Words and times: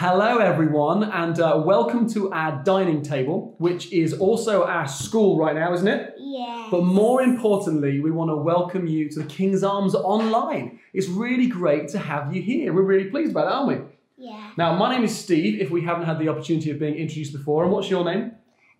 hello 0.00 0.38
everyone, 0.38 1.04
and 1.04 1.38
uh, 1.40 1.62
welcome 1.62 2.08
to 2.08 2.32
our 2.32 2.64
dining 2.64 3.02
table, 3.02 3.54
which 3.58 3.92
is 3.92 4.14
also 4.14 4.64
our 4.64 4.88
school 4.88 5.36
right 5.36 5.54
now, 5.54 5.74
isn't 5.74 5.86
it? 5.86 6.14
Yeah. 6.16 6.68
But 6.70 6.84
more 6.84 7.20
importantly, 7.20 8.00
we 8.00 8.10
want 8.10 8.30
to 8.30 8.36
welcome 8.36 8.86
you 8.86 9.10
to 9.10 9.18
the 9.18 9.26
King's 9.26 9.62
Arms 9.62 9.94
Online. 9.94 10.80
It's 10.94 11.08
really 11.08 11.48
great 11.48 11.88
to 11.88 11.98
have 11.98 12.34
you 12.34 12.40
here. 12.40 12.72
We're 12.72 12.80
really 12.80 13.10
pleased 13.10 13.32
about 13.32 13.48
it, 13.48 13.52
aren't 13.52 13.68
we? 13.68 14.26
Yeah. 14.26 14.52
Now, 14.56 14.74
my 14.74 14.90
name 14.90 15.04
is 15.04 15.14
Steve, 15.14 15.60
if 15.60 15.68
we 15.68 15.82
haven't 15.82 16.06
had 16.06 16.18
the 16.18 16.30
opportunity 16.30 16.70
of 16.70 16.78
being 16.78 16.94
introduced 16.94 17.34
before. 17.34 17.64
And 17.64 17.70
what's 17.70 17.90
your 17.90 18.02
name? 18.02 18.32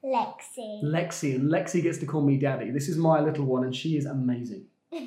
Lexi. 0.03 0.83
Lexi. 0.83 1.35
And 1.35 1.53
Lexi 1.53 1.83
gets 1.83 1.99
to 1.99 2.07
call 2.07 2.23
me 2.23 2.39
Daddy. 2.39 2.71
This 2.71 2.89
is 2.89 2.97
my 2.97 3.21
little 3.21 3.45
one, 3.45 3.65
and 3.65 3.77
she 3.77 3.99
is 3.99 4.07
amazing. 4.07 4.65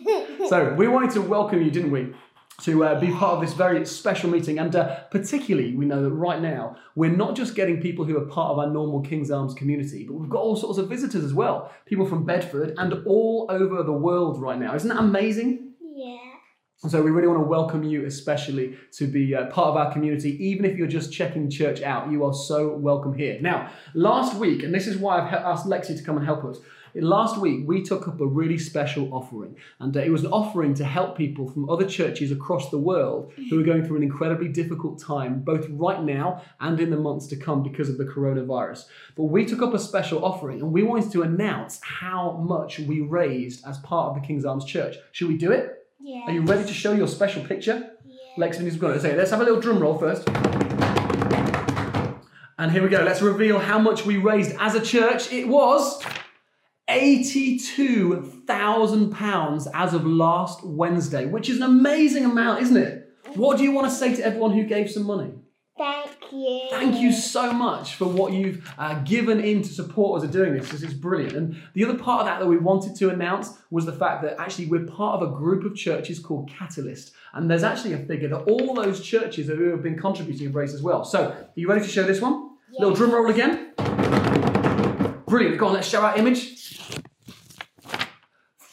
So, 0.50 0.74
we 0.74 0.88
wanted 0.88 1.12
to 1.12 1.22
welcome 1.22 1.62
you, 1.62 1.72
didn't 1.72 1.92
we? 1.92 2.14
To 2.62 2.84
uh, 2.84 3.00
be 3.00 3.12
part 3.12 3.34
of 3.34 3.42
this 3.42 3.54
very 3.54 3.84
special 3.86 4.30
meeting, 4.30 4.60
and 4.60 4.76
uh, 4.76 5.00
particularly, 5.10 5.76
we 5.76 5.86
know 5.86 6.04
that 6.04 6.12
right 6.12 6.40
now 6.40 6.76
we're 6.96 7.10
not 7.10 7.36
just 7.36 7.56
getting 7.56 7.82
people 7.82 8.06
who 8.06 8.16
are 8.16 8.26
part 8.26 8.52
of 8.52 8.60
our 8.60 8.68
normal 8.68 9.02
King's 9.02 9.32
Arms 9.32 9.56
community, 9.56 10.06
but 10.08 10.14
we've 10.14 10.30
got 10.30 10.40
all 10.40 10.56
sorts 10.56 10.78
of 10.78 10.88
visitors 10.88 11.24
as 11.24 11.34
well. 11.34 11.72
People 11.86 12.06
from 12.06 12.26
Bedford 12.26 12.76
and 12.78 12.94
all 13.08 13.48
over 13.50 13.82
the 13.82 13.92
world 13.92 14.40
right 14.40 14.60
now. 14.60 14.76
Isn't 14.76 14.90
that 14.90 15.00
amazing? 15.00 15.74
yeah. 15.96 16.18
And 16.84 16.92
so 16.92 17.02
we 17.02 17.12
really 17.12 17.30
want 17.30 17.40
to 17.40 17.48
welcome 17.48 17.84
you, 17.84 18.06
especially 18.06 18.78
to 18.98 19.08
be 19.08 19.34
uh, 19.34 19.46
part 19.46 19.70
of 19.70 19.78
our 19.78 19.92
community. 19.94 20.32
Even 20.46 20.66
if 20.66 20.78
you're 20.78 20.86
just 20.86 21.14
checking 21.14 21.50
church 21.50 21.82
out, 21.82 22.12
you 22.12 22.26
are 22.26 22.34
so 22.34 22.76
welcome 22.76 23.14
here. 23.14 23.40
Now, 23.42 23.72
last 23.94 24.36
week, 24.36 24.64
and 24.64 24.76
this 24.76 24.86
is 24.86 24.98
why 24.98 25.22
I've 25.22 25.34
asked 25.34 25.66
Lexi 25.66 25.98
to 25.98 26.04
come 26.04 26.18
and 26.18 26.26
help 26.26 26.44
us. 26.44 26.60
Last 26.96 27.40
week, 27.40 27.64
we 27.68 27.82
took 27.82 28.08
up 28.08 28.22
a 28.22 28.26
really 28.26 28.60
special 28.60 29.12
offering, 29.12 29.56
and 29.80 29.98
uh, 29.98 30.00
it 30.00 30.12
was 30.12 30.24
an 30.24 30.32
offering 30.32 30.76
to 30.76 30.86
help 30.86 31.18
people 31.18 31.50
from 31.50 31.68
other 31.68 31.88
churches 31.88 32.32
across 32.32 32.70
the 32.70 32.78
world 32.78 33.34
who 33.50 33.60
are 33.60 33.64
going 33.64 33.84
through 33.84 33.98
an 33.98 34.04
incredibly 34.04 34.48
difficult 34.48 35.02
time, 35.02 35.40
both 35.40 35.66
right 35.70 36.04
now 36.04 36.44
and 36.60 36.80
in 36.80 36.92
the 36.92 36.98
months 36.98 37.26
to 37.28 37.36
come 37.36 37.64
because 37.64 37.90
of 37.90 37.98
the 37.98 38.06
coronavirus. 38.06 38.86
But 39.16 39.24
we 39.24 39.44
took 39.44 39.64
up 39.64 39.74
a 39.74 39.80
special 39.80 40.24
offering, 40.24 40.62
and 40.62 40.72
we 40.72 40.84
wanted 40.84 41.12
to 41.14 41.24
announce 41.24 41.80
how 41.82 42.34
much 42.34 42.78
we 42.78 43.02
raised 43.02 43.66
as 43.66 43.80
part 43.80 44.10
of 44.10 44.22
the 44.22 44.28
King's 44.28 44.46
Arms 44.46 44.66
Church. 44.66 44.96
Should 45.14 45.30
we 45.30 45.38
do 45.38 45.52
it? 45.52 45.88
Yeah. 46.00 46.26
Are 46.28 46.32
you 46.32 46.42
ready 46.42 46.64
to 46.64 46.74
show 46.74 46.94
your 46.94 47.08
special 47.08 47.44
picture? 47.44 47.90
Yeah. 48.06 48.16
Lex 48.38 48.60
is 48.60 48.76
going 48.76 48.94
to 48.94 49.00
say, 49.00 49.18
let's 49.18 49.32
have 49.32 49.42
a 49.42 49.44
little 49.44 49.60
drum 49.60 49.80
roll 49.80 49.98
first. 49.98 50.30
And 52.60 52.72
here 52.72 52.84
we 52.84 52.90
go. 52.90 53.04
Let's 53.04 53.22
reveal 53.22 53.58
how 53.58 53.80
much 53.80 54.06
we 54.06 54.18
raised 54.18 54.56
as 54.60 54.76
a 54.76 54.82
church. 54.82 55.34
It 55.34 55.48
was 55.48 56.02
£82,000 56.90 59.68
as 59.74 59.94
of 59.94 60.06
last 60.06 60.66
Wednesday, 60.66 61.26
which 61.26 61.50
is 61.50 61.58
an 61.58 61.64
amazing 61.64 62.24
amount, 62.26 62.62
isn't 62.62 62.78
it? 62.78 63.10
What 63.36 63.58
do 63.58 63.64
you 63.64 63.72
want 63.72 63.88
to 63.88 63.94
say 63.94 64.16
to 64.16 64.26
everyone 64.26 64.52
who 64.52 64.66
gave 64.66 64.92
some 64.92 65.04
money? 65.04 65.32
Thank 65.76 66.12
you. 66.32 66.68
Thank 66.70 67.02
you 67.02 67.12
so 67.12 67.52
much 67.52 67.96
for 67.96 68.06
what 68.06 68.32
you've 68.32 68.72
uh, 68.78 69.02
given 69.04 69.40
in 69.40 69.64
to 69.64 69.70
support 69.70 70.20
us 70.20 70.26
in 70.26 70.32
doing 70.32 70.54
this. 70.54 70.70
This 70.70 70.84
is 70.84 70.94
brilliant. 70.94 71.34
And 71.34 71.60
the 71.74 71.84
other 71.84 71.98
part 71.98 72.20
of 72.22 72.28
that 72.28 72.40
that 72.40 72.46
we 72.46 72.58
wanted 72.58 72.96
to 72.98 73.10
announce 73.10 73.58
was 73.72 73.86
the 73.86 73.94
fact 73.94 74.22
that 74.22 74.40
actually 74.40 74.68
we're 74.68 74.86
part 74.86 75.20
of 75.20 75.28
a 75.28 75.32
group 75.36 75.66
of 75.66 75.76
churches 75.76 76.20
called 76.20 76.48
Catalyst. 76.50 77.14
And 77.34 77.50
there's 77.50 77.64
actually 77.64 77.94
a 77.94 77.98
figure 77.98 78.30
that 78.30 78.44
all 78.44 78.76
those 78.76 79.02
churches 79.02 79.48
who 79.48 79.72
have 79.72 79.82
been 79.82 79.98
contributing 79.98 80.46
have 80.46 80.56
raised 80.56 80.76
as 80.76 80.84
well. 80.84 81.04
So, 81.04 81.30
are 81.30 81.48
you 81.56 81.68
ready 81.68 81.82
to 81.82 81.90
show 81.90 82.04
this 82.04 82.22
one? 82.22 82.52
Little 82.78 82.96
drum 82.96 83.12
roll 83.12 83.30
again. 83.30 83.73
Brilliant. 85.34 85.58
Go 85.58 85.66
on, 85.66 85.74
let's 85.74 85.88
show 85.88 86.02
our 86.02 86.16
image. 86.16 86.78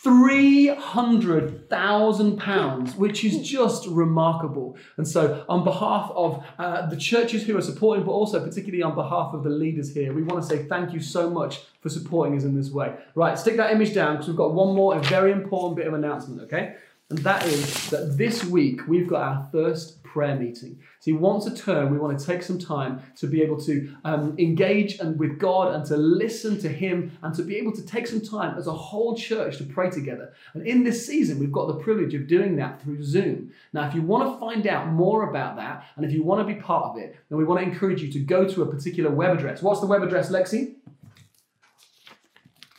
£300,000, 0.05 2.97
which 2.97 3.25
is 3.25 3.49
just 3.49 3.87
remarkable. 3.87 4.77
And 4.99 5.09
so, 5.09 5.43
on 5.49 5.65
behalf 5.65 6.13
of 6.15 6.45
uh, 6.59 6.85
the 6.91 6.99
churches 6.99 7.45
who 7.45 7.57
are 7.57 7.63
supporting, 7.63 8.05
but 8.05 8.13
also 8.13 8.45
particularly 8.45 8.83
on 8.83 8.95
behalf 8.95 9.33
of 9.33 9.43
the 9.43 9.49
leaders 9.49 9.95
here, 9.95 10.13
we 10.13 10.23
want 10.23 10.43
to 10.43 10.47
say 10.47 10.65
thank 10.65 10.93
you 10.93 11.01
so 11.01 11.31
much 11.31 11.63
for 11.81 11.89
supporting 11.89 12.37
us 12.37 12.45
in 12.45 12.55
this 12.55 12.71
way. 12.71 12.95
Right, 13.15 13.39
stick 13.39 13.57
that 13.57 13.73
image 13.73 13.95
down 13.95 14.17
because 14.17 14.29
we've 14.29 14.37
got 14.37 14.53
one 14.53 14.75
more, 14.75 14.95
a 14.95 15.01
very 15.05 15.33
important 15.33 15.79
bit 15.79 15.87
of 15.87 15.95
announcement, 15.95 16.43
okay? 16.43 16.75
And 17.11 17.19
that 17.19 17.45
is 17.45 17.91
that 17.91 18.17
this 18.17 18.45
week 18.45 18.87
we've 18.87 19.09
got 19.09 19.23
our 19.23 19.49
first 19.51 20.01
prayer 20.05 20.37
meeting. 20.37 20.79
See, 21.01 21.13
once 21.13 21.45
a 21.47 21.57
term, 21.57 21.91
we 21.91 21.99
want 21.99 22.19
to 22.19 22.25
take 22.25 22.43
some 22.43 22.59
time 22.59 23.03
to 23.17 23.27
be 23.27 23.43
able 23.43 23.61
to 23.63 23.97
um, 24.05 24.37
engage 24.39 25.01
and 25.01 25.19
with 25.19 25.39
God 25.39 25.75
and 25.75 25.85
to 25.87 25.97
listen 25.97 26.61
to 26.61 26.69
Him 26.69 27.11
and 27.23 27.35
to 27.35 27.43
be 27.43 27.57
able 27.57 27.73
to 27.73 27.83
take 27.83 28.07
some 28.07 28.21
time 28.21 28.57
as 28.57 28.69
a 28.69 28.73
whole 28.73 29.17
church 29.17 29.59
to 29.59 29.65
pray 29.65 29.91
together. 29.91 30.33
And 30.55 30.65
in 30.65 30.85
this 30.85 31.05
season, 31.05 31.41
we've 31.41 31.51
got 31.51 31.67
the 31.67 31.83
privilege 31.83 32.15
of 32.15 32.29
doing 32.29 32.55
that 32.57 32.81
through 32.81 33.03
Zoom. 33.03 33.53
Now, 33.73 33.89
if 33.89 33.95
you 33.95 34.03
want 34.03 34.33
to 34.33 34.39
find 34.39 34.67
out 34.69 34.89
more 34.89 35.29
about 35.31 35.57
that 35.57 35.87
and 35.97 36.05
if 36.05 36.13
you 36.13 36.23
want 36.23 36.47
to 36.47 36.55
be 36.55 36.61
part 36.61 36.85
of 36.85 36.99
it, 36.99 37.17
then 37.29 37.39
we 37.39 37.45
want 37.45 37.61
to 37.61 37.67
encourage 37.67 38.03
you 38.03 38.13
to 38.13 38.21
go 38.21 38.47
to 38.47 38.63
a 38.63 38.67
particular 38.67 39.11
web 39.11 39.37
address. 39.37 39.63
What's 39.63 39.81
the 39.81 39.87
web 39.87 40.03
address, 40.05 40.31
Lexi? 40.31 40.75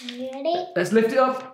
Ready? 0.04 0.68
Let's 0.76 0.94
lift 0.94 1.12
it 1.12 1.18
up. 1.18 1.51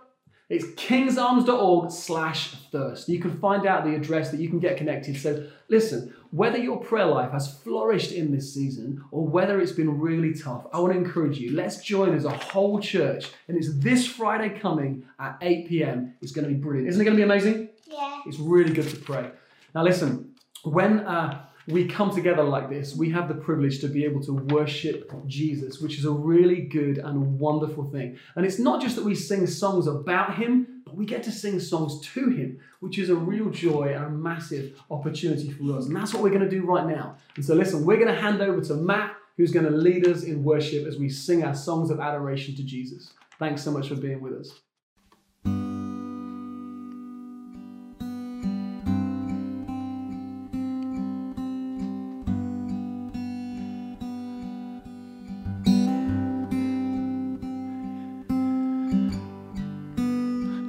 It's 0.49 0.65
kingsarms.org 0.81 1.91
slash 1.91 2.55
thirst. 2.71 3.09
You 3.09 3.19
can 3.19 3.37
find 3.37 3.67
out 3.67 3.83
the 3.83 3.95
address 3.95 4.31
that 4.31 4.39
you 4.39 4.47
can 4.47 4.59
get 4.59 4.77
connected. 4.77 5.17
So 5.17 5.45
listen, 5.67 6.13
whether 6.31 6.57
your 6.57 6.79
prayer 6.79 7.05
life 7.05 7.31
has 7.31 7.53
flourished 7.53 8.13
in 8.13 8.31
this 8.31 8.53
season 8.53 9.03
or 9.11 9.27
whether 9.27 9.59
it's 9.59 9.73
been 9.73 9.99
really 9.99 10.33
tough, 10.33 10.65
I 10.71 10.79
want 10.79 10.93
to 10.93 10.99
encourage 10.99 11.37
you. 11.37 11.53
Let's 11.53 11.83
join 11.83 12.15
as 12.15 12.23
a 12.23 12.29
whole 12.29 12.79
church. 12.79 13.29
And 13.49 13.57
it's 13.57 13.77
this 13.77 14.07
Friday 14.07 14.57
coming 14.57 15.03
at 15.19 15.37
8 15.41 15.67
p.m. 15.67 16.13
It's 16.21 16.31
going 16.31 16.47
to 16.47 16.53
be 16.53 16.59
brilliant. 16.59 16.87
Isn't 16.89 17.01
it 17.01 17.05
going 17.05 17.17
to 17.17 17.19
be 17.19 17.25
amazing? 17.25 17.69
Yeah. 17.85 18.21
It's 18.25 18.39
really 18.39 18.71
good 18.71 18.89
to 18.89 18.97
pray. 18.97 19.29
Now, 19.75 19.83
listen, 19.83 20.33
when 20.63 21.01
uh, 21.01 21.45
we 21.67 21.85
come 21.85 22.15
together 22.15 22.43
like 22.43 22.69
this, 22.69 22.95
we 22.95 23.09
have 23.09 23.27
the 23.27 23.35
privilege 23.35 23.79
to 23.81 23.89
be 23.89 24.05
able 24.05 24.21
to 24.21 24.33
worship 24.33 25.11
Jesus, 25.27 25.81
which 25.81 25.99
is 25.99 26.05
a 26.05 26.11
really 26.11 26.61
good 26.61 26.97
and 26.97 27.37
wonderful 27.39 27.91
thing. 27.91 28.17
And 28.35 28.45
it's 28.45 28.57
not 28.57 28.81
just 28.81 28.95
that 28.95 29.03
we 29.03 29.15
sing 29.15 29.45
songs 29.47 29.85
about 29.85 30.35
Him, 30.35 30.81
but 30.85 30.95
we 30.95 31.05
get 31.05 31.23
to 31.23 31.31
sing 31.31 31.59
songs 31.59 31.99
to 32.13 32.29
Him, 32.29 32.59
which 32.79 32.97
is 32.97 33.09
a 33.09 33.15
real 33.15 33.49
joy 33.49 33.93
and 33.93 34.05
a 34.05 34.09
massive 34.09 34.81
opportunity 34.89 35.51
for 35.51 35.77
us. 35.77 35.87
And 35.87 35.95
that's 35.95 36.13
what 36.13 36.23
we're 36.23 36.29
going 36.29 36.41
to 36.41 36.49
do 36.49 36.65
right 36.65 36.87
now. 36.87 37.17
And 37.35 37.43
so, 37.43 37.53
listen, 37.53 37.85
we're 37.85 37.99
going 37.99 38.13
to 38.13 38.21
hand 38.21 38.41
over 38.41 38.61
to 38.61 38.73
Matt, 38.75 39.17
who's 39.35 39.51
going 39.51 39.65
to 39.65 39.71
lead 39.71 40.07
us 40.07 40.23
in 40.23 40.45
worship 40.45 40.87
as 40.87 40.97
we 40.97 41.09
sing 41.09 41.43
our 41.43 41.55
songs 41.55 41.91
of 41.91 41.99
adoration 41.99 42.55
to 42.55 42.63
Jesus. 42.63 43.11
Thanks 43.39 43.61
so 43.61 43.71
much 43.71 43.89
for 43.89 43.95
being 43.95 44.21
with 44.21 44.33
us. 44.33 44.66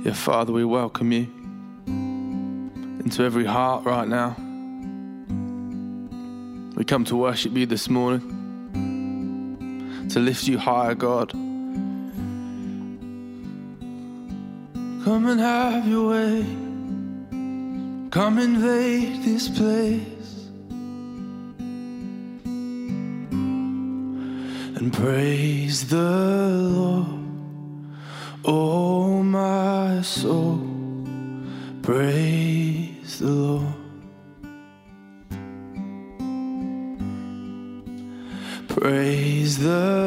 Yeah, 0.09 0.15
Father, 0.15 0.55
we 0.55 0.65
welcome 0.65 1.13
you 1.13 1.27
into 3.05 3.23
every 3.23 3.45
heart 3.45 3.85
right 3.85 4.09
now. 4.09 4.37
We 6.75 6.85
come 6.87 7.05
to 7.05 7.17
worship 7.17 7.53
you 7.53 7.67
this 7.67 7.91
morning, 7.91 8.23
to 10.09 10.19
lift 10.19 10.49
you 10.49 10.57
higher, 10.57 10.95
God. 10.95 11.33
Come 15.05 15.27
and 15.27 15.41
have 15.41 15.87
your 15.87 16.09
way. 16.09 16.47
Come 18.09 18.39
invade 18.39 19.25
this 19.25 19.51
place 19.51 20.49
and 24.79 24.91
praise 24.91 25.87
the 25.87 25.99
Lord. 25.99 27.18
Oh, 28.51 29.23
my 29.23 30.01
soul, 30.01 30.59
praise 31.83 33.19
the 33.19 33.27
Lord. 33.29 33.75
Praise 38.69 39.59
the 39.59 39.98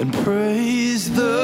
And 0.00 0.14
praise 0.14 1.10
the 1.10 1.37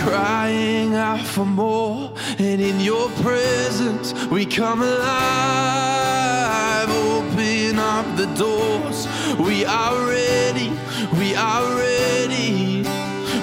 crying 0.00 0.94
out 0.94 1.24
for 1.24 1.44
more. 1.44 2.10
And 2.38 2.60
in 2.60 2.80
your 2.80 3.08
presence, 3.22 4.14
we 4.28 4.46
come 4.46 4.82
alive. 4.82 5.20
Open 6.90 7.78
up 7.78 8.06
the 8.16 8.26
doors. 8.34 9.06
We 9.38 9.64
are 9.66 10.06
ready. 10.08 10.72
We 11.18 11.34
are 11.34 11.76
ready. 11.76 12.82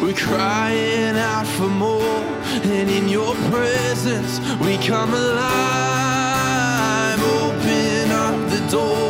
We're 0.02 0.14
crying 0.14 1.18
out 1.18 1.48
for 1.48 1.70
more. 1.70 2.24
And 2.76 2.90
in 2.90 3.08
your 3.08 3.36
presence, 3.52 4.40
we 4.66 4.78
come 4.78 5.14
alive. 5.14 6.00
Open 7.22 8.12
up 8.12 8.50
the 8.50 8.60
doors. 8.72 9.07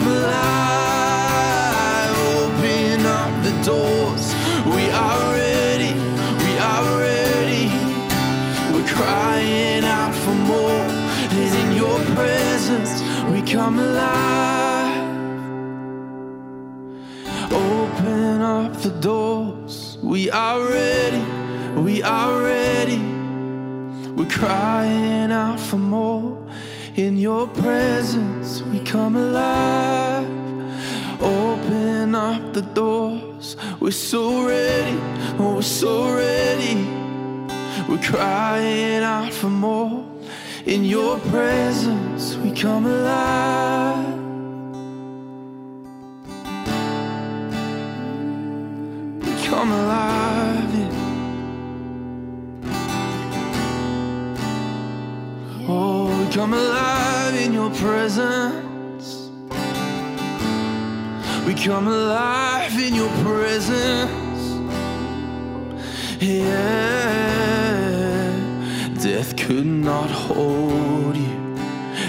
Come 0.00 0.12
alive. 0.12 1.70
Open 2.36 3.06
up 3.06 3.42
the 3.42 3.52
doors. 3.64 4.34
We 4.66 4.88
are 4.90 5.32
ready. 5.32 5.92
We 6.44 6.58
are 6.58 6.98
ready. 6.98 7.66
We're 8.72 8.88
crying 8.88 9.84
out 9.84 10.14
for 10.14 10.34
more. 10.34 10.84
And 11.38 11.54
in 11.62 11.76
your 11.76 11.98
presence, 12.16 13.02
we 13.30 13.42
come 13.42 13.78
alive. 13.78 15.08
Open 17.52 18.40
up 18.40 18.72
the 18.80 18.90
doors. 19.00 19.98
We 20.02 20.30
are 20.30 20.62
ready. 20.64 21.24
We 21.80 22.02
are 22.02 22.42
ready. 22.42 23.00
We're 24.16 24.30
crying 24.30 25.30
out 25.32 25.60
for 25.60 25.78
more. 25.78 26.39
In 26.96 27.16
your 27.16 27.46
presence, 27.46 28.62
we 28.62 28.80
come 28.80 29.16
alive. 29.16 30.28
Open 31.22 32.14
up 32.14 32.52
the 32.52 32.62
doors. 32.62 33.56
We're 33.78 33.92
so 33.92 34.46
ready. 34.46 34.98
Oh, 35.38 35.54
we're 35.56 35.62
so 35.62 36.14
ready. 36.16 36.84
We're 37.88 38.02
crying 38.02 39.02
out 39.02 39.32
for 39.32 39.50
more. 39.50 40.04
In 40.66 40.84
your 40.84 41.18
presence, 41.18 42.36
we 42.36 42.50
come 42.52 42.86
alive. 42.86 44.18
We 49.24 49.46
come 49.46 49.72
alive. 49.72 50.74
yeah. 50.74 50.96
Oh, 55.68 55.99
come 56.32 56.54
alive 56.54 57.34
in 57.34 57.52
your 57.52 57.70
presence. 57.70 59.30
We 61.44 61.54
come 61.54 61.88
alive 61.88 62.78
in 62.78 62.94
your 62.94 63.10
presence. 63.24 64.42
Yeah, 66.20 66.50
death 69.02 69.36
could 69.36 69.66
not 69.66 70.08
hold 70.10 71.16
you. 71.16 71.56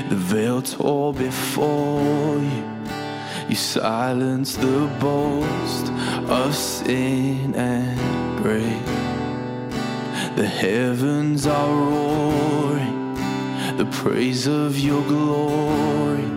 The 0.09 0.15
veil 0.15 0.61
tore 0.61 1.13
before 1.13 2.37
you. 2.37 2.63
You 3.49 3.55
silenced 3.55 4.61
the 4.61 4.87
boast 4.99 5.91
of 6.29 6.55
sin 6.55 7.55
and 7.55 8.43
grave. 8.43 8.85
The 10.35 10.45
heavens 10.45 11.47
are 11.47 11.73
roaring 11.73 12.70
the 13.83 13.91
praise 13.97 14.45
of 14.45 14.77
your 14.77 15.01
glory. 15.07 16.29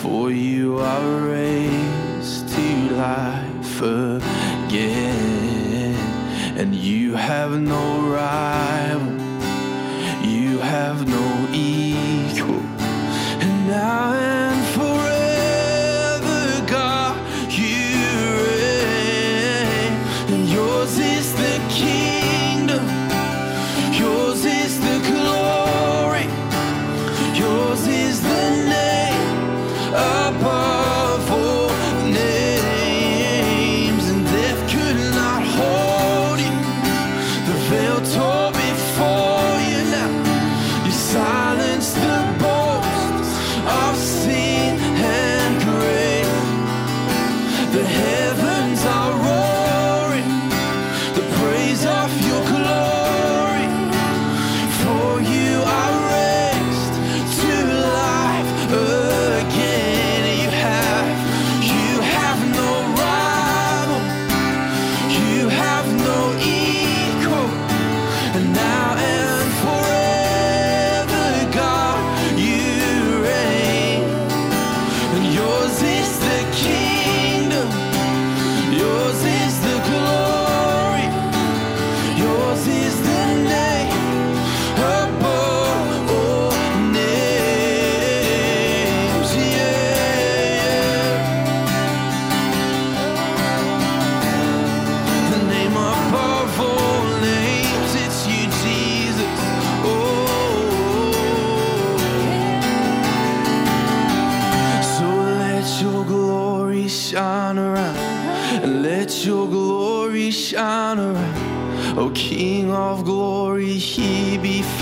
For 0.00 0.30
you 0.30 0.78
are 0.78 1.16
raised 1.28 2.48
to 2.48 2.88
life 2.96 3.82
again, 3.82 4.82
and 6.56 6.74
you 6.74 7.16
have 7.16 7.60
no 7.60 8.00
rival, 8.08 9.12
you 10.26 10.56
have 10.58 11.06
no 11.06 11.48
equal, 11.52 11.81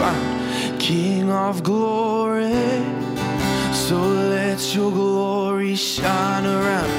found, 0.00 0.80
King 0.80 1.30
of 1.30 1.62
glory. 1.62 2.54
So 3.86 3.98
let 4.36 4.74
your 4.74 4.90
glory 4.90 5.74
shine 5.76 6.46
around, 6.46 6.94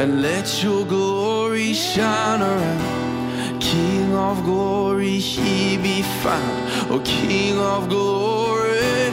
and 0.00 0.20
let 0.20 0.62
your 0.62 0.84
glory 0.84 1.72
shine 1.72 2.42
around. 2.42 3.60
King 3.60 4.14
of 4.14 4.36
glory, 4.44 5.18
he 5.18 5.78
be 5.78 6.02
found, 6.22 6.92
O 6.92 7.00
King 7.04 7.58
of 7.58 7.88
glory. 7.88 9.10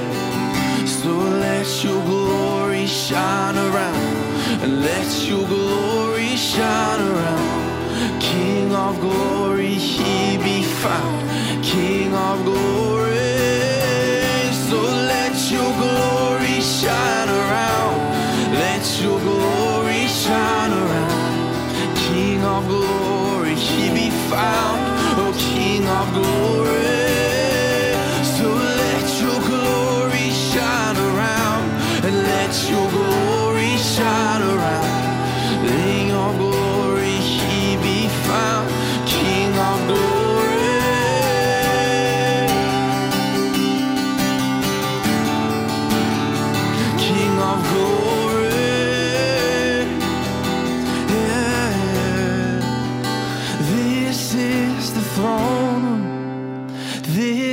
So 0.98 1.12
let 1.46 1.67
your 1.86 2.01
glory 2.12 2.86
shine 2.88 3.58
around, 3.67 4.05
and 4.63 4.81
let 4.81 5.10
your 5.29 5.46
glory 5.48 6.36
shine 6.36 7.01
around. 7.12 8.22
King 8.22 8.75
of 8.75 9.00
glory, 9.00 9.75
he 9.93 10.38
be 10.38 10.63
found, 10.81 11.17
King 11.63 12.13
of 12.13 12.43
glory. 12.43 13.29
Found, 24.30 24.80
oh 25.20 25.34
King 25.38 25.88
of 25.88 26.14
glory. 26.14 26.59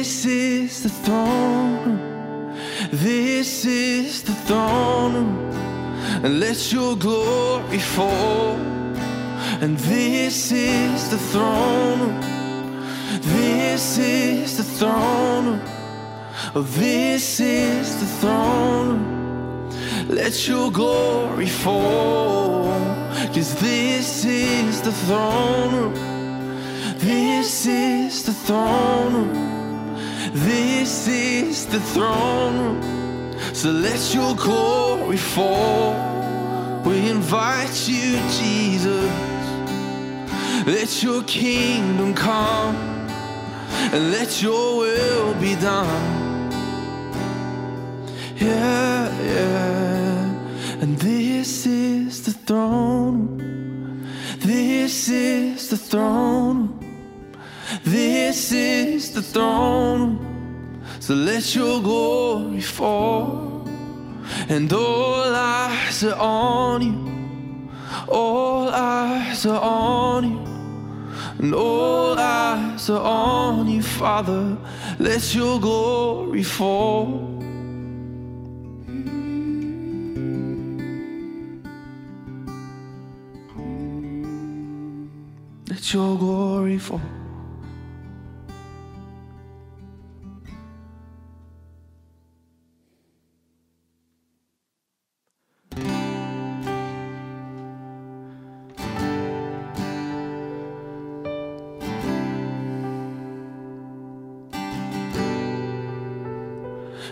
This 0.06 0.24
is 0.24 0.82
the 0.84 0.88
throne. 0.88 2.54
This 2.92 3.64
is 3.64 4.22
the 4.22 4.34
throne. 4.46 5.50
And 6.22 6.38
let 6.38 6.72
your 6.72 6.94
glory 6.96 7.80
fall. 7.80 8.54
And 9.60 9.76
this 9.78 10.52
is 10.52 11.08
the 11.10 11.18
throne. 11.18 12.20
This 13.20 13.98
is 13.98 14.56
the 14.56 14.62
throne. 14.78 15.60
Oh, 16.54 16.62
this 16.62 17.40
is 17.40 17.98
the 17.98 18.06
throne. 18.20 19.68
Let 20.08 20.46
your 20.46 20.70
glory 20.70 21.48
fall. 21.48 22.78
Cause 23.34 23.56
this 23.56 24.24
is 24.24 24.82
the 24.82 24.92
throne. 24.92 25.92
This 26.98 27.66
is 27.66 28.22
the 28.22 28.32
throne. 28.32 29.55
This 30.44 31.08
is 31.08 31.64
the 31.64 31.80
throne 31.80 32.58
room. 32.58 32.96
Your 34.12 34.36
glory 34.36 35.16
fall. 35.16 35.94
We 36.84 37.08
invite 37.08 37.88
you, 37.88 38.18
Jesus. 38.38 39.10
Let 40.66 41.02
your 41.02 41.22
kingdom 41.24 42.14
come 42.14 42.76
and 43.92 44.10
let 44.10 44.42
your 44.42 44.78
will 44.78 45.34
be 45.40 45.54
done. 45.56 46.50
Yeah, 48.36 49.08
yeah. 49.22 50.82
And 50.82 50.98
this 50.98 51.66
is 51.66 52.22
the 52.22 52.32
throne. 52.32 53.38
This 54.38 55.08
is 55.08 55.70
the 55.70 55.78
throne. 55.78 56.78
This 57.84 58.52
is 58.52 59.12
the 59.12 59.22
throne. 59.22 60.25
So 61.06 61.14
let 61.14 61.54
your 61.54 61.80
glory 61.80 62.60
fall. 62.60 63.62
And 64.48 64.72
all 64.72 65.32
eyes 65.32 66.02
are 66.02 66.18
on 66.18 66.82
you. 66.82 67.70
All 68.08 68.68
eyes 68.70 69.46
are 69.46 69.60
on 69.60 70.24
you. 70.24 70.40
And 71.38 71.54
all 71.54 72.18
eyes 72.18 72.90
are 72.90 73.00
on 73.00 73.68
you, 73.68 73.82
Father. 73.82 74.58
Let 74.98 75.32
your 75.32 75.60
glory 75.60 76.42
fall. 76.42 77.06
Let 85.68 85.94
your 85.94 86.18
glory 86.18 86.78
fall. 86.78 87.25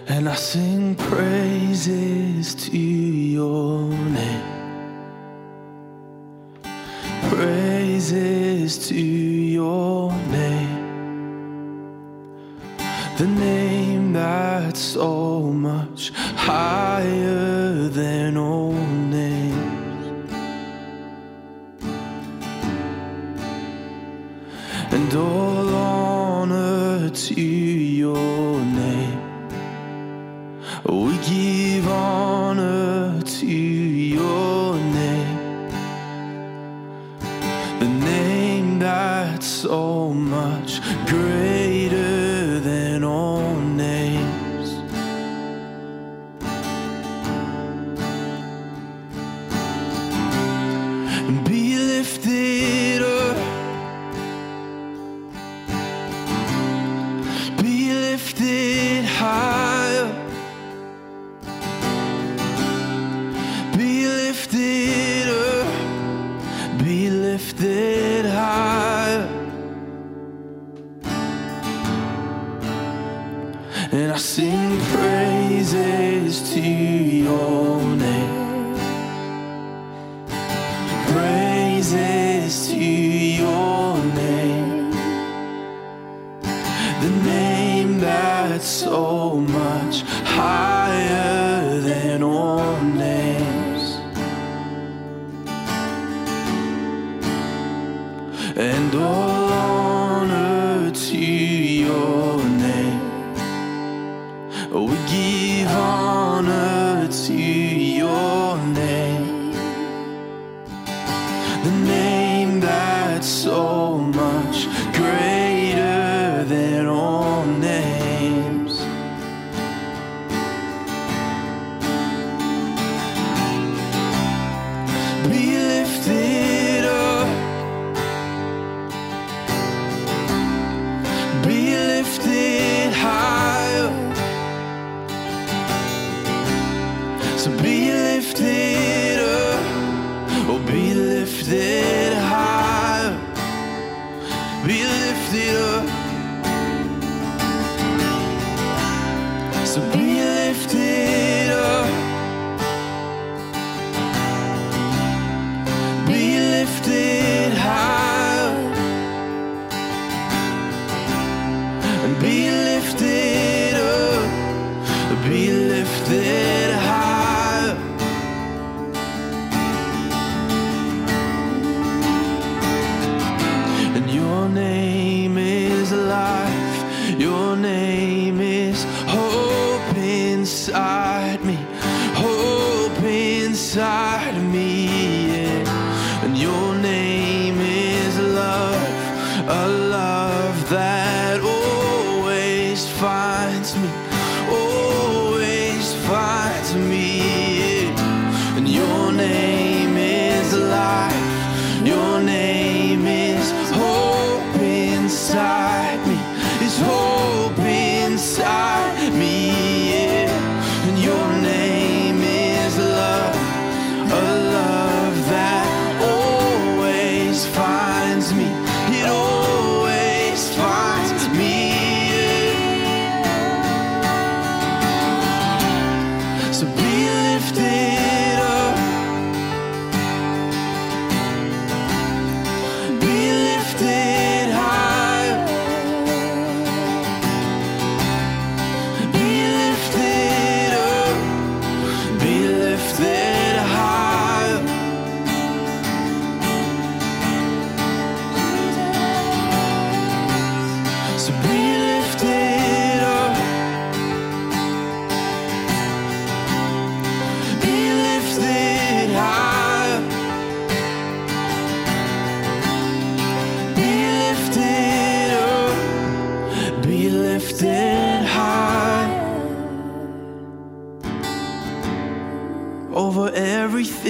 And 0.06 0.28
I 0.28 0.34
sing 0.34 0.94
praises 0.96 2.54
to 2.54 2.78
your 2.78 3.88
name. 3.88 4.42
Praises 7.30 8.86
to 8.88 9.00
your 9.00 10.12
name. 10.12 10.84
The 13.16 13.26
name 13.26 14.12
that's 14.12 14.80
so 14.80 15.40
much 15.40 16.12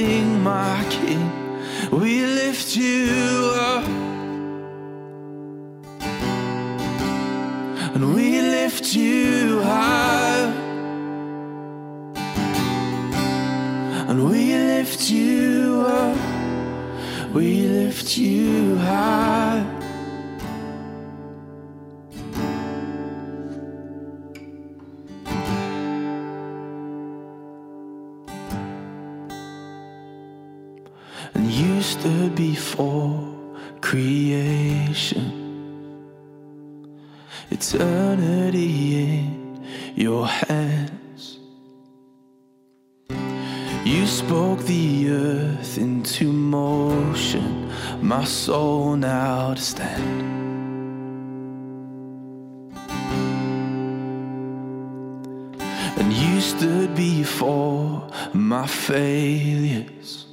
sing, 0.04 0.42
my 0.42 0.84
King. 0.90 1.24
We 1.90 2.12
lift 2.40 2.76
you 2.76 3.52
up. 3.70 3.86
And 7.94 8.02
we 8.16 8.26
lift 8.56 8.86
you 8.94 9.62
high. 9.62 10.44
And 14.08 14.18
we 14.30 14.42
lift 14.72 15.00
you 15.10 15.84
up. 15.86 16.18
We 17.36 17.46
lift 17.80 18.08
you 18.18 18.76
high. 18.76 19.33
our 48.24 48.30
soul 48.30 48.96
now 48.96 49.52
to 49.52 49.60
stand. 49.60 50.22
And 55.98 56.10
you 56.10 56.40
stood 56.40 56.94
before 56.94 58.08
my 58.32 58.66
failures. 58.66 60.26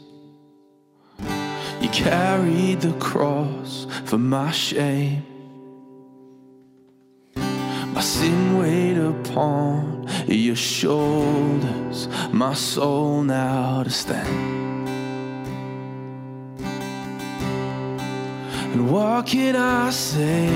You 1.81 1.89
carried 1.89 2.79
the 2.79 2.93
cross 2.93 3.87
for 4.05 4.17
my 4.17 4.51
shame. 4.51 5.25
My 7.35 7.99
sin 7.99 8.57
weighed 8.57 8.99
upon 8.99 10.07
your 10.29 10.55
shoulders, 10.55 12.07
my 12.31 12.53
soul 12.53 13.21
now 13.23 13.83
to 13.83 13.89
stand. 13.89 14.80
And 18.73 18.89
what 18.89 19.27
can 19.27 19.57
I 19.57 19.89
say? 19.89 20.47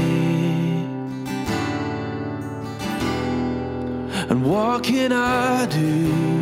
And 4.30 4.46
what 4.46 4.84
can 4.84 5.12
I 5.12 5.66
do? 5.66 6.36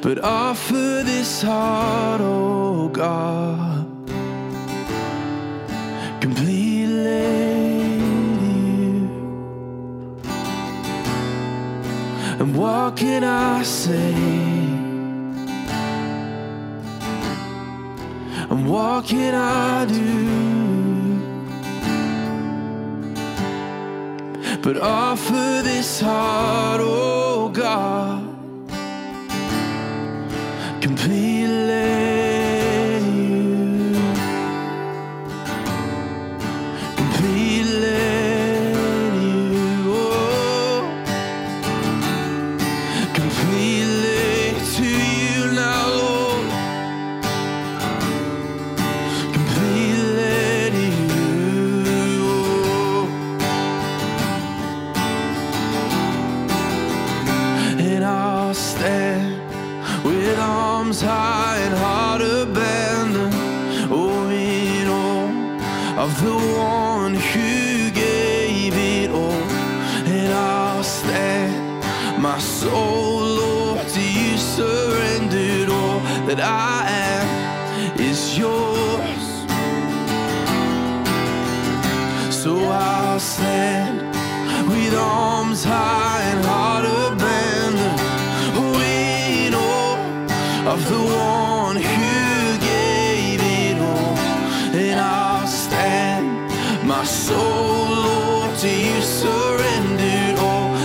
But 0.00 0.22
offer 0.22 1.02
this 1.04 1.42
heart, 1.42 2.20
oh 2.22 2.88
God, 2.90 3.86
completely. 6.20 6.84
And 12.38 12.54
what 12.54 12.96
can 12.96 13.24
I 13.24 13.62
say? 13.64 14.43
what 18.74 19.04
can 19.04 19.34
I 19.36 19.84
do? 19.86 21.20
But 24.62 24.76
offer 24.78 25.62
this 25.62 26.00
heart, 26.00 26.80
oh 26.82 27.50
God. 27.50 28.13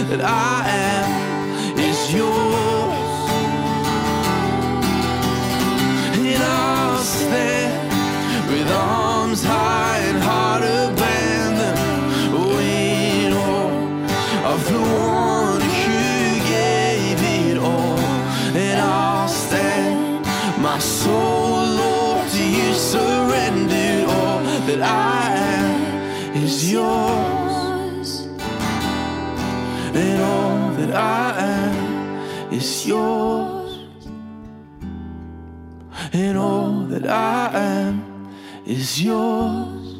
That 0.09 0.21
I 0.21 0.67
am 0.67 0.88
that 30.89 30.97
I 30.97 31.39
am 31.39 32.51
is 32.51 32.87
yours 32.87 33.77
and 36.13 36.37
all 36.37 36.85
that 36.85 37.07
I 37.07 37.51
am 37.53 38.33
is 38.65 39.01
yours. 39.01 39.95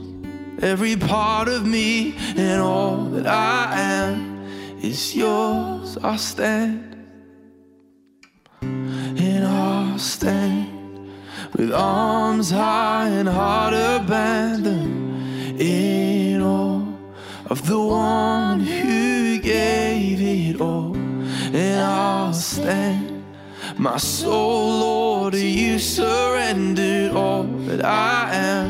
Every 0.62 0.96
part 0.96 1.48
of 1.48 1.66
me 1.66 2.16
and 2.36 2.62
all 2.62 3.06
that 3.06 3.28
I 3.28 3.80
am 3.80 4.80
is 4.82 5.16
yours. 5.16 5.98
I'll 6.02 6.18
stand 6.18 6.96
and 8.62 9.46
I'll 9.46 10.00
stand 10.00 11.12
with 11.56 11.72
arms 11.72 12.50
high 12.50 13.10
and 13.10 13.30
heart 13.30 13.74
abandoned 13.76 15.62
in 15.62 16.42
awe 16.42 16.84
of 17.46 17.68
the 17.68 17.80
one 17.80 18.62
who 18.62 19.09
gave 19.60 20.22
it 20.22 20.62
all. 20.62 20.96
And 20.96 21.82
I'll 21.82 22.34
stand 22.34 23.24
my 23.78 23.98
soul, 23.98 24.80
Lord, 24.86 25.36
you 25.36 25.80
surrendered 25.80 27.12
all 27.12 27.44
that 27.68 27.84
I 27.84 28.34
am 28.34 28.70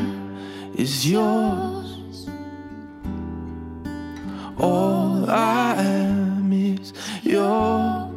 is 0.74 0.92
yours. 1.08 2.28
All 4.58 5.30
I 5.30 5.74
am 5.78 6.52
is 6.52 6.92
yours. 7.22 8.10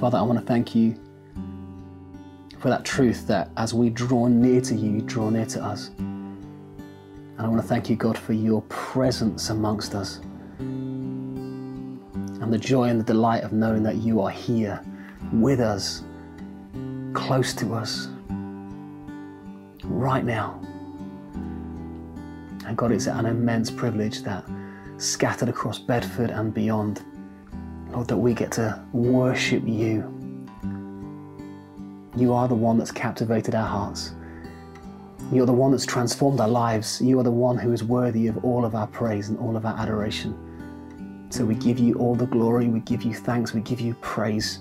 Father, 0.00 0.18
I 0.18 0.22
want 0.22 0.38
to 0.40 0.46
thank 0.46 0.74
you 0.74 1.09
for 2.60 2.68
that 2.68 2.84
truth 2.84 3.26
that 3.26 3.50
as 3.56 3.72
we 3.72 3.88
draw 3.88 4.28
near 4.28 4.60
to 4.60 4.74
you, 4.74 4.92
you 4.92 5.00
draw 5.00 5.30
near 5.30 5.46
to 5.46 5.64
us. 5.64 5.88
And 5.98 7.40
I 7.40 7.48
want 7.48 7.60
to 7.62 7.66
thank 7.66 7.88
you, 7.88 7.96
God, 7.96 8.18
for 8.18 8.34
your 8.34 8.60
presence 8.62 9.48
amongst 9.48 9.94
us 9.94 10.20
and 10.58 12.52
the 12.52 12.58
joy 12.58 12.84
and 12.84 13.00
the 13.00 13.04
delight 13.04 13.44
of 13.44 13.52
knowing 13.52 13.82
that 13.82 13.96
you 13.96 14.20
are 14.20 14.30
here 14.30 14.84
with 15.32 15.60
us, 15.60 16.04
close 17.14 17.54
to 17.54 17.72
us, 17.72 18.08
right 19.84 20.24
now. 20.24 20.60
And 22.66 22.76
God, 22.76 22.92
it's 22.92 23.06
an 23.06 23.24
immense 23.24 23.70
privilege 23.70 24.22
that 24.22 24.44
scattered 24.98 25.48
across 25.48 25.78
Bedford 25.78 26.30
and 26.30 26.52
beyond, 26.52 27.02
Lord, 27.90 28.06
that 28.08 28.18
we 28.18 28.34
get 28.34 28.52
to 28.52 28.82
worship 28.92 29.66
you. 29.66 30.19
You 32.20 32.34
are 32.34 32.46
the 32.46 32.54
one 32.54 32.76
that's 32.76 32.92
captivated 32.92 33.54
our 33.54 33.66
hearts. 33.66 34.12
You're 35.32 35.46
the 35.46 35.54
one 35.54 35.70
that's 35.70 35.86
transformed 35.86 36.38
our 36.38 36.48
lives. 36.48 37.00
You 37.00 37.18
are 37.18 37.22
the 37.22 37.30
one 37.30 37.56
who 37.56 37.72
is 37.72 37.82
worthy 37.82 38.26
of 38.26 38.44
all 38.44 38.66
of 38.66 38.74
our 38.74 38.86
praise 38.88 39.30
and 39.30 39.38
all 39.38 39.56
of 39.56 39.64
our 39.64 39.74
adoration. 39.78 41.26
So 41.30 41.46
we 41.46 41.54
give 41.54 41.78
you 41.78 41.94
all 41.94 42.14
the 42.14 42.26
glory, 42.26 42.68
we 42.68 42.80
give 42.80 43.04
you 43.04 43.14
thanks, 43.14 43.54
we 43.54 43.62
give 43.62 43.80
you 43.80 43.94
praise, 44.02 44.58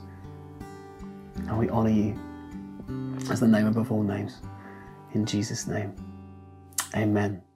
and 1.36 1.58
we 1.58 1.68
honor 1.68 1.90
you 1.90 2.18
as 3.30 3.42
the 3.42 3.48
name 3.48 3.68
above 3.68 3.92
all 3.92 4.04
names. 4.04 4.38
In 5.14 5.26
Jesus' 5.26 5.68
name, 5.68 5.94
amen. 6.96 7.49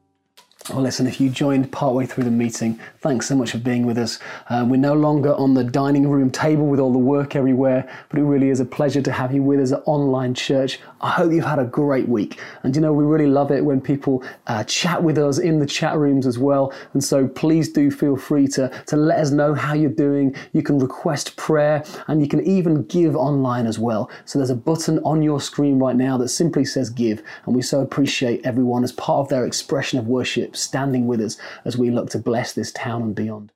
Well, 0.69 0.81
listen, 0.81 1.07
if 1.07 1.19
you 1.19 1.29
joined 1.29 1.73
partway 1.73 2.05
through 2.05 2.23
the 2.23 2.31
meeting, 2.31 2.79
thanks 3.01 3.27
so 3.27 3.35
much 3.35 3.51
for 3.51 3.57
being 3.57 3.85
with 3.85 3.97
us. 3.97 4.17
Uh, 4.49 4.65
we're 4.65 4.77
no 4.77 4.93
longer 4.93 5.35
on 5.35 5.55
the 5.55 5.63
dining 5.63 6.07
room 6.07 6.31
table 6.31 6.67
with 6.67 6.79
all 6.79 6.93
the 6.93 6.97
work 6.97 7.35
everywhere, 7.35 7.85
but 8.07 8.17
it 8.17 8.23
really 8.23 8.49
is 8.49 8.61
a 8.61 8.65
pleasure 8.65 9.01
to 9.01 9.11
have 9.11 9.33
you 9.33 9.43
with 9.43 9.59
us 9.59 9.73
at 9.73 9.83
Online 9.85 10.33
Church. 10.33 10.79
I 11.01 11.09
hope 11.09 11.33
you've 11.33 11.43
had 11.43 11.59
a 11.59 11.65
great 11.65 12.07
week. 12.07 12.39
And 12.63 12.73
you 12.73 12.81
know, 12.81 12.93
we 12.93 13.03
really 13.03 13.27
love 13.27 13.51
it 13.51 13.65
when 13.65 13.81
people 13.81 14.23
uh, 14.47 14.63
chat 14.63 15.03
with 15.03 15.17
us 15.17 15.37
in 15.37 15.59
the 15.59 15.65
chat 15.65 15.97
rooms 15.97 16.25
as 16.25 16.39
well. 16.39 16.73
And 16.93 17.03
so 17.03 17.27
please 17.27 17.69
do 17.69 17.91
feel 17.91 18.15
free 18.15 18.47
to, 18.49 18.69
to 18.87 18.95
let 18.95 19.19
us 19.19 19.31
know 19.31 19.53
how 19.53 19.73
you're 19.73 19.91
doing. 19.91 20.33
You 20.53 20.63
can 20.63 20.79
request 20.79 21.35
prayer 21.35 21.83
and 22.07 22.21
you 22.21 22.29
can 22.29 22.39
even 22.47 22.83
give 22.83 23.17
online 23.17 23.67
as 23.67 23.79
well. 23.79 24.09
So 24.23 24.39
there's 24.39 24.49
a 24.49 24.55
button 24.55 24.99
on 24.99 25.21
your 25.21 25.41
screen 25.41 25.77
right 25.77 25.97
now 25.97 26.17
that 26.19 26.29
simply 26.29 26.63
says 26.63 26.89
give. 26.89 27.21
And 27.45 27.53
we 27.53 27.61
so 27.61 27.81
appreciate 27.81 28.45
everyone 28.45 28.85
as 28.85 28.93
part 28.93 29.19
of 29.19 29.27
their 29.27 29.45
expression 29.45 29.99
of 29.99 30.07
worship 30.07 30.52
standing 30.55 31.07
with 31.07 31.21
us 31.21 31.37
as 31.65 31.77
we 31.77 31.91
look 31.91 32.09
to 32.11 32.19
bless 32.19 32.53
this 32.53 32.71
town 32.71 33.01
and 33.01 33.15
beyond. 33.15 33.51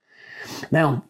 Now, 0.72 1.04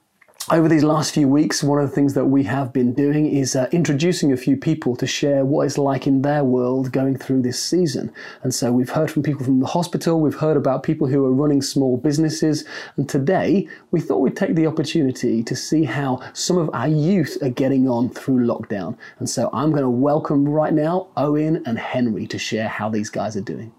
over 0.50 0.70
these 0.70 0.84
last 0.86 1.14
few 1.14 1.28
weeks, 1.28 1.62
one 1.62 1.82
of 1.82 1.90
the 1.90 1.94
things 1.94 2.14
that 2.14 2.28
we 2.28 2.44
have 2.44 2.72
been 2.72 2.94
doing 2.94 3.26
is 3.26 3.54
uh, 3.54 3.68
introducing 3.74 4.32
a 4.32 4.38
few 4.38 4.56
people 4.56 4.96
to 4.96 5.06
share 5.06 5.44
what 5.44 5.66
it's 5.66 5.78
like 5.78 6.08
in 6.08 6.22
their 6.22 6.46
world 6.46 6.94
going 6.94 7.18
through 7.18 7.42
this 7.42 7.62
season. 7.62 8.14
And 8.44 8.54
so 8.54 8.72
we've 8.72 8.92
heard 8.92 9.12
from 9.12 9.24
people 9.24 9.44
from 9.44 9.60
the 9.60 9.66
hospital, 9.66 10.22
we've 10.22 10.36
heard 10.36 10.56
about 10.56 10.84
people 10.84 11.08
who 11.08 11.26
are 11.26 11.34
running 11.34 11.62
small 11.62 11.98
businesses, 11.98 12.64
and 12.96 13.10
today 13.10 13.68
we 13.92 14.00
thought 14.00 14.20
we'd 14.20 14.38
take 14.38 14.56
the 14.56 14.68
opportunity 14.68 15.44
to 15.44 15.54
see 15.54 15.84
how 15.84 16.22
some 16.32 16.58
of 16.58 16.70
our 16.74 16.88
youth 16.88 17.38
are 17.42 17.50
getting 17.50 17.90
on 17.90 18.10
through 18.10 18.48
lockdown. 18.48 18.98
And 19.20 19.30
so 19.30 19.50
I'm 19.52 19.72
going 19.72 19.84
to 19.84 19.90
welcome 19.90 20.48
right 20.48 20.74
now 20.74 21.08
Owen 21.18 21.62
and 21.66 21.78
Henry 21.78 22.26
to 22.28 22.40
share 22.40 22.70
how 22.70 22.88
these 22.88 23.10
guys 23.10 23.36
are 23.36 23.42
doing. 23.42 23.74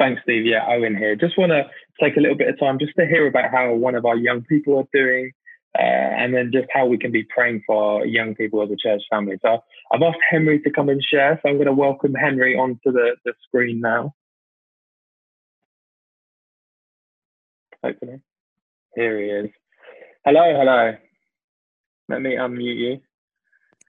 Thanks, 0.00 0.22
Steve. 0.22 0.46
Yeah, 0.46 0.64
Owen 0.66 0.96
here. 0.96 1.14
Just 1.14 1.36
want 1.36 1.52
to 1.52 1.68
take 2.02 2.16
a 2.16 2.20
little 2.20 2.36
bit 2.36 2.48
of 2.48 2.58
time 2.58 2.78
just 2.78 2.94
to 2.98 3.04
hear 3.04 3.26
about 3.26 3.50
how 3.50 3.74
one 3.74 3.94
of 3.94 4.06
our 4.06 4.16
young 4.16 4.40
people 4.40 4.78
are 4.78 4.88
doing, 4.94 5.30
uh, 5.78 5.82
and 5.82 6.32
then 6.32 6.50
just 6.50 6.68
how 6.72 6.86
we 6.86 6.96
can 6.96 7.12
be 7.12 7.22
praying 7.24 7.62
for 7.66 8.06
young 8.06 8.34
people 8.34 8.62
as 8.62 8.70
a 8.70 8.76
church 8.76 9.02
family. 9.10 9.36
So 9.42 9.58
I've 9.92 10.00
asked 10.00 10.16
Henry 10.30 10.58
to 10.60 10.70
come 10.70 10.88
and 10.88 11.04
share. 11.04 11.38
So 11.42 11.50
I'm 11.50 11.56
going 11.56 11.66
to 11.66 11.74
welcome 11.74 12.14
Henry 12.14 12.56
onto 12.56 12.90
the, 12.90 13.16
the 13.26 13.34
screen 13.46 13.82
now. 13.82 14.14
Hopefully. 17.84 18.22
Here 18.96 19.20
he 19.20 19.26
is. 19.26 19.50
Hello, 20.24 20.42
hello. 20.56 20.96
Let 22.08 22.22
me 22.22 22.36
unmute 22.36 22.78
you. 22.78 23.00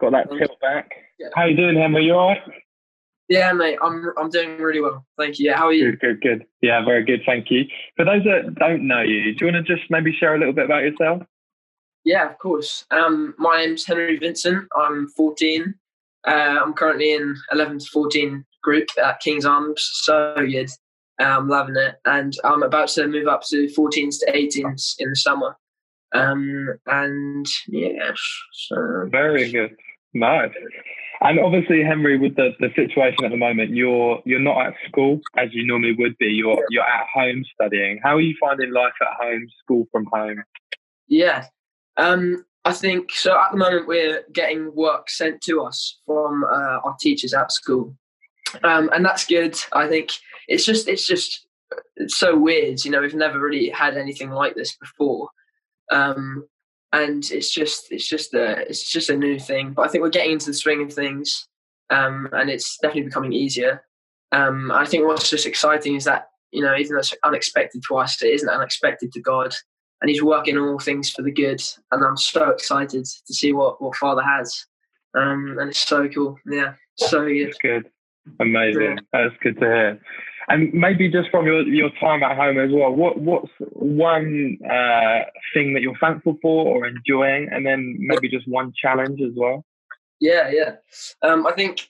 Got 0.02 0.12
that 0.12 0.30
tilt 0.30 0.60
back. 0.60 0.92
Yeah. 1.18 1.30
How 1.36 1.46
you 1.46 1.56
doing, 1.56 1.78
Henry? 1.78 2.04
You 2.04 2.16
all 2.16 2.30
right? 2.32 2.42
Yeah, 3.32 3.54
mate, 3.54 3.78
I'm 3.82 4.12
I'm 4.18 4.30
doing 4.30 4.58
really 4.58 4.82
well. 4.82 5.06
Thank 5.18 5.40
you. 5.40 5.54
How 5.54 5.68
are 5.68 5.72
you? 5.74 5.92
Good, 5.92 6.02
good, 6.02 6.22
good. 6.22 6.46
Yeah, 6.62 6.84
very 6.84 7.06
good. 7.06 7.22
Thank 7.26 7.50
you. 7.50 7.64
For 7.96 8.04
those 8.04 8.26
that 8.26 8.56
don't 8.56 8.86
know 8.86 9.04
you, 9.04 9.34
do 9.34 9.46
you 9.46 9.54
want 9.54 9.66
to 9.66 9.76
just 9.76 9.90
maybe 9.90 10.12
share 10.12 10.36
a 10.36 10.38
little 10.38 10.54
bit 10.54 10.66
about 10.66 10.84
yourself? 10.84 11.24
Yeah, 12.04 12.30
of 12.30 12.38
course. 12.40 12.84
Um, 12.92 13.34
my 13.38 13.64
name's 13.64 13.86
Henry 13.86 14.18
Vincent. 14.18 14.68
I'm 14.78 15.08
14. 15.16 15.74
Uh, 16.28 16.32
I'm 16.32 16.74
currently 16.74 17.14
in 17.14 17.38
11 17.54 17.80
to 17.80 17.86
14 17.94 18.44
group 18.62 18.90
at 19.02 19.22
King's 19.22 19.46
Arms. 19.46 19.82
So 19.94 20.36
good. 20.36 20.70
Uh, 21.18 21.24
I'm 21.24 21.48
loving 21.48 21.78
it, 21.78 21.96
and 22.04 22.34
I'm 22.44 22.64
about 22.64 22.90
to 22.90 23.08
move 23.08 23.30
up 23.30 23.44
to 23.44 23.68
14s 23.68 24.20
to 24.20 24.32
18s 24.34 24.96
in 25.00 25.12
the 25.12 25.16
summer. 25.16 25.56
Um, 26.14 26.68
and 26.86 27.46
yeah, 27.70 28.12
so 28.52 29.08
Very 29.10 29.50
good. 29.50 29.78
Nice. 30.14 30.52
And 31.24 31.40
obviously, 31.40 31.84
Henry, 31.84 32.18
with 32.18 32.36
the, 32.36 32.50
the 32.60 32.70
situation 32.76 33.24
at 33.26 33.30
the 33.30 33.38
moment, 33.38 33.72
you're 33.72 34.22
you're 34.26 34.40
not 34.40 34.66
at 34.66 34.74
school 34.88 35.22
as 35.38 35.50
you 35.52 35.66
normally 35.66 35.94
would 35.98 36.18
be. 36.18 36.28
You're 36.28 36.66
you're 36.70 36.84
at 36.84 37.06
home 37.14 37.46
studying. 37.54 38.00
How 38.04 38.16
are 38.16 38.22
you 38.22 38.36
finding 38.40 38.74
life 38.74 38.94
at 39.02 39.24
home, 39.24 39.46
school 39.64 39.88
from 39.92 40.08
home? 40.12 40.44
Yeah. 41.08 41.46
Um, 41.98 42.46
I 42.66 42.74
think 42.74 43.12
so. 43.12 43.40
At 43.40 43.52
the 43.52 43.58
moment, 43.58 43.88
we're 43.88 44.24
getting 44.34 44.74
work 44.74 45.12
sent 45.12 45.42
to 45.42 45.62
us 45.62 46.00
from 46.08 46.44
uh, 46.44 46.80
our 46.84 46.96
teachers 47.00 47.36
at 47.36 47.52
school, 47.52 47.96
um, 48.64 48.90
and 48.92 49.06
that's 49.06 49.26
good. 49.26 49.56
I 49.74 49.88
think 49.88 50.10
it's 50.48 50.66
just 50.66 50.88
it's 50.88 51.06
just 51.06 51.46
it's 51.98 52.18
so 52.18 52.36
weird. 52.36 52.84
You 52.84 52.90
know, 52.90 53.02
we've 53.02 53.14
never 53.14 53.40
really 53.40 53.70
had 53.70 53.96
anything 53.96 54.32
like 54.32 54.56
this 54.56 54.76
before. 54.76 55.30
Um, 55.92 56.48
and 56.94 57.30
it's 57.32 57.52
just 57.52 57.92
it's 57.92 58.08
just 58.08 58.34
a 58.34 58.60
it's 58.70 58.90
just 58.90 59.10
a 59.10 59.16
new 59.16 59.40
thing. 59.40 59.74
But 59.74 59.84
I 59.84 59.88
think 59.88 60.02
we're 60.02 60.10
getting 60.10 60.34
into 60.34 60.48
the 60.48 60.54
swing 60.54 60.84
of 60.84 60.94
things, 60.94 61.48
um, 61.90 62.28
and 62.34 62.50
it's 62.50 62.78
definitely 62.78 63.04
becoming 63.04 63.34
easier. 63.34 63.84
Um, 64.32 64.72
I 64.72 64.86
think 64.86 65.06
what's 65.06 65.30
just 65.30 65.46
exciting 65.46 65.96
is 65.96 66.06
that 66.06 66.30
you 66.52 66.62
know 66.62 66.76
even 66.76 66.94
though 66.94 67.00
it's 67.00 67.14
unexpected 67.24 67.82
to 67.88 67.98
us, 67.98 68.22
it 68.22 68.34
isn't 68.34 68.50
unexpected 68.50 69.12
to 69.14 69.22
God, 69.22 69.54
and 70.02 70.10
He's 70.10 70.24
working 70.24 70.58
all 70.58 70.80
things 70.80 71.12
for 71.12 71.22
the 71.22 71.32
good. 71.32 71.62
And 71.92 72.04
I'm 72.04 72.18
so 72.18 72.50
excited 72.50 73.06
to 73.06 73.34
see 73.34 73.54
what 73.54 73.82
what 73.82 73.96
Father 73.96 74.24
has, 74.24 74.66
um, 75.18 75.58
and 75.60 75.70
it's 75.70 75.88
so 75.88 76.08
cool. 76.10 76.38
Yeah, 76.46 76.74
so 76.98 77.26
good. 77.26 77.48
That's 77.48 77.58
good. 77.60 77.90
Amazing. 78.40 79.00
That's 79.14 79.34
good 79.42 79.60
to 79.60 79.66
hear. 79.66 80.02
And 80.48 80.74
maybe 80.74 81.10
just 81.10 81.30
from 81.30 81.46
your, 81.46 81.62
your 81.62 81.90
time 82.00 82.24
at 82.24 82.36
home 82.36 82.58
as 82.60 82.72
well, 82.72 82.92
what 82.92 83.20
what's 83.20 83.52
one 83.60 84.58
uh, 84.66 85.20
thing 85.54 85.74
that 85.74 85.82
you're 85.82 85.98
thankful 86.00 86.38
for 86.42 86.66
or 86.68 86.88
enjoying, 86.88 87.50
and 87.52 87.66
then 87.66 87.96
maybe 88.00 88.30
just 88.30 88.48
one 88.48 88.74
challenge 88.80 89.22
as 89.22 89.34
well. 89.36 89.64
Yeah, 90.20 90.50
yeah. 90.52 90.76
Um, 91.22 91.48
I 91.48 91.52
think 91.52 91.90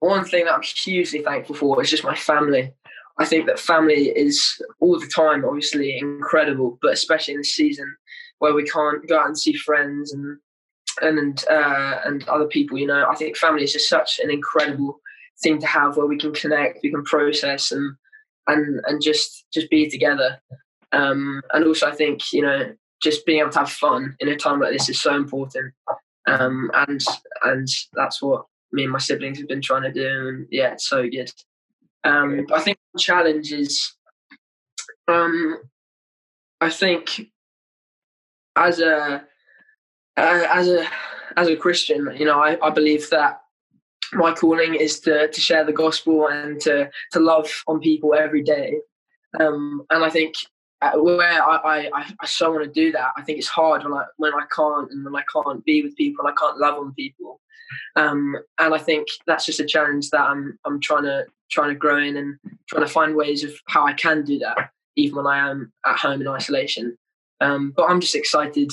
one 0.00 0.24
thing 0.24 0.46
that 0.46 0.54
I'm 0.54 0.62
hugely 0.62 1.22
thankful 1.22 1.54
for 1.54 1.80
is 1.82 1.90
just 1.90 2.04
my 2.04 2.16
family. 2.16 2.72
I 3.18 3.24
think 3.24 3.46
that 3.46 3.58
family 3.58 4.08
is 4.08 4.60
all 4.80 4.98
the 4.98 5.06
time, 5.06 5.44
obviously 5.44 5.98
incredible, 5.98 6.78
but 6.80 6.92
especially 6.92 7.34
in 7.34 7.40
this 7.40 7.54
season 7.54 7.94
where 8.38 8.54
we 8.54 8.64
can't 8.64 9.06
go 9.06 9.20
out 9.20 9.26
and 9.26 9.38
see 9.38 9.52
friends 9.52 10.12
and 10.12 10.38
and 11.00 11.44
uh, 11.50 12.00
and 12.04 12.28
other 12.28 12.46
people. 12.46 12.78
You 12.78 12.86
know, 12.86 13.06
I 13.08 13.14
think 13.14 13.36
family 13.36 13.64
is 13.64 13.72
just 13.72 13.88
such 13.88 14.18
an 14.22 14.30
incredible 14.30 15.00
thing 15.42 15.60
to 15.60 15.66
have 15.66 15.96
where 15.96 16.06
we 16.06 16.18
can 16.18 16.32
connect, 16.32 16.80
we 16.82 16.90
can 16.90 17.04
process, 17.04 17.72
and 17.72 17.96
and 18.46 18.80
and 18.86 19.02
just 19.02 19.44
just 19.52 19.70
be 19.70 19.88
together. 19.88 20.40
Um, 20.92 21.42
and 21.52 21.64
also, 21.64 21.88
I 21.88 21.94
think 21.94 22.32
you 22.32 22.42
know, 22.42 22.72
just 23.02 23.26
being 23.26 23.40
able 23.40 23.50
to 23.50 23.60
have 23.60 23.70
fun 23.70 24.16
in 24.20 24.28
a 24.28 24.36
time 24.36 24.60
like 24.60 24.72
this 24.72 24.88
is 24.88 25.00
so 25.00 25.14
important. 25.14 25.74
Um, 26.26 26.70
and 26.74 27.00
and 27.42 27.68
that's 27.94 28.22
what 28.22 28.46
me 28.72 28.84
and 28.84 28.92
my 28.92 28.98
siblings 28.98 29.38
have 29.38 29.48
been 29.48 29.62
trying 29.62 29.82
to 29.82 29.92
do. 29.92 30.28
And 30.28 30.46
yeah, 30.50 30.72
it's 30.72 30.88
so 30.88 31.08
good. 31.08 31.30
Um, 32.04 32.46
I 32.52 32.60
think 32.60 32.78
the 32.94 33.00
challenge 33.00 33.52
is, 33.52 33.92
um, 35.08 35.58
I 36.60 36.70
think 36.70 37.28
as 38.56 38.80
a 38.80 39.24
uh, 40.16 40.46
as 40.52 40.68
a 40.68 40.86
as 41.36 41.48
a 41.48 41.56
Christian, 41.56 42.14
you 42.16 42.24
know, 42.24 42.40
I, 42.40 42.58
I 42.64 42.70
believe 42.70 43.08
that 43.10 43.41
my 44.12 44.32
calling 44.32 44.74
is 44.74 45.00
to 45.00 45.28
to 45.28 45.40
share 45.40 45.64
the 45.64 45.72
gospel 45.72 46.28
and 46.28 46.60
to 46.60 46.90
to 47.12 47.20
love 47.20 47.50
on 47.66 47.80
people 47.80 48.14
every 48.14 48.42
day. 48.42 48.78
Um, 49.40 49.84
and 49.90 50.04
I 50.04 50.10
think 50.10 50.34
uh, 50.82 50.92
where 50.98 51.42
I, 51.42 51.88
I, 51.94 52.14
I 52.20 52.26
so 52.26 52.50
want 52.50 52.64
to 52.64 52.70
do 52.70 52.92
that, 52.92 53.12
I 53.16 53.22
think 53.22 53.38
it's 53.38 53.48
hard 53.48 53.84
when 53.84 53.92
I 53.92 54.04
when 54.16 54.34
I 54.34 54.44
can't 54.54 54.90
and 54.90 55.04
when 55.04 55.16
I 55.16 55.22
can't 55.32 55.64
be 55.64 55.82
with 55.82 55.96
people 55.96 56.24
and 56.24 56.32
I 56.32 56.36
can't 56.40 56.58
love 56.58 56.78
on 56.78 56.94
people. 56.94 57.40
Um, 57.96 58.36
and 58.58 58.74
I 58.74 58.78
think 58.78 59.08
that's 59.26 59.46
just 59.46 59.60
a 59.60 59.64
challenge 59.64 60.10
that 60.10 60.20
I'm 60.20 60.58
I'm 60.64 60.80
trying 60.80 61.04
to 61.04 61.24
trying 61.50 61.70
to 61.70 61.74
grow 61.74 61.98
in 61.98 62.16
and 62.16 62.36
trying 62.68 62.86
to 62.86 62.92
find 62.92 63.14
ways 63.14 63.44
of 63.44 63.52
how 63.66 63.86
I 63.86 63.92
can 63.92 64.24
do 64.24 64.38
that, 64.40 64.70
even 64.96 65.16
when 65.16 65.26
I 65.26 65.50
am 65.50 65.72
at 65.86 65.98
home 65.98 66.20
in 66.20 66.28
isolation. 66.28 66.96
Um, 67.40 67.72
but 67.76 67.90
I'm 67.90 68.00
just 68.00 68.14
excited, 68.14 68.70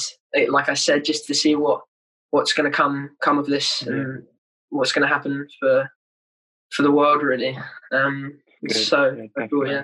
like 0.49 0.69
I 0.69 0.75
said, 0.75 1.03
just 1.03 1.25
to 1.27 1.33
see 1.33 1.55
what 1.55 1.81
what's 2.31 2.53
going 2.53 2.69
to 2.69 2.75
come 2.75 3.11
come 3.21 3.37
of 3.37 3.47
this 3.47 3.81
and 3.83 4.23
what's 4.69 4.91
going 4.91 5.07
to 5.07 5.13
happen 5.13 5.47
for 5.59 5.89
for 6.71 6.83
the 6.83 6.91
world. 6.91 7.23
Really, 7.23 7.57
um, 7.91 8.39
so 8.69 9.15
Yeah, 9.37 9.47
cool, 9.49 9.67
yeah. 9.67 9.83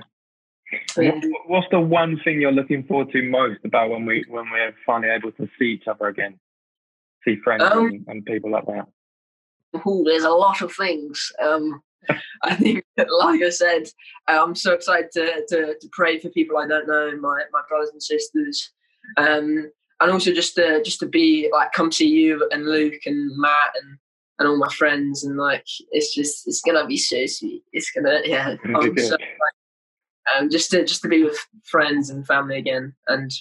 What, 0.96 1.24
what's 1.48 1.68
the 1.72 1.80
one 1.80 2.20
thing 2.24 2.42
you're 2.42 2.52
looking 2.52 2.84
forward 2.84 3.12
to 3.12 3.22
most 3.22 3.60
about 3.64 3.90
when 3.90 4.06
we 4.06 4.26
when 4.28 4.50
we're 4.52 4.74
finally 4.86 5.12
able 5.12 5.32
to 5.34 5.48
see 5.60 5.66
each 5.66 5.88
other 5.88 6.08
again, 6.08 6.40
see 7.24 7.38
friends 7.44 7.64
Um, 7.64 7.88
and, 7.88 8.06
and 8.08 8.26
people 8.26 8.52
like 8.52 8.66
that? 8.66 8.88
Ooh, 9.88 10.04
there's 10.06 10.24
a 10.24 10.30
lot 10.30 10.62
of 10.62 10.74
things. 10.74 11.32
Um, 11.42 11.82
I 12.44 12.56
think, 12.56 12.84
like 12.98 13.42
I 13.42 13.50
said, 13.50 13.84
uh, 14.28 14.44
I'm 14.44 14.56
so 14.56 14.74
excited 14.74 15.12
to, 15.14 15.46
to, 15.50 15.76
to 15.80 15.90
pray 15.92 16.20
for 16.20 16.30
people 16.30 16.58
I 16.58 16.68
don't 16.68 16.88
know, 16.88 17.12
my, 17.20 17.44
my 17.52 17.62
brothers 17.68 17.90
and 17.92 18.02
sisters, 18.02 18.72
um, 19.18 19.72
and 20.00 20.12
also 20.12 20.34
just 20.34 20.56
to 20.56 20.82
just 20.84 21.00
to 21.00 21.06
be 21.06 21.50
like 21.52 21.72
come 21.74 21.92
see 21.92 22.08
you 22.08 22.48
and 22.52 22.66
Luke 22.66 23.06
and 23.06 23.38
Matt 23.38 23.76
and 23.82 23.98
and 24.40 24.48
all 24.48 24.58
my 24.58 24.70
friends 24.70 25.24
and 25.24 25.38
like 25.38 25.66
it's 25.92 26.14
just 26.14 26.48
it's 26.48 26.62
gonna 26.62 26.86
be 26.86 26.98
so 26.98 27.26
sweet. 27.26 27.64
It's 27.72 27.92
gonna 27.92 28.22
yeah. 28.26 28.56
I'm 28.76 28.98
so 28.98 29.18
um, 30.38 30.50
just 30.50 30.72
to 30.72 30.84
just 30.84 31.02
to 31.04 31.08
be 31.08 31.24
with 31.24 31.38
friends 31.64 32.10
and 32.10 32.26
family 32.26 32.58
again 32.58 32.96
and 33.08 33.32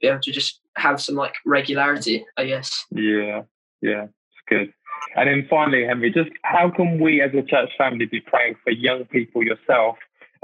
be 0.00 0.08
able 0.08 0.20
to 0.20 0.32
just 0.32 0.60
have 0.76 1.00
some 1.00 1.14
like 1.14 1.34
regularity, 1.46 2.24
I 2.36 2.46
guess. 2.46 2.84
Yeah, 2.90 3.42
yeah, 3.80 4.04
it's 4.04 4.42
good. 4.48 4.72
And 5.16 5.28
then 5.28 5.46
finally, 5.48 5.84
Henry, 5.84 6.10
just 6.10 6.30
how 6.42 6.70
can 6.70 7.00
we 7.00 7.20
as 7.20 7.32
a 7.34 7.42
church 7.42 7.70
family 7.78 8.06
be 8.06 8.20
praying 8.20 8.56
for 8.62 8.70
young 8.70 9.04
people 9.06 9.42
yourself, 9.42 9.96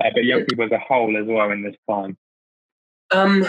uh, 0.02 0.10
but 0.14 0.24
young 0.24 0.44
people 0.44 0.64
as 0.64 0.72
a 0.72 0.78
whole 0.78 1.16
as 1.16 1.26
well 1.26 1.50
in 1.50 1.62
this 1.62 1.76
time? 1.88 2.16
Um, 3.12 3.44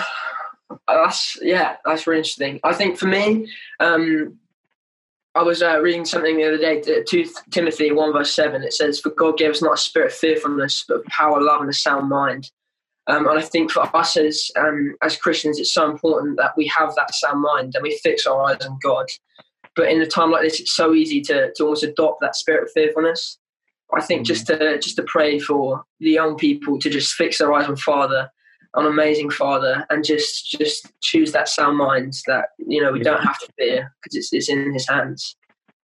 that's 0.88 1.38
yeah, 1.42 1.78
that's 1.86 2.08
really 2.08 2.20
interesting. 2.20 2.60
I 2.64 2.74
think 2.74 2.98
for 2.98 3.06
me, 3.06 3.48
um, 3.80 4.40
I 5.34 5.44
was 5.44 5.64
uh, 5.64 5.80
reading 5.80 6.04
something 6.04 6.36
the 6.36 6.44
other 6.44 6.58
day, 6.58 6.82
two 7.08 7.26
Timothy 7.52 7.92
one 7.92 8.12
verse 8.12 8.34
seven. 8.34 8.64
It 8.64 8.74
says, 8.74 9.00
"For 9.00 9.12
God 9.12 9.38
gave 9.38 9.52
us 9.52 9.62
not 9.62 9.76
a 9.76 9.78
spirit 9.78 10.12
of 10.12 10.18
fearfulness, 10.18 10.84
but 10.88 11.06
power, 11.06 11.42
love, 11.42 11.62
and 11.62 11.70
a 11.70 11.74
sound 11.74 12.10
mind." 12.10 12.52
Um, 13.08 13.28
and 13.28 13.40
I 13.40 13.42
think 13.42 13.72
for 13.72 13.84
us 13.96 14.18
as 14.18 14.52
um, 14.58 14.96
as 15.02 15.18
Christians, 15.18 15.60
it's 15.60 15.74
so 15.74 15.90
important 15.90 16.38
that 16.38 16.56
we 16.58 16.68
have 16.68 16.94
that 16.96 17.14
sound 17.16 17.42
mind 17.42 17.76
and 17.76 17.84
we 17.84 18.00
fix 18.04 18.26
our 18.26 18.44
eyes 18.44 18.66
on 18.66 18.78
God. 18.84 19.08
But 19.76 19.90
in 19.90 20.02
a 20.02 20.06
time 20.06 20.32
like 20.32 20.44
this, 20.44 20.60
it's 20.60 20.76
so 20.76 20.94
easy 20.94 21.22
to 21.22 21.52
to 21.54 21.64
almost 21.64 21.84
adopt 21.84 22.20
that 22.22 22.36
spirit 22.36 22.64
of 22.64 22.72
fearfulness. 22.72 23.38
I 23.94 24.02
think 24.02 24.26
just 24.26 24.48
to 24.48 24.80
just 24.80 24.98
to 24.98 25.04
pray 25.04 25.40
for 25.40 25.84
the 26.00 26.12
young 26.12 26.36
people 26.36 26.78
to 26.80 26.90
just 26.90 27.14
fix 27.14 27.38
their 27.38 27.54
eyes 27.54 27.68
on 27.68 27.78
Father, 27.78 28.30
on 28.74 28.86
amazing 28.86 29.30
Father, 29.30 29.86
and 29.90 30.04
just 30.04 30.50
just 30.50 30.92
choose 31.02 31.32
that 31.32 31.50
sound 31.50 31.78
mind 31.78 32.14
that 32.28 32.50
you 32.58 32.82
know 32.82 32.92
we 32.92 33.00
don't 33.00 33.24
have 33.24 33.40
to 33.40 33.48
fear 33.58 33.94
because 34.02 34.16
it's 34.16 34.34
it's 34.34 34.50
in 34.50 34.74
His 34.74 34.88
hands, 34.88 35.36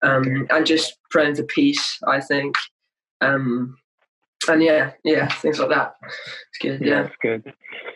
um, 0.02 0.48
and 0.50 0.66
just 0.66 0.98
praying 1.10 1.36
for 1.36 1.44
peace. 1.44 2.00
I 2.08 2.20
think, 2.20 2.56
um, 3.22 3.78
and 4.48 4.62
yeah, 4.62 4.92
yeah, 5.04 5.28
things 5.30 5.60
like 5.60 5.70
that. 5.70 5.96
It's 6.04 6.60
good. 6.62 6.82
Yeah, 6.82 7.04
That's 7.04 7.16
good. 7.22 7.54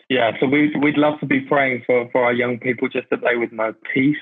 Yeah, 0.08 0.32
so 0.40 0.46
we 0.46 0.74
we'd 0.76 0.96
love 0.96 1.20
to 1.20 1.26
be 1.26 1.40
praying 1.40 1.82
for 1.86 2.08
for 2.10 2.24
our 2.24 2.32
young 2.32 2.58
people 2.58 2.88
just 2.88 3.10
that 3.10 3.20
they 3.20 3.36
would 3.36 3.52
know 3.52 3.74
peace, 3.92 4.16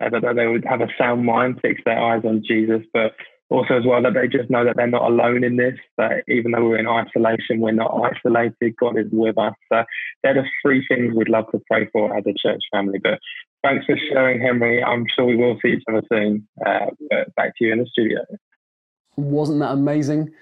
uh, 0.00 0.10
that 0.10 0.36
they 0.36 0.46
would 0.46 0.64
have 0.64 0.80
a 0.80 0.88
sound 0.96 1.24
mind, 1.24 1.58
fix 1.60 1.80
their 1.84 1.98
eyes 1.98 2.22
on 2.24 2.42
Jesus, 2.46 2.82
but 2.92 3.14
also 3.50 3.74
as 3.74 3.84
well 3.86 4.02
that 4.02 4.14
they 4.14 4.26
just 4.26 4.50
know 4.50 4.64
that 4.64 4.76
they're 4.76 4.86
not 4.86 5.10
alone 5.10 5.44
in 5.44 5.56
this. 5.56 5.74
That 5.98 6.24
even 6.28 6.52
though 6.52 6.64
we're 6.64 6.78
in 6.78 6.88
isolation, 6.88 7.60
we're 7.60 7.72
not 7.72 7.92
isolated. 8.02 8.74
God 8.78 8.98
is 8.98 9.06
with 9.12 9.38
us. 9.38 9.54
So 9.72 9.84
they're 10.22 10.34
the 10.34 10.44
three 10.62 10.84
things 10.88 11.14
we'd 11.14 11.28
love 11.28 11.50
to 11.52 11.60
pray 11.70 11.88
for 11.92 12.16
as 12.16 12.24
a 12.26 12.34
church 12.34 12.62
family. 12.72 12.98
But 13.02 13.18
thanks 13.62 13.86
for 13.86 13.96
sharing, 13.96 14.40
Henry. 14.40 14.82
I'm 14.82 15.04
sure 15.14 15.24
we 15.24 15.36
will 15.36 15.58
see 15.62 15.72
each 15.72 15.84
other 15.88 16.02
soon. 16.10 16.48
Uh, 16.64 16.86
back 17.36 17.52
to 17.58 17.64
you 17.64 17.72
in 17.72 17.80
the 17.80 17.86
studio. 17.86 18.20
Wasn't 19.16 19.60
that 19.60 19.72
amazing? 19.72 20.32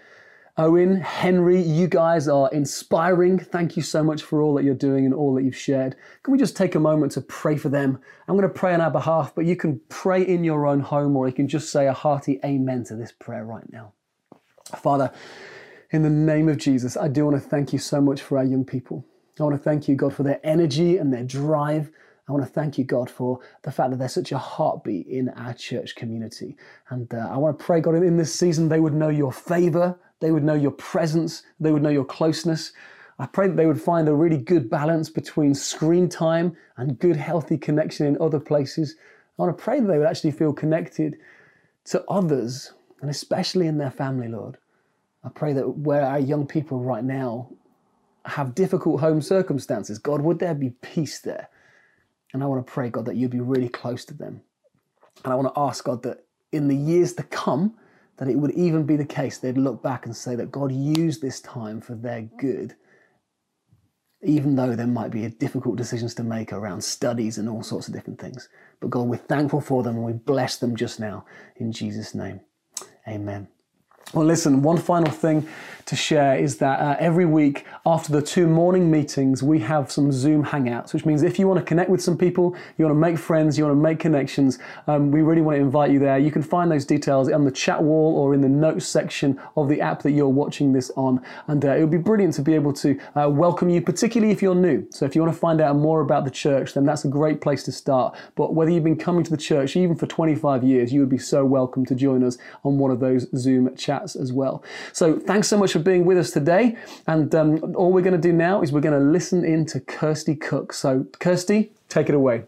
Owen, 0.59 1.01
Henry, 1.01 1.63
you 1.63 1.87
guys 1.87 2.29
are 2.29 2.51
inspiring. 2.51 3.39
Thank 3.39 3.75
you 3.75 3.83
so 3.83 4.05
much 4.05 4.23
for 4.23 4.43
all 4.43 4.53
that 4.55 4.65
you're 4.65 4.75
doing 4.75 5.07
and 5.07 5.15
all 5.15 5.33
that 5.35 5.45
you've 5.45 5.57
shared. 5.57 5.97
Can 6.23 6.33
we 6.33 6.39
just 6.39 6.59
take 6.59 6.75
a 6.75 6.81
moment 6.81 7.13
to 7.13 7.23
pray 7.23 7.57
for 7.57 7.71
them? 7.71 7.99
I'm 8.29 8.37
going 8.37 8.47
to 8.47 8.55
pray 8.55 8.75
on 8.75 8.83
our 8.83 8.91
behalf, 8.91 9.35
but 9.35 9.47
you 9.47 9.57
can 9.57 9.81
pray 9.89 10.23
in 10.23 10.45
your 10.45 10.67
own 10.67 10.81
home 10.81 11.17
or 11.17 11.27
you 11.27 11.33
can 11.33 11.49
just 11.49 11.73
say 11.73 11.87
a 11.87 11.95
hearty 11.95 12.39
amen 12.45 12.85
to 12.85 12.97
this 12.97 13.13
prayer 13.13 13.47
right 13.47 13.65
now. 13.73 13.95
Father, 14.77 15.11
in 15.91 16.03
the 16.03 16.11
name 16.11 16.51
of 16.51 16.59
Jesus, 16.59 16.99
I 16.99 17.09
do 17.09 17.25
want 17.25 17.43
to 17.43 17.49
thank 17.49 17.73
you 17.73 17.79
so 17.79 18.03
much 18.03 18.21
for 18.21 18.37
our 18.37 18.45
young 18.45 18.67
people. 18.67 19.07
I 19.41 19.45
want 19.45 19.57
to 19.57 19.63
thank 19.63 19.89
you, 19.89 19.97
God, 19.97 20.13
for 20.15 20.23
their 20.23 20.41
energy 20.45 20.99
and 20.99 21.11
their 21.11 21.25
drive. 21.25 21.91
I 22.29 22.33
want 22.33 22.45
to 22.45 22.51
thank 22.51 22.77
you, 22.77 22.85
God, 22.85 23.11
for 23.11 23.41
the 23.63 23.73
fact 23.73 23.91
that 23.91 23.99
they're 23.99 24.09
such 24.09 24.33
a 24.33 24.39
heartbeat 24.39 25.07
in 25.07 25.31
our 25.31 25.55
church 25.55 25.95
community. 25.97 26.57
And 26.91 27.13
uh, 27.15 27.29
I 27.31 27.39
want 27.39 27.59
to 27.59 27.65
pray, 27.65 27.81
God, 27.81 27.95
in 27.95 28.19
this 28.19 28.35
season 28.35 28.69
they 28.69 28.81
would 28.81 28.95
know 28.95 29.09
your 29.09 29.33
favor, 29.33 29.99
they 30.23 30.31
would 30.31 30.45
know 30.45 30.55
your 30.55 30.71
presence, 30.71 31.43
they 31.61 31.73
would 31.73 31.83
know 31.83 31.91
your 31.91 32.05
closeness. 32.05 32.73
I 33.19 33.27
pray 33.27 33.49
that 33.49 33.57
they 33.57 33.67
would 33.67 33.81
find 33.81 34.09
a 34.09 34.15
really 34.15 34.39
good 34.39 34.71
balance 34.71 35.11
between 35.11 35.55
screen 35.55 36.09
time 36.09 36.57
and 36.77 36.99
good, 36.99 37.17
healthy 37.17 37.59
connection 37.59 38.07
in 38.07 38.17
other 38.21 38.41
places. 38.41 38.95
I 39.39 39.43
want 39.43 39.57
to 39.57 39.63
pray 39.63 39.81
that 39.81 39.87
they 39.87 39.99
would 39.99 40.07
actually 40.07 40.31
feel 40.31 40.53
connected 40.53 41.19
to 41.87 42.05
others, 42.09 42.73
and 43.01 43.11
especially 43.11 43.67
in 43.67 43.79
their 43.79 43.91
family, 43.91 44.29
Lord. 44.29 44.57
I 45.25 45.29
pray 45.29 45.53
that 45.55 45.69
where 45.79 46.07
our 46.07 46.21
young 46.21 46.47
people 46.47 46.79
right 46.81 47.05
now 47.05 47.51
have 48.25 48.55
difficult 48.55 49.01
home 49.01 49.21
circumstances, 49.21 49.99
God, 49.99 50.23
would 50.23 50.39
there 50.39 50.55
be 50.55 50.71
peace 50.71 51.19
there? 51.19 51.49
And 52.33 52.43
I 52.43 52.47
want 52.47 52.65
to 52.65 52.73
pray, 52.73 52.91
God, 52.91 53.07
that 53.07 53.17
you'd 53.17 53.31
be 53.31 53.41
really 53.41 53.69
close 53.69 54.05
to 54.07 54.15
them. 54.15 54.41
And 55.25 55.33
I 55.33 55.37
want 55.37 55.53
to 55.53 55.61
ask, 55.61 55.85
God, 55.85 56.05
that 56.05 56.25
in 56.53 56.69
the 56.69 56.77
years 56.77 57.15
to 57.15 57.25
come, 57.25 57.75
that 58.19 58.29
it 58.29 58.37
would 58.37 58.53
even 58.53 58.85
be 58.85 58.97
the 58.97 59.05
case 59.07 59.39
they'd 59.39 59.59
look 59.59 59.83
back 59.83 60.07
and 60.07 60.17
say 60.17 60.37
that 60.37 60.53
God 60.53 60.73
used 60.73 61.23
this 61.23 61.41
time 61.41 61.81
for 61.81 61.95
their 61.95 62.23
good. 62.39 62.75
even 64.23 64.57
though 64.57 64.77
there 64.77 64.87
might 64.87 65.11
be 65.13 65.29
difficult 65.31 65.77
decisions 65.77 66.15
to 66.15 66.25
make 66.25 66.53
around 66.53 66.85
studies 66.85 67.39
and 67.39 67.49
all 67.49 67.63
sorts 67.63 67.89
of 67.89 67.95
different 67.95 68.21
things. 68.21 68.49
But 68.81 68.91
God, 68.91 69.09
we're 69.09 69.17
thankful 69.17 69.63
for 69.63 69.83
them 69.83 69.97
and 69.97 70.05
we 70.05 70.13
bless 70.15 70.59
them 70.59 70.77
just 70.77 71.01
now 71.01 71.25
in 71.57 71.73
Jesus' 71.73 72.15
name. 72.15 72.43
Amen. 73.09 73.49
Well, 74.15 74.27
listen, 74.27 74.61
one 74.61 74.77
final 74.77 75.11
thing 75.11 75.49
to 75.87 75.97
share 75.97 76.37
is 76.37 76.59
that 76.59 76.81
uh, 76.81 76.97
every 76.99 77.25
week 77.25 77.65
after 77.87 78.13
the 78.13 78.21
two 78.21 78.47
morning 78.47 78.91
meetings, 78.91 79.43
we 79.43 79.61
have 79.61 79.91
some 79.91 80.13
Zoom 80.13 80.45
hangouts, 80.45 80.93
which 80.93 81.07
means 81.07 81.23
if 81.23 81.39
you 81.39 81.49
want 81.49 81.59
to 81.61 81.65
connect 81.65 81.89
with 81.89 82.03
some 82.03 82.19
people, 82.19 82.55
you 82.77 82.85
want 82.85 82.95
to 82.95 83.01
make 83.01 83.19
friends, 83.19 83.57
you 83.57 83.65
want 83.65 83.75
to 83.75 83.83
make 83.83 83.99
connections, 83.99 84.59
um, 84.87 85.11
we 85.11 85.23
really 85.23 85.41
want 85.41 85.57
to 85.57 85.63
invite 85.63 85.91
you 85.91 85.99
there. 85.99 86.19
You 86.19 86.31
can 86.31 86.43
find 86.43 86.71
those 86.71 86.85
details 86.85 87.31
on 87.31 87.45
the 87.45 87.51
chat 87.51 87.83
wall 87.83 88.15
or 88.17 88.35
in 88.35 88.43
the 88.43 88.49
notes 88.49 88.87
section 88.87 89.41
of 89.57 89.69
the 89.69 89.81
app 89.81 90.03
that 90.03 90.13
you're 90.13 90.29
watching 90.29 90.73
this 90.73 90.91
on. 90.97 91.25
And 91.47 91.65
uh, 91.65 91.77
it 91.77 91.81
would 91.81 91.91
be 91.91 91.97
brilliant 91.97 92.35
to 92.35 92.43
be 92.43 92.55
able 92.55 92.75
to 92.75 93.01
uh, 93.17 93.31
welcome 93.31 93.71
you, 93.71 93.81
particularly 93.81 94.33
if 94.33 94.43
you're 94.43 94.55
new. 94.55 94.87
So 94.91 95.07
if 95.07 95.15
you 95.15 95.23
want 95.23 95.33
to 95.33 95.41
find 95.41 95.61
out 95.61 95.77
more 95.77 96.03
about 96.03 96.25
the 96.25 96.31
church, 96.31 96.75
then 96.75 96.85
that's 96.85 97.07
a 97.07 97.09
great 97.09 97.41
place 97.41 97.63
to 97.65 97.73
start. 97.73 98.15
But 98.35 98.55
whether 98.55 98.71
you've 98.71 98.85
been 98.85 98.97
coming 98.97 99.25
to 99.25 99.31
the 99.31 99.37
church 99.37 99.75
even 99.75 99.97
for 99.97 100.07
25 100.07 100.63
years, 100.63 100.93
you 100.93 101.01
would 101.01 101.09
be 101.09 101.19
so 101.19 101.45
welcome 101.45 101.87
to 101.87 101.95
join 101.95 102.23
us 102.23 102.37
on 102.63 102.79
one 102.79 102.91
of 102.91 103.01
those 103.01 103.27
Zoom 103.37 103.75
chats 103.77 104.02
as 104.03 104.33
well. 104.33 104.65
So 104.93 105.19
thanks 105.19 105.49
so 105.49 105.59
much 105.59 105.73
for 105.73 105.79
being 105.79 106.05
with 106.05 106.19
us 106.19 106.31
today. 106.31 106.77
And 107.07 107.35
um, 107.35 107.75
all 107.77 107.93
we're 107.93 108.03
going 108.03 108.21
to 108.21 108.29
do 108.29 108.33
now 108.33 108.63
is 108.63 108.73
we're 108.73 108.81
going 108.81 108.99
to 108.99 109.11
listen 109.11 109.45
in 109.45 109.67
to 109.67 109.81
Kirsty 109.81 110.35
Cook. 110.35 110.73
So, 110.73 111.07
Kirsty, 111.19 111.73
take 111.89 112.09
it 112.09 112.15
away. 112.15 112.45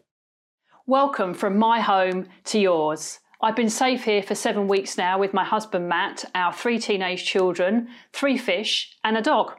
Welcome 0.86 1.32
from 1.32 1.58
my 1.58 1.80
home 1.80 2.26
to 2.44 2.58
yours. 2.58 3.20
I've 3.40 3.56
been 3.56 3.70
safe 3.70 4.04
here 4.04 4.22
for 4.22 4.34
seven 4.34 4.68
weeks 4.68 4.96
now 4.96 5.18
with 5.18 5.34
my 5.34 5.44
husband 5.44 5.88
Matt, 5.88 6.24
our 6.34 6.52
three 6.52 6.78
teenage 6.78 7.24
children, 7.24 7.88
three 8.12 8.38
fish, 8.38 8.96
and 9.04 9.16
a 9.16 9.22
dog. 9.22 9.54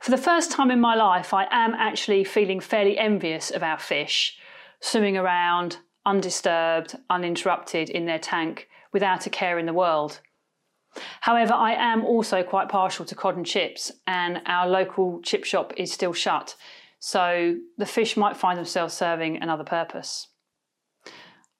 For 0.00 0.10
the 0.10 0.16
first 0.16 0.50
time 0.50 0.70
in 0.70 0.80
my 0.80 0.94
life, 0.94 1.34
I 1.34 1.46
am 1.50 1.74
actually 1.74 2.24
feeling 2.24 2.60
fairly 2.60 2.96
envious 2.96 3.50
of 3.50 3.62
our 3.62 3.78
fish, 3.78 4.38
swimming 4.80 5.16
around 5.16 5.78
undisturbed, 6.06 6.96
uninterrupted 7.10 7.90
in 7.90 8.06
their 8.06 8.18
tank 8.18 8.68
without 8.92 9.26
a 9.26 9.30
care 9.30 9.58
in 9.58 9.66
the 9.66 9.74
world. 9.74 10.20
However, 11.20 11.54
I 11.54 11.74
am 11.74 12.04
also 12.04 12.42
quite 12.42 12.68
partial 12.68 13.04
to 13.04 13.14
cod 13.14 13.36
and 13.36 13.46
chips, 13.46 13.92
and 14.06 14.42
our 14.46 14.68
local 14.68 15.20
chip 15.22 15.44
shop 15.44 15.72
is 15.76 15.92
still 15.92 16.12
shut, 16.12 16.56
so 16.98 17.56
the 17.78 17.86
fish 17.86 18.16
might 18.16 18.36
find 18.36 18.58
themselves 18.58 18.94
serving 18.94 19.42
another 19.42 19.64
purpose. 19.64 20.28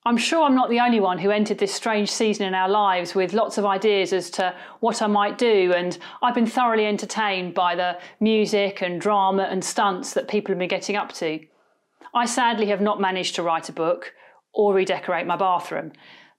I'm 0.06 0.16
sure 0.16 0.44
I'm 0.44 0.54
not 0.54 0.70
the 0.70 0.80
only 0.80 0.98
one 0.98 1.18
who 1.18 1.30
entered 1.30 1.58
this 1.58 1.74
strange 1.74 2.10
season 2.10 2.46
in 2.46 2.54
our 2.54 2.70
lives 2.70 3.14
with 3.14 3.34
lots 3.34 3.58
of 3.58 3.66
ideas 3.66 4.14
as 4.14 4.30
to 4.30 4.54
what 4.80 5.02
I 5.02 5.06
might 5.06 5.36
do, 5.36 5.74
and 5.76 5.96
I've 6.22 6.34
been 6.34 6.46
thoroughly 6.46 6.86
entertained 6.86 7.52
by 7.52 7.74
the 7.74 7.98
music 8.18 8.80
and 8.80 8.98
drama 8.98 9.42
and 9.42 9.62
stunts 9.62 10.14
that 10.14 10.26
people 10.26 10.52
have 10.52 10.58
been 10.58 10.68
getting 10.68 10.96
up 10.96 11.12
to. 11.14 11.40
I 12.14 12.24
sadly 12.24 12.68
have 12.68 12.80
not 12.80 13.00
managed 13.00 13.34
to 13.36 13.42
write 13.42 13.68
a 13.68 13.74
book 13.74 14.14
or 14.54 14.72
redecorate 14.72 15.26
my 15.26 15.36
bathroom, 15.36 15.92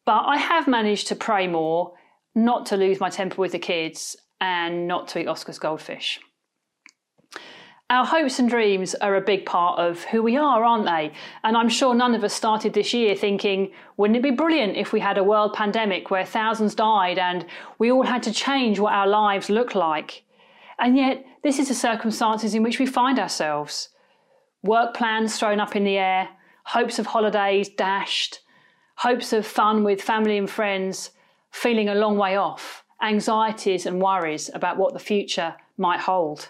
but 0.06 0.24
I 0.26 0.38
have 0.38 0.68
managed 0.68 1.08
to 1.10 1.16
pray 1.16 1.48
more 1.48 1.94
not 2.36 2.66
to 2.68 2.78
lose 2.78 3.00
my 3.00 3.10
temper 3.10 3.42
with 3.42 3.52
the 3.52 3.60
kids, 3.60 4.16
and 4.40 4.88
not 4.88 5.08
to 5.10 5.20
eat 5.20 5.28
Oscar's 5.28 5.60
goldfish. 5.60 6.20
Our 7.92 8.06
hopes 8.06 8.40
and 8.40 8.50
dreams 8.50 8.96
are 8.96 9.16
a 9.16 9.22
big 9.22 9.46
part 9.46 9.78
of 9.78 10.06
who 10.06 10.24
we 10.24 10.38
are, 10.38 10.64
aren't 10.64 10.86
they? 10.86 11.12
And 11.44 11.58
I'm 11.58 11.68
sure 11.68 11.94
none 11.94 12.16
of 12.16 12.24
us 12.24 12.34
started 12.34 12.74
this 12.74 12.94
year 12.94 13.16
thinking, 13.16 13.72
wouldn't 13.98 14.16
it 14.16 14.24
be 14.24 14.32
brilliant 14.32 14.78
if 14.78 14.94
we 14.94 15.02
had 15.02 15.18
a 15.18 15.26
world 15.26 15.54
pandemic 15.54 16.10
where 16.10 16.26
thousands 16.26 16.74
died 16.74 17.20
and 17.20 17.46
we 17.80 17.92
all 17.92 18.04
had 18.04 18.24
to 18.24 18.32
change 18.32 18.80
what 18.80 18.94
our 18.94 19.08
lives 19.08 19.50
look 19.50 19.76
like? 19.76 20.24
And 20.80 20.96
yet, 20.96 21.26
this 21.44 21.60
is 21.60 21.68
the 21.68 21.74
circumstances 21.74 22.56
in 22.56 22.64
which 22.64 22.80
we 22.80 22.86
find 22.86 23.20
ourselves. 23.20 23.90
Work 24.64 24.96
plans 24.96 25.38
thrown 25.38 25.60
up 25.60 25.76
in 25.76 25.84
the 25.84 25.98
air, 25.98 26.30
hopes 26.64 26.98
of 26.98 27.08
holidays 27.08 27.68
dashed, 27.68 28.40
hopes 28.96 29.34
of 29.34 29.46
fun 29.46 29.84
with 29.84 30.02
family 30.02 30.38
and 30.38 30.50
friends 30.50 31.12
feeling 31.52 31.90
a 31.90 31.96
long 31.96 32.18
way 32.18 32.36
off, 32.36 32.84
anxieties 33.02 33.86
and 33.86 34.02
worries 34.02 34.50
about 34.54 34.78
what 34.78 34.94
the 34.94 35.00
future 35.00 35.56
might 35.78 36.02
hold. 36.02 36.50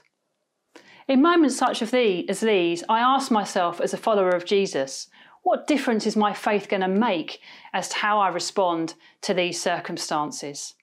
In 1.08 1.22
moments 1.22 1.58
such 1.58 1.82
as 1.82 1.92
these, 1.92 2.84
I 2.88 3.00
ask 3.00 3.32
myself 3.32 3.82
as 3.82 3.94
a 3.94 3.98
follower 3.98 4.30
of 4.30 4.46
Jesus, 4.46 5.08
what 5.44 5.68
difference 5.68 6.06
is 6.06 6.16
my 6.16 6.34
faith 6.34 6.70
going 6.70 6.82
to 6.82 6.88
make 6.88 7.42
as 7.74 7.90
to 7.90 7.98
how 7.98 8.20
I 8.20 8.30
respond 8.30 8.94
to 9.22 9.34
these 9.34 9.62
circumstances? 9.62 10.76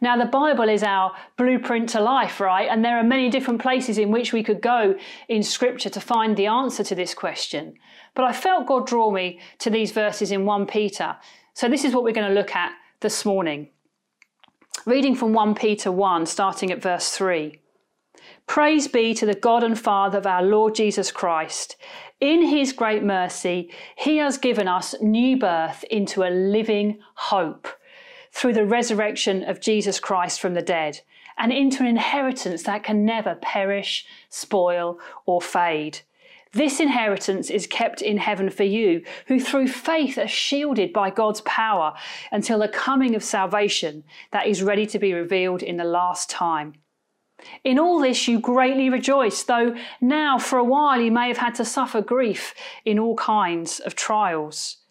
Now, 0.00 0.18
the 0.18 0.26
Bible 0.26 0.68
is 0.68 0.82
our 0.82 1.12
blueprint 1.38 1.88
to 1.90 2.00
life, 2.00 2.40
right? 2.40 2.68
And 2.68 2.84
there 2.84 2.98
are 2.98 3.04
many 3.04 3.30
different 3.30 3.62
places 3.62 3.96
in 3.96 4.10
which 4.10 4.32
we 4.32 4.42
could 4.42 4.60
go 4.60 4.94
in 5.28 5.42
Scripture 5.42 5.88
to 5.88 6.00
find 6.00 6.36
the 6.36 6.46
answer 6.46 6.84
to 6.84 6.94
this 6.94 7.14
question. 7.14 7.74
But 8.14 8.26
I 8.26 8.32
felt 8.32 8.66
God 8.66 8.86
draw 8.86 9.10
me 9.10 9.40
to 9.60 9.70
these 9.70 9.92
verses 9.92 10.30
in 10.30 10.44
1 10.44 10.66
Peter. 10.66 11.16
So, 11.54 11.68
this 11.68 11.84
is 11.84 11.94
what 11.94 12.04
we're 12.04 12.12
going 12.12 12.28
to 12.28 12.34
look 12.34 12.54
at 12.54 12.72
this 13.02 13.24
morning. 13.24 13.68
Reading 14.86 15.16
from 15.16 15.32
1 15.32 15.56
Peter 15.56 15.90
1, 15.90 16.24
starting 16.24 16.70
at 16.70 16.80
verse 16.80 17.10
3. 17.10 17.60
Praise 18.46 18.86
be 18.86 19.12
to 19.12 19.26
the 19.26 19.34
God 19.34 19.64
and 19.64 19.78
Father 19.78 20.18
of 20.18 20.26
our 20.26 20.42
Lord 20.42 20.76
Jesus 20.76 21.10
Christ. 21.10 21.76
In 22.20 22.42
his 22.42 22.72
great 22.72 23.02
mercy, 23.02 23.70
he 23.96 24.18
has 24.18 24.38
given 24.38 24.68
us 24.68 24.94
new 25.00 25.36
birth 25.36 25.84
into 25.90 26.22
a 26.22 26.30
living 26.30 27.00
hope 27.14 27.66
through 28.30 28.52
the 28.52 28.64
resurrection 28.64 29.42
of 29.42 29.60
Jesus 29.60 29.98
Christ 29.98 30.40
from 30.40 30.54
the 30.54 30.62
dead 30.62 31.00
and 31.36 31.52
into 31.52 31.82
an 31.82 31.88
inheritance 31.88 32.62
that 32.62 32.84
can 32.84 33.04
never 33.04 33.34
perish, 33.34 34.06
spoil, 34.28 34.98
or 35.26 35.42
fade 35.42 36.00
this 36.52 36.80
inheritance 36.80 37.48
is 37.48 37.66
kept 37.66 38.02
in 38.02 38.18
heaven 38.18 38.50
for 38.50 38.64
you, 38.64 39.02
who 39.26 39.40
through 39.40 39.68
faith 39.68 40.18
are 40.18 40.28
shielded 40.28 40.92
by 40.92 41.08
God's 41.10 41.40
power 41.42 41.94
until 42.30 42.58
the 42.58 42.68
coming 42.68 43.14
of 43.14 43.24
salvation 43.24 44.04
that 44.32 44.46
is 44.46 44.62
ready 44.62 44.84
to 44.86 44.98
be 44.98 45.14
revealed 45.14 45.62
in 45.62 45.78
the 45.78 45.84
last 45.84 46.28
time. 46.28 46.74
In 47.64 47.78
all 47.78 48.00
this 48.00 48.28
you 48.28 48.38
greatly 48.38 48.90
rejoice, 48.90 49.42
though 49.42 49.74
now 50.00 50.38
for 50.38 50.58
a 50.58 50.64
while 50.64 51.00
you 51.00 51.10
may 51.10 51.28
have 51.28 51.38
had 51.38 51.54
to 51.56 51.64
suffer 51.64 52.00
grief 52.00 52.54
in 52.84 52.98
all 52.98 53.16
kinds 53.16 53.80
of 53.80 53.96
trials. 53.96 54.81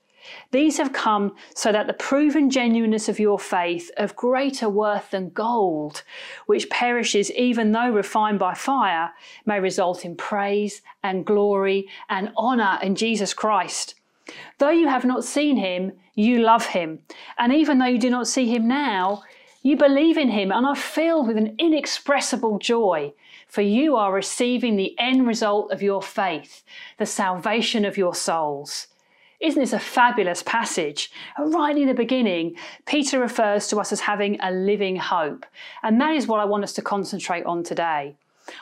These 0.52 0.78
have 0.78 0.94
come 0.94 1.36
so 1.56 1.72
that 1.72 1.88
the 1.88 1.94
proven 1.94 2.50
genuineness 2.50 3.10
of 3.10 3.20
your 3.20 3.40
faith, 3.40 3.92
of 3.98 4.16
greater 4.16 4.70
worth 4.70 5.12
than 5.12 5.30
gold, 5.30 6.04
which 6.46 6.70
perishes 6.70 7.32
even 7.32 7.72
though 7.72 7.90
refined 7.90 8.40
by 8.40 8.54
fire, 8.54 9.12
may 9.46 9.60
result 9.60 10.06
in 10.06 10.16
praise 10.16 10.82
and 11.04 11.26
glory 11.26 11.88
and 12.10 12.32
honour 12.38 12.80
in 12.82 12.96
Jesus 12.96 13.34
Christ. 13.34 13.96
Though 14.58 14.70
you 14.70 14.88
have 14.88 15.06
not 15.06 15.24
seen 15.24 15.58
him, 15.58 15.94
you 16.16 16.40
love 16.40 16.68
him. 16.68 17.00
And 17.38 17.54
even 17.54 17.80
though 17.80 17.86
you 17.86 18.00
do 18.00 18.10
not 18.10 18.28
see 18.28 18.54
him 18.54 18.68
now, 18.68 19.24
you 19.64 19.78
believe 19.78 20.18
in 20.18 20.30
him 20.30 20.52
and 20.52 20.66
are 20.66 20.76
filled 20.76 21.28
with 21.28 21.38
an 21.38 21.56
inexpressible 21.60 22.58
joy, 22.58 23.14
for 23.48 23.62
you 23.62 23.96
are 23.96 24.12
receiving 24.12 24.76
the 24.76 24.98
end 24.98 25.28
result 25.28 25.72
of 25.72 25.82
your 25.82 26.02
faith, 26.02 26.64
the 26.98 27.06
salvation 27.06 27.86
of 27.86 27.98
your 27.98 28.16
souls. 28.16 28.88
Isn't 29.42 29.60
this 29.60 29.74
a 29.74 29.80
fabulous 29.80 30.44
passage? 30.44 31.12
Right 31.40 31.76
in 31.76 31.88
the 31.88 31.96
beginning, 31.96 32.56
Peter 32.86 33.20
refers 33.20 33.68
to 33.68 33.78
us 33.78 33.92
as 33.92 34.02
having 34.02 34.40
a 34.40 34.52
living 34.52 34.96
hope. 34.96 35.46
And 35.82 36.00
that 36.00 36.16
is 36.16 36.28
what 36.28 36.40
I 36.40 36.46
want 36.46 36.64
us 36.64 36.74
to 36.74 36.82
concentrate 36.84 37.46
on 37.46 37.64
today. 37.64 38.16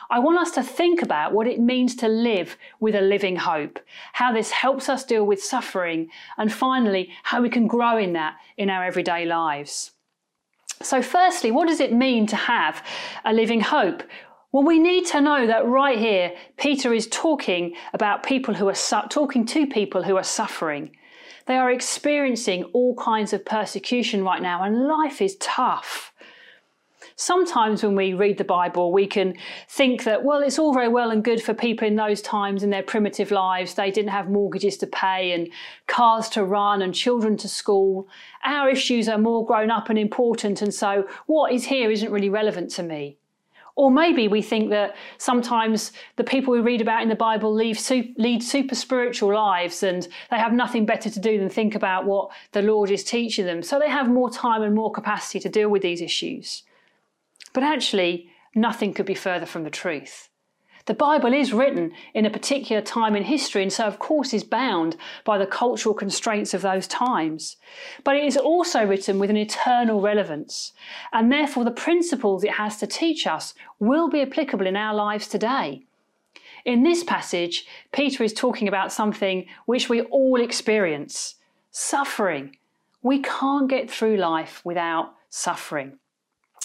I 0.08 0.18
want 0.20 0.38
us 0.38 0.52
to 0.52 0.62
think 0.62 1.02
about 1.02 1.32
what 1.32 1.46
it 1.46 1.60
means 1.60 1.94
to 1.96 2.08
live 2.08 2.56
with 2.80 2.94
a 2.94 3.00
living 3.00 3.36
hope, 3.36 3.78
how 4.14 4.32
this 4.32 4.50
helps 4.50 4.88
us 4.88 5.04
deal 5.04 5.26
with 5.26 5.42
suffering, 5.42 6.08
and 6.38 6.52
finally, 6.52 7.10
how 7.24 7.42
we 7.42 7.50
can 7.50 7.66
grow 7.66 7.98
in 7.98 8.14
that 8.14 8.36
in 8.56 8.70
our 8.70 8.84
everyday 8.84 9.26
lives. 9.26 9.92
So, 10.82 11.02
firstly, 11.02 11.50
what 11.50 11.68
does 11.68 11.80
it 11.80 11.92
mean 11.92 12.26
to 12.28 12.36
have 12.36 12.82
a 13.24 13.32
living 13.32 13.60
hope? 13.60 14.02
Well, 14.52 14.64
we 14.64 14.80
need 14.80 15.06
to 15.06 15.20
know 15.20 15.46
that 15.46 15.64
right 15.64 15.96
here, 15.96 16.34
Peter 16.56 16.92
is 16.92 17.06
talking 17.06 17.76
about 17.94 18.24
people 18.24 18.54
who 18.54 18.68
are 18.68 18.74
su- 18.74 19.08
talking 19.08 19.46
to 19.46 19.64
people 19.64 20.02
who 20.02 20.16
are 20.16 20.24
suffering. 20.24 20.90
They 21.46 21.56
are 21.56 21.70
experiencing 21.70 22.64
all 22.72 22.96
kinds 22.96 23.32
of 23.32 23.44
persecution 23.44 24.24
right 24.24 24.42
now, 24.42 24.64
and 24.64 24.88
life 24.88 25.22
is 25.22 25.36
tough. 25.36 26.12
Sometimes 27.14 27.84
when 27.84 27.94
we 27.94 28.12
read 28.12 28.38
the 28.38 28.44
Bible, 28.44 28.90
we 28.90 29.06
can 29.06 29.36
think 29.68 30.02
that, 30.02 30.24
well, 30.24 30.40
it's 30.40 30.58
all 30.58 30.74
very 30.74 30.88
well 30.88 31.12
and 31.12 31.22
good 31.22 31.40
for 31.40 31.54
people 31.54 31.86
in 31.86 31.94
those 31.94 32.20
times 32.20 32.64
in 32.64 32.70
their 32.70 32.82
primitive 32.82 33.30
lives. 33.30 33.74
They 33.74 33.92
didn't 33.92 34.10
have 34.10 34.28
mortgages 34.28 34.76
to 34.78 34.88
pay 34.88 35.30
and 35.30 35.48
cars 35.86 36.28
to 36.30 36.44
run 36.44 36.82
and 36.82 36.92
children 36.92 37.36
to 37.36 37.48
school. 37.48 38.08
Our 38.44 38.68
issues 38.68 39.08
are 39.08 39.18
more 39.18 39.46
grown 39.46 39.70
up 39.70 39.90
and 39.90 39.98
important, 39.98 40.60
and 40.60 40.74
so 40.74 41.06
what 41.26 41.52
is 41.52 41.66
here 41.66 41.92
isn't 41.92 42.10
really 42.10 42.30
relevant 42.30 42.72
to 42.72 42.82
me. 42.82 43.19
Or 43.76 43.90
maybe 43.90 44.28
we 44.28 44.42
think 44.42 44.70
that 44.70 44.96
sometimes 45.18 45.92
the 46.16 46.24
people 46.24 46.52
we 46.52 46.60
read 46.60 46.80
about 46.80 47.02
in 47.02 47.08
the 47.08 47.14
Bible 47.14 47.54
lead 47.54 48.42
super 48.42 48.74
spiritual 48.74 49.34
lives 49.34 49.82
and 49.82 50.08
they 50.30 50.38
have 50.38 50.52
nothing 50.52 50.86
better 50.86 51.10
to 51.10 51.20
do 51.20 51.38
than 51.38 51.48
think 51.48 51.74
about 51.74 52.06
what 52.06 52.30
the 52.52 52.62
Lord 52.62 52.90
is 52.90 53.04
teaching 53.04 53.46
them. 53.46 53.62
So 53.62 53.78
they 53.78 53.90
have 53.90 54.08
more 54.08 54.30
time 54.30 54.62
and 54.62 54.74
more 54.74 54.90
capacity 54.90 55.40
to 55.40 55.48
deal 55.48 55.68
with 55.68 55.82
these 55.82 56.00
issues. 56.00 56.62
But 57.52 57.62
actually, 57.62 58.30
nothing 58.54 58.94
could 58.94 59.06
be 59.06 59.14
further 59.14 59.46
from 59.46 59.64
the 59.64 59.70
truth. 59.70 60.29
The 60.86 60.94
Bible 60.94 61.32
is 61.32 61.52
written 61.52 61.92
in 62.14 62.24
a 62.24 62.30
particular 62.30 62.80
time 62.80 63.14
in 63.14 63.24
history 63.24 63.62
and 63.62 63.72
so, 63.72 63.84
of 63.84 63.98
course, 63.98 64.32
is 64.32 64.44
bound 64.44 64.96
by 65.24 65.36
the 65.36 65.46
cultural 65.46 65.94
constraints 65.94 66.54
of 66.54 66.62
those 66.62 66.86
times. 66.86 67.56
But 68.02 68.16
it 68.16 68.24
is 68.24 68.36
also 68.36 68.84
written 68.86 69.18
with 69.18 69.30
an 69.30 69.36
eternal 69.36 70.00
relevance, 70.00 70.72
and 71.12 71.30
therefore 71.30 71.64
the 71.64 71.70
principles 71.70 72.44
it 72.44 72.52
has 72.52 72.78
to 72.78 72.86
teach 72.86 73.26
us 73.26 73.54
will 73.78 74.08
be 74.08 74.22
applicable 74.22 74.66
in 74.66 74.76
our 74.76 74.94
lives 74.94 75.28
today. 75.28 75.84
In 76.64 76.82
this 76.82 77.04
passage, 77.04 77.66
Peter 77.92 78.22
is 78.22 78.32
talking 78.32 78.68
about 78.68 78.92
something 78.92 79.46
which 79.66 79.88
we 79.88 80.02
all 80.02 80.40
experience 80.40 81.36
suffering. 81.70 82.56
We 83.02 83.20
can't 83.20 83.68
get 83.68 83.90
through 83.90 84.16
life 84.16 84.60
without 84.64 85.14
suffering 85.28 85.98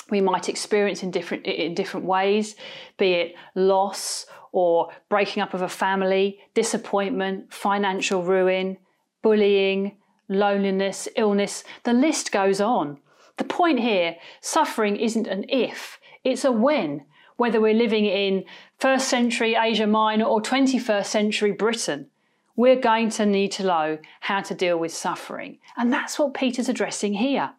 we 0.10 0.22
might 0.22 0.50
experience 0.50 1.04
in 1.04 1.12
different 1.12 1.46
in 1.46 1.74
different 1.74 2.06
ways, 2.06 2.56
be 2.98 3.14
it 3.14 3.36
loss 3.56 4.26
or 4.52 4.90
breaking 5.10 5.44
up 5.44 5.54
of 5.54 5.62
a 5.62 5.70
family, 5.70 6.40
disappointment, 6.54 7.52
financial 7.52 8.24
ruin, 8.24 8.78
bullying, 9.22 9.98
loneliness, 10.30 11.08
illness. 11.18 11.64
The 11.84 11.94
list 11.94 12.32
goes 12.32 12.62
on. 12.62 13.00
The 13.38 13.44
point 13.44 13.80
here, 13.80 14.16
suffering 14.40 14.96
isn't 14.96 15.28
an 15.28 15.46
if, 15.50 16.00
it's 16.24 16.46
a 16.46 16.52
when. 16.52 17.06
Whether 17.38 17.60
we're 17.60 17.74
living 17.74 18.06
in 18.06 18.46
first 18.80 19.10
century 19.10 19.56
Asia 19.56 19.88
Minor 19.88 20.24
or 20.24 20.42
21st 20.42 21.06
century 21.06 21.52
Britain, 21.52 22.10
we're 22.56 22.80
going 22.80 23.10
to 23.10 23.26
need 23.26 23.52
to 23.54 23.64
know 23.64 23.98
how 24.22 24.40
to 24.42 24.56
deal 24.56 24.78
with 24.78 24.94
suffering. 24.94 25.60
And 25.76 25.92
that's 25.92 26.18
what 26.18 26.34
Peter's 26.34 26.70
addressing 26.70 27.16
here. 27.16 27.52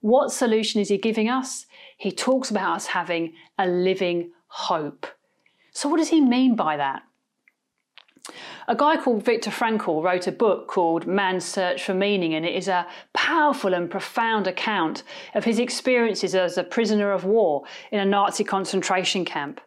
What 0.00 0.32
solution 0.32 0.80
is 0.80 0.88
he 0.88 0.98
giving 0.98 1.28
us? 1.28 1.66
He 1.96 2.10
talks 2.10 2.50
about 2.50 2.76
us 2.76 2.86
having 2.86 3.34
a 3.58 3.66
living 3.66 4.30
hope. 4.48 5.06
So, 5.72 5.88
what 5.88 5.98
does 5.98 6.08
he 6.08 6.20
mean 6.20 6.56
by 6.56 6.76
that? 6.76 7.02
A 8.68 8.76
guy 8.76 8.96
called 8.96 9.24
Viktor 9.24 9.50
Frankl 9.50 10.02
wrote 10.02 10.26
a 10.26 10.32
book 10.32 10.68
called 10.68 11.06
Man's 11.06 11.44
Search 11.44 11.82
for 11.82 11.94
Meaning, 11.94 12.34
and 12.34 12.46
it 12.46 12.54
is 12.54 12.68
a 12.68 12.86
powerful 13.12 13.74
and 13.74 13.90
profound 13.90 14.46
account 14.46 15.02
of 15.34 15.44
his 15.44 15.58
experiences 15.58 16.34
as 16.34 16.56
a 16.56 16.64
prisoner 16.64 17.12
of 17.12 17.24
war 17.24 17.64
in 17.90 17.98
a 17.98 18.04
Nazi 18.04 18.44
concentration 18.44 19.24
camp. 19.24 19.60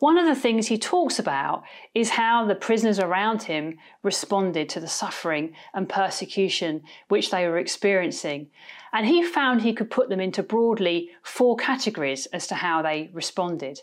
One 0.00 0.16
of 0.16 0.26
the 0.26 0.40
things 0.40 0.68
he 0.68 0.78
talks 0.78 1.18
about 1.18 1.64
is 1.92 2.10
how 2.10 2.44
the 2.44 2.54
prisoners 2.54 3.00
around 3.00 3.42
him 3.42 3.78
responded 4.04 4.68
to 4.68 4.80
the 4.80 4.86
suffering 4.86 5.54
and 5.74 5.88
persecution 5.88 6.82
which 7.08 7.32
they 7.32 7.48
were 7.48 7.58
experiencing. 7.58 8.48
And 8.92 9.06
he 9.06 9.24
found 9.24 9.62
he 9.62 9.72
could 9.72 9.90
put 9.90 10.08
them 10.08 10.20
into 10.20 10.42
broadly 10.44 11.10
four 11.24 11.56
categories 11.56 12.26
as 12.26 12.46
to 12.46 12.54
how 12.54 12.80
they 12.80 13.10
responded. 13.12 13.80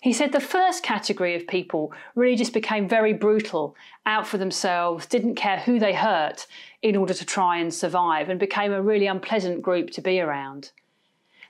He 0.00 0.14
said 0.14 0.32
the 0.32 0.40
first 0.40 0.82
category 0.82 1.34
of 1.34 1.46
people 1.46 1.92
really 2.14 2.36
just 2.36 2.54
became 2.54 2.88
very 2.88 3.12
brutal, 3.12 3.76
out 4.06 4.26
for 4.26 4.38
themselves, 4.38 5.04
didn't 5.04 5.34
care 5.34 5.58
who 5.58 5.78
they 5.78 5.94
hurt 5.94 6.46
in 6.80 6.96
order 6.96 7.12
to 7.12 7.24
try 7.24 7.58
and 7.58 7.72
survive, 7.72 8.30
and 8.30 8.40
became 8.40 8.72
a 8.72 8.82
really 8.82 9.06
unpleasant 9.06 9.60
group 9.60 9.90
to 9.90 10.00
be 10.00 10.20
around. 10.20 10.72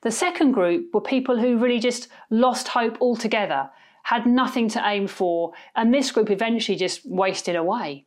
The 0.02 0.10
second 0.10 0.52
group 0.52 0.92
were 0.92 1.00
people 1.00 1.38
who 1.38 1.58
really 1.58 1.80
just 1.80 2.08
lost 2.28 2.68
hope 2.68 2.98
altogether 3.00 3.70
had 4.04 4.26
nothing 4.26 4.68
to 4.70 4.82
aim 4.86 5.06
for, 5.06 5.52
and 5.74 5.92
this 5.92 6.10
group 6.12 6.30
eventually 6.30 6.76
just 6.76 7.00
wasted 7.04 7.56
away. 7.56 8.04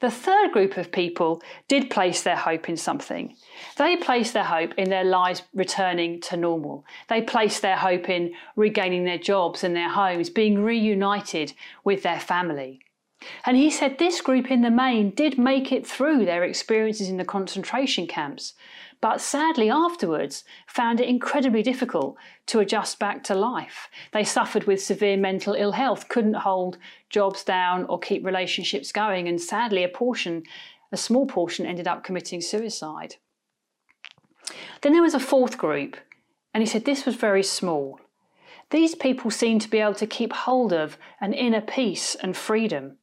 The 0.00 0.10
third 0.10 0.52
group 0.52 0.76
of 0.76 0.92
people 0.92 1.42
did 1.68 1.88
place 1.88 2.22
their 2.22 2.36
hope 2.36 2.68
in 2.68 2.76
something. 2.76 3.34
They 3.78 3.96
placed 3.96 4.34
their 4.34 4.44
hope 4.44 4.74
in 4.76 4.90
their 4.90 5.04
lives 5.04 5.42
returning 5.54 6.20
to 6.22 6.36
normal. 6.36 6.84
They 7.08 7.22
placed 7.22 7.62
their 7.62 7.76
hope 7.76 8.10
in 8.10 8.34
regaining 8.56 9.04
their 9.04 9.18
jobs 9.18 9.64
and 9.64 9.74
their 9.74 9.88
homes, 9.88 10.28
being 10.28 10.62
reunited 10.62 11.54
with 11.82 12.02
their 12.02 12.20
family. 12.20 12.80
And 13.46 13.56
he 13.56 13.70
said 13.70 13.96
this 13.96 14.20
group 14.20 14.50
in 14.50 14.60
the 14.60 14.70
main 14.70 15.10
did 15.10 15.38
make 15.38 15.72
it 15.72 15.86
through 15.86 16.26
their 16.26 16.44
experiences 16.44 17.08
in 17.08 17.16
the 17.16 17.24
concentration 17.24 18.06
camps, 18.06 18.52
but 19.00 19.20
sadly 19.20 19.70
afterwards 19.70 20.44
found 20.66 21.00
it 21.00 21.08
incredibly 21.08 21.62
difficult 21.62 22.16
to 22.46 22.60
adjust 22.60 22.98
back 22.98 23.22
to 23.24 23.34
life. 23.34 23.88
They 24.12 24.24
suffered 24.24 24.64
with 24.64 24.82
severe 24.82 25.16
mental 25.16 25.54
ill 25.54 25.72
health, 25.72 26.08
couldn't 26.08 26.34
hold 26.34 26.78
jobs 27.10 27.44
down 27.44 27.84
or 27.84 27.98
keep 27.98 28.24
relationships 28.24 28.92
going, 28.92 29.28
and 29.28 29.40
sadly, 29.40 29.84
a 29.84 29.88
portion, 29.88 30.42
a 30.92 30.96
small 30.96 31.26
portion, 31.26 31.66
ended 31.66 31.86
up 31.86 32.04
committing 32.04 32.40
suicide. 32.40 33.16
Then 34.82 34.92
there 34.92 35.02
was 35.02 35.14
a 35.14 35.20
fourth 35.20 35.58
group, 35.58 35.96
and 36.54 36.62
he 36.62 36.66
said 36.66 36.84
this 36.84 37.04
was 37.04 37.16
very 37.16 37.42
small. 37.42 38.00
These 38.70 38.94
people 38.94 39.30
seemed 39.30 39.60
to 39.62 39.70
be 39.70 39.78
able 39.78 39.94
to 39.94 40.06
keep 40.06 40.32
hold 40.32 40.72
of 40.72 40.98
an 41.20 41.32
inner 41.32 41.60
peace 41.60 42.16
and 42.16 42.36
freedom. 42.36 42.98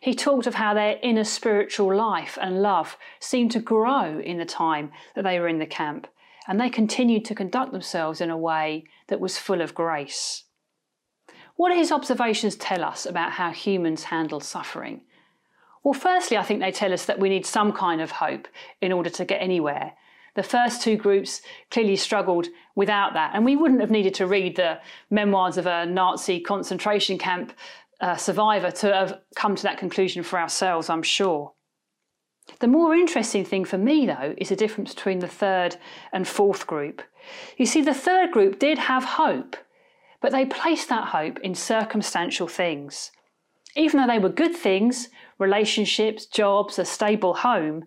He 0.00 0.14
talked 0.14 0.46
of 0.46 0.54
how 0.54 0.74
their 0.74 0.98
inner 1.02 1.24
spiritual 1.24 1.94
life 1.94 2.38
and 2.40 2.62
love 2.62 2.96
seemed 3.20 3.50
to 3.52 3.60
grow 3.60 4.20
in 4.20 4.38
the 4.38 4.44
time 4.44 4.92
that 5.14 5.22
they 5.22 5.40
were 5.40 5.48
in 5.48 5.58
the 5.58 5.66
camp, 5.66 6.06
and 6.46 6.60
they 6.60 6.70
continued 6.70 7.24
to 7.26 7.34
conduct 7.34 7.72
themselves 7.72 8.20
in 8.20 8.30
a 8.30 8.36
way 8.36 8.84
that 9.08 9.20
was 9.20 9.38
full 9.38 9.60
of 9.60 9.74
grace. 9.74 10.44
What 11.56 11.70
do 11.70 11.76
his 11.76 11.90
observations 11.90 12.54
tell 12.54 12.84
us 12.84 13.04
about 13.04 13.32
how 13.32 13.50
humans 13.50 14.04
handle 14.04 14.40
suffering? 14.40 15.02
Well, 15.82 15.94
firstly, 15.94 16.36
I 16.36 16.42
think 16.42 16.60
they 16.60 16.70
tell 16.70 16.92
us 16.92 17.04
that 17.06 17.18
we 17.18 17.28
need 17.28 17.46
some 17.46 17.72
kind 17.72 18.00
of 18.00 18.12
hope 18.12 18.46
in 18.80 18.92
order 18.92 19.10
to 19.10 19.24
get 19.24 19.42
anywhere. 19.42 19.94
The 20.34 20.42
first 20.44 20.82
two 20.82 20.96
groups 20.96 21.42
clearly 21.70 21.96
struggled 21.96 22.46
without 22.76 23.14
that, 23.14 23.32
and 23.34 23.44
we 23.44 23.56
wouldn't 23.56 23.80
have 23.80 23.90
needed 23.90 24.14
to 24.14 24.26
read 24.26 24.54
the 24.54 24.78
memoirs 25.10 25.56
of 25.56 25.66
a 25.66 25.84
Nazi 25.84 26.38
concentration 26.38 27.18
camp 27.18 27.52
uh, 28.00 28.16
survivor 28.16 28.70
to 28.70 28.92
have 28.92 29.20
come 29.34 29.56
to 29.56 29.62
that 29.64 29.78
conclusion 29.78 30.22
for 30.22 30.38
ourselves, 30.38 30.88
I'm 30.88 31.02
sure. 31.02 31.52
The 32.60 32.68
more 32.68 32.94
interesting 32.94 33.44
thing 33.44 33.64
for 33.64 33.78
me, 33.78 34.06
though, 34.06 34.34
is 34.38 34.48
the 34.48 34.56
difference 34.56 34.94
between 34.94 35.18
the 35.18 35.28
third 35.28 35.76
and 36.12 36.26
fourth 36.26 36.66
group. 36.66 37.02
You 37.56 37.66
see, 37.66 37.82
the 37.82 37.94
third 37.94 38.32
group 38.32 38.58
did 38.58 38.78
have 38.78 39.04
hope, 39.04 39.56
but 40.20 40.32
they 40.32 40.46
placed 40.46 40.88
that 40.88 41.08
hope 41.08 41.38
in 41.40 41.54
circumstantial 41.54 42.48
things. 42.48 43.10
Even 43.76 44.00
though 44.00 44.06
they 44.06 44.18
were 44.18 44.30
good 44.30 44.56
things 44.56 45.08
relationships, 45.38 46.26
jobs, 46.26 46.78
a 46.80 46.84
stable 46.84 47.32
home 47.34 47.84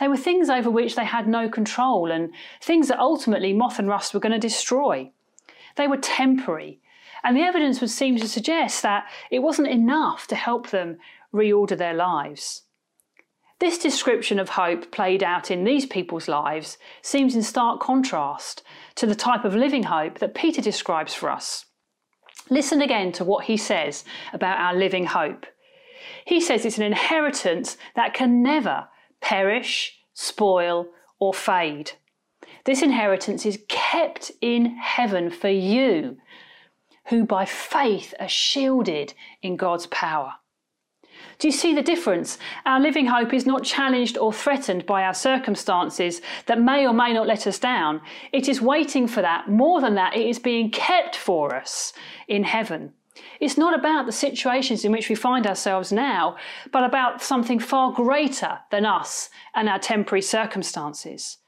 they 0.00 0.08
were 0.08 0.16
things 0.16 0.48
over 0.48 0.70
which 0.70 0.96
they 0.96 1.04
had 1.04 1.28
no 1.28 1.48
control 1.48 2.10
and 2.10 2.30
things 2.62 2.88
that 2.88 2.98
ultimately 2.98 3.52
moth 3.52 3.78
and 3.78 3.86
rust 3.86 4.14
were 4.14 4.20
going 4.20 4.32
to 4.32 4.38
destroy. 4.38 5.12
They 5.76 5.86
were 5.86 5.98
temporary, 5.98 6.79
and 7.22 7.36
the 7.36 7.42
evidence 7.42 7.80
would 7.80 7.90
seem 7.90 8.16
to 8.16 8.28
suggest 8.28 8.82
that 8.82 9.08
it 9.30 9.40
wasn't 9.40 9.68
enough 9.68 10.26
to 10.28 10.34
help 10.34 10.70
them 10.70 10.98
reorder 11.32 11.76
their 11.76 11.94
lives. 11.94 12.62
This 13.60 13.76
description 13.76 14.38
of 14.38 14.50
hope 14.50 14.90
played 14.90 15.22
out 15.22 15.50
in 15.50 15.64
these 15.64 15.84
people's 15.84 16.28
lives 16.28 16.78
seems 17.02 17.34
in 17.36 17.42
stark 17.42 17.78
contrast 17.78 18.62
to 18.94 19.06
the 19.06 19.14
type 19.14 19.44
of 19.44 19.54
living 19.54 19.82
hope 19.84 20.18
that 20.18 20.34
Peter 20.34 20.62
describes 20.62 21.12
for 21.12 21.28
us. 21.30 21.66
Listen 22.48 22.80
again 22.80 23.12
to 23.12 23.24
what 23.24 23.44
he 23.44 23.58
says 23.58 24.04
about 24.32 24.58
our 24.58 24.74
living 24.74 25.06
hope. 25.06 25.44
He 26.24 26.40
says 26.40 26.64
it's 26.64 26.78
an 26.78 26.84
inheritance 26.84 27.76
that 27.94 28.14
can 28.14 28.42
never 28.42 28.88
perish, 29.20 29.98
spoil, 30.14 30.86
or 31.18 31.34
fade. 31.34 31.92
This 32.64 32.82
inheritance 32.82 33.44
is 33.44 33.62
kept 33.68 34.32
in 34.40 34.76
heaven 34.76 35.30
for 35.30 35.48
you 35.48 36.16
who 37.10 37.24
by 37.24 37.44
faith 37.44 38.14
are 38.18 38.28
shielded 38.28 39.12
in 39.42 39.56
God's 39.56 39.86
power. 39.86 40.34
Do 41.38 41.48
you 41.48 41.52
see 41.52 41.74
the 41.74 41.82
difference? 41.82 42.38
Our 42.64 42.80
living 42.80 43.06
hope 43.06 43.34
is 43.34 43.46
not 43.46 43.64
challenged 43.64 44.16
or 44.16 44.32
threatened 44.32 44.86
by 44.86 45.02
our 45.02 45.14
circumstances 45.14 46.22
that 46.46 46.60
may 46.60 46.86
or 46.86 46.92
may 46.92 47.12
not 47.12 47.26
let 47.26 47.46
us 47.46 47.58
down. 47.58 48.00
It 48.32 48.48
is 48.48 48.62
waiting 48.62 49.06
for 49.06 49.22
that. 49.22 49.48
More 49.48 49.80
than 49.80 49.94
that, 49.94 50.16
it 50.16 50.26
is 50.26 50.38
being 50.38 50.70
kept 50.70 51.16
for 51.16 51.54
us 51.54 51.92
in 52.28 52.44
heaven. 52.44 52.92
It's 53.40 53.58
not 53.58 53.78
about 53.78 54.06
the 54.06 54.12
situations 54.12 54.84
in 54.84 54.92
which 54.92 55.08
we 55.08 55.14
find 55.14 55.46
ourselves 55.46 55.92
now, 55.92 56.36
but 56.72 56.84
about 56.84 57.22
something 57.22 57.58
far 57.58 57.92
greater 57.92 58.60
than 58.70 58.86
us 58.86 59.30
and 59.54 59.68
our 59.68 59.78
temporary 59.78 60.22
circumstances. 60.22 61.38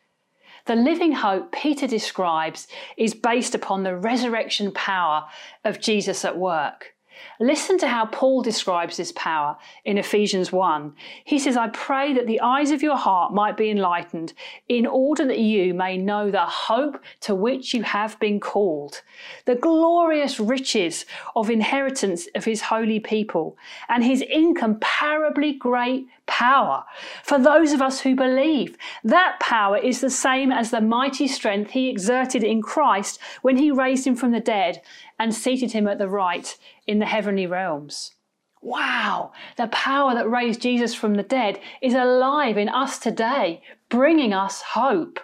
The 0.67 0.77
living 0.77 1.13
hope 1.13 1.53
Peter 1.53 1.87
describes 1.87 2.69
is 2.97 3.15
based 3.15 3.55
upon 3.55 3.83
the 3.83 3.97
resurrection 3.97 4.73
power 4.73 5.25
of 5.65 5.81
Jesus 5.81 6.25
at 6.25 6.39
work. 6.39 6.95
Listen 7.41 7.79
to 7.79 7.89
how 7.89 8.07
Paul 8.07 8.43
describes 8.43 8.97
this 8.97 9.13
power 9.13 9.57
in 9.85 9.99
Ephesians 9.99 10.53
1. 10.53 10.95
He 11.25 11.39
says, 11.39 11.57
I 11.57 11.69
pray 11.69 12.13
that 12.15 12.27
the 12.27 12.41
eyes 12.41 12.71
of 12.71 12.83
your 12.83 12.97
heart 12.97 13.33
might 13.33 13.57
be 13.57 13.71
enlightened, 13.71 14.33
in 14.69 14.87
order 14.87 15.27
that 15.27 15.39
you 15.39 15.75
may 15.75 15.97
know 15.97 16.31
the 16.31 16.47
hope 16.47 17.03
to 17.21 17.35
which 17.35 17.75
you 17.75 17.83
have 17.83 18.19
been 18.19 18.41
called, 18.41 19.03
the 19.45 19.55
glorious 19.55 20.41
riches 20.41 21.05
of 21.37 21.51
inheritance 21.51 22.29
of 22.35 22.45
his 22.45 22.63
holy 22.63 23.01
people, 23.01 23.57
and 23.89 24.05
his 24.05 24.23
incomparably 24.23 25.53
great 25.53 26.07
power 26.27 26.85
for 27.23 27.39
those 27.39 27.73
of 27.73 27.83
us 27.83 28.01
who 28.01 28.15
believe. 28.15 28.77
That 29.05 29.39
power 29.41 29.77
is 29.77 30.01
the 30.01 30.11
same 30.11 30.53
as 30.53 30.71
the 30.71 30.81
mighty 30.81 31.29
strength 31.29 31.71
he 31.73 31.89
exerted 31.89 32.43
in 32.43 32.63
Christ 32.63 33.19
when 33.43 33.57
he 33.57 33.71
raised 33.71 34.07
him 34.07 34.17
from 34.17 34.33
the 34.33 34.41
dead 34.41 34.83
and 35.19 35.35
seated 35.35 35.73
him 35.73 35.87
at 35.87 35.99
the 35.99 36.09
right 36.09 36.57
in 36.87 36.99
the 36.99 37.07
heavenly 37.07 37.47
realms. 37.47 38.15
Wow, 38.61 39.33
the 39.57 39.67
power 39.69 40.15
that 40.15 40.31
raised 40.31 40.63
Jesus 40.63 40.95
from 40.95 41.15
the 41.15 41.25
dead 41.25 41.61
is 41.81 41.95
alive 41.95 42.57
in 42.57 42.69
us 42.69 42.99
today, 42.99 43.61
bringing 43.89 44.33
us 44.33 44.63
hope. 44.63 45.19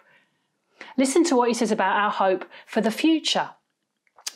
Listen 0.96 1.22
to 1.24 1.36
what 1.36 1.48
he 1.48 1.54
says 1.54 1.70
about 1.70 1.96
our 1.96 2.10
hope 2.10 2.44
for 2.66 2.80
the 2.80 2.90
future. 2.90 3.50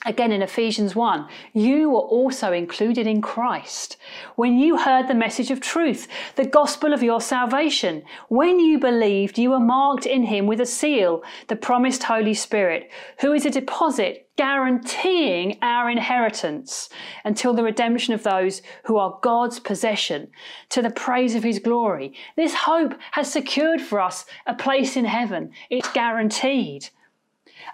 Again 0.05 0.33
in 0.33 0.43
Ephesians 0.43 0.97
1, 0.97 1.29
you 1.53 1.91
were 1.91 2.01
also 2.01 2.53
included 2.53 3.07
in 3.07 3.23
Christ 3.23 3.97
when 4.35 4.59
you 4.59 4.77
heard 4.77 5.07
the 5.07 5.15
message 5.15 5.53
of 5.53 5.61
truth, 5.61 6.09
the 6.35 6.45
gospel 6.45 6.93
of 6.93 7.05
your 7.05 7.21
salvation. 7.21 8.03
When 8.29 8.59
you 8.59 8.81
believed, 8.81 9.39
you 9.39 9.51
were 9.51 9.61
marked 9.61 10.05
in 10.05 10.25
him 10.25 10.47
with 10.47 10.61
a 10.61 10.67
seal, 10.67 11.23
the 11.47 11.55
promised 11.55 12.03
Holy 12.03 12.35
Spirit, 12.35 12.91
who 13.21 13.33
is 13.33 13.47
a 13.47 13.51
deposit 13.51 14.29
guaranteeing 14.37 15.59
our 15.63 15.89
inheritance 15.89 16.89
until 17.25 17.55
the 17.55 17.63
redemption 17.63 18.13
of 18.13 18.25
those 18.25 18.61
who 18.85 18.97
are 18.97 19.19
God's 19.23 19.61
possession 19.61 20.29
to 20.71 20.83
the 20.83 20.91
praise 20.91 21.37
of 21.37 21.45
his 21.45 21.61
glory. 21.61 22.15
This 22.35 22.55
hope 22.55 22.95
has 23.13 23.31
secured 23.31 23.81
for 23.81 24.01
us 24.01 24.25
a 24.47 24.55
place 24.55 24.97
in 24.97 25.05
heaven. 25.05 25.53
It's 25.71 25.93
guaranteed. 25.93 26.89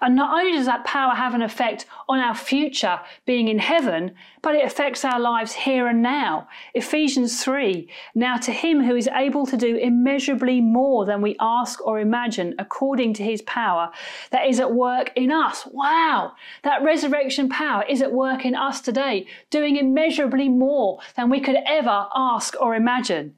And 0.01 0.15
not 0.15 0.37
only 0.37 0.53
does 0.53 0.65
that 0.65 0.85
power 0.85 1.13
have 1.15 1.33
an 1.33 1.41
effect 1.41 1.85
on 2.07 2.19
our 2.19 2.35
future 2.35 2.99
being 3.25 3.47
in 3.47 3.59
heaven, 3.59 4.15
but 4.41 4.55
it 4.55 4.65
affects 4.65 5.03
our 5.03 5.19
lives 5.19 5.53
here 5.53 5.87
and 5.87 6.01
now. 6.01 6.47
Ephesians 6.73 7.43
3 7.43 7.87
Now 8.15 8.37
to 8.37 8.51
him 8.51 8.83
who 8.83 8.95
is 8.95 9.09
able 9.13 9.45
to 9.47 9.57
do 9.57 9.75
immeasurably 9.75 10.61
more 10.61 11.05
than 11.05 11.21
we 11.21 11.35
ask 11.39 11.85
or 11.85 11.99
imagine, 11.99 12.55
according 12.57 13.13
to 13.15 13.23
his 13.23 13.41
power 13.43 13.91
that 14.31 14.47
is 14.47 14.59
at 14.59 14.73
work 14.73 15.11
in 15.15 15.31
us. 15.31 15.65
Wow! 15.71 16.33
That 16.63 16.83
resurrection 16.83 17.49
power 17.49 17.83
is 17.87 18.01
at 18.01 18.13
work 18.13 18.45
in 18.45 18.55
us 18.55 18.81
today, 18.81 19.27
doing 19.49 19.77
immeasurably 19.77 20.49
more 20.49 20.99
than 21.15 21.29
we 21.29 21.39
could 21.41 21.57
ever 21.65 22.07
ask 22.15 22.55
or 22.61 22.75
imagine. 22.75 23.35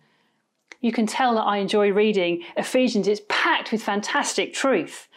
You 0.82 0.92
can 0.92 1.06
tell 1.06 1.36
that 1.36 1.44
I 1.44 1.58
enjoy 1.58 1.92
reading 1.92 2.44
Ephesians. 2.58 3.08
It's 3.08 3.22
packed 3.30 3.72
with 3.72 3.84
fantastic 3.84 4.52
truth. 4.52 5.08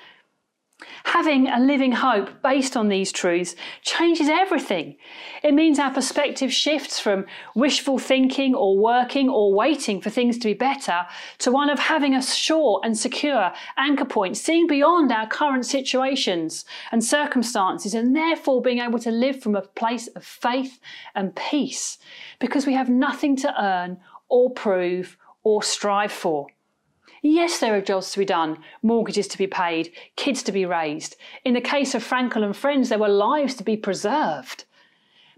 Having 1.05 1.49
a 1.49 1.61
living 1.61 1.93
hope 1.93 2.43
based 2.43 2.77
on 2.77 2.89
these 2.89 3.13
truths 3.13 3.55
changes 3.83 4.29
everything. 4.29 4.97
It 5.43 5.55
means 5.55 5.79
our 5.79 5.93
perspective 5.93 6.53
shifts 6.53 6.99
from 6.99 7.27
wishful 7.55 7.99
thinking 7.99 8.55
or 8.55 8.77
working 8.77 9.29
or 9.29 9.55
waiting 9.55 10.01
for 10.01 10.11
things 10.11 10.39
to 10.39 10.49
be 10.49 10.55
better 10.55 11.07
to 11.39 11.53
one 11.53 11.71
of 11.71 11.79
having 11.79 12.15
a 12.15 12.23
sure 12.23 12.81
and 12.83 12.97
secure 12.99 13.53
anchor 13.77 14.05
point, 14.05 14.37
seeing 14.37 14.67
beyond 14.67 15.13
our 15.13 15.27
current 15.27 15.67
situations 15.67 16.65
and 16.91 17.05
circumstances, 17.05 17.95
and 17.95 18.17
therefore 18.17 18.63
being 18.63 18.81
able 18.81 18.99
to 18.99 19.11
live 19.11 19.41
from 19.41 19.55
a 19.55 19.63
place 19.63 20.09
of 20.09 20.25
faith 20.25 20.81
and 21.15 21.37
peace 21.37 21.99
because 22.39 22.67
we 22.67 22.75
have 22.75 22.89
nothing 22.89 23.37
to 23.37 23.63
earn 23.63 23.99
or 24.29 24.51
prove 24.51 25.17
or 25.43 25.63
strive 25.63 26.13
for. 26.13 26.49
Yes, 27.27 27.59
there 27.59 27.75
are 27.75 27.81
jobs 27.81 28.11
to 28.11 28.19
be 28.19 28.27
done, 28.27 28.59
mortgages 28.83 29.27
to 29.29 29.39
be 29.39 29.47
paid, 29.47 29.91
kids 30.15 30.43
to 30.43 30.53
be 30.53 30.67
raised. 30.67 31.17
In 31.43 31.55
the 31.55 31.61
case 31.63 31.95
of 31.95 32.07
Frankl 32.07 32.45
and 32.45 32.55
friends, 32.55 32.91
there 32.91 32.99
were 32.99 33.09
lives 33.09 33.55
to 33.55 33.65
be 33.65 33.79
preserved. 33.79 34.67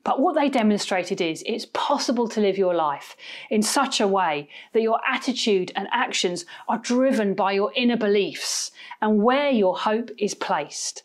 But 0.02 0.18
what 0.18 0.34
they 0.34 0.48
demonstrated 0.48 1.20
is 1.20 1.44
it's 1.46 1.66
possible 1.66 2.26
to 2.30 2.40
live 2.40 2.58
your 2.58 2.74
life 2.74 3.16
in 3.50 3.62
such 3.62 4.00
a 4.00 4.08
way 4.08 4.48
that 4.72 4.82
your 4.82 4.98
attitude 5.08 5.70
and 5.76 5.86
actions 5.92 6.44
are 6.66 6.78
driven 6.78 7.34
by 7.34 7.52
your 7.52 7.72
inner 7.76 7.96
beliefs 7.96 8.72
and 9.00 9.22
where 9.22 9.50
your 9.50 9.78
hope 9.78 10.10
is 10.18 10.34
placed. 10.34 11.04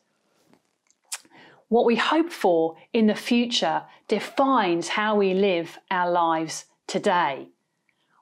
What 1.67 1.86
we 1.86 1.97
hope 1.97 2.32
for 2.32 2.75
in 2.91 3.05
the 3.05 3.13
future 3.13 3.84
defines 4.07 4.88
how 4.88 5.15
we 5.15 5.36
live 5.36 5.77
our 5.91 6.09
lives 6.09 6.65
today. 6.88 7.49